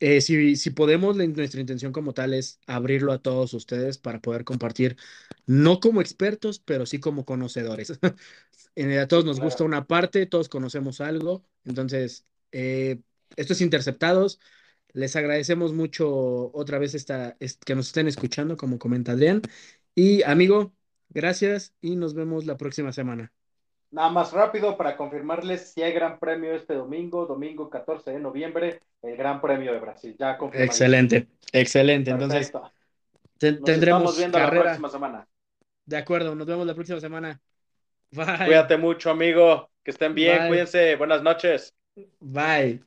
[0.00, 4.44] eh, si, si podemos, nuestra intención como tal es abrirlo a todos ustedes para poder
[4.44, 4.96] compartir,
[5.46, 7.92] no como expertos, pero sí como conocedores.
[8.76, 11.44] A todos nos gusta una parte, todos conocemos algo.
[11.64, 13.00] Entonces, eh,
[13.36, 14.40] estos interceptados,
[14.92, 19.42] les agradecemos mucho otra vez esta, es- que nos estén escuchando, como comenta Adrián.
[19.94, 20.74] Y amigo,
[21.10, 23.32] gracias y nos vemos la próxima semana.
[23.94, 28.80] Nada más rápido para confirmarles si hay gran premio este domingo, domingo 14 de noviembre,
[29.02, 30.16] el Gran Premio de Brasil.
[30.18, 30.36] Ya.
[30.52, 32.10] Excelente, excelente.
[32.10, 32.52] Entonces,
[33.38, 34.62] te- Nos tendremos estamos viendo la carrera.
[34.64, 35.28] próxima semana.
[35.86, 37.40] De acuerdo, nos vemos la próxima semana.
[38.10, 38.46] Bye.
[38.46, 39.70] Cuídate mucho, amigo.
[39.84, 40.48] Que estén bien, Bye.
[40.48, 40.96] cuídense.
[40.96, 41.72] Buenas noches.
[42.18, 42.82] Bye.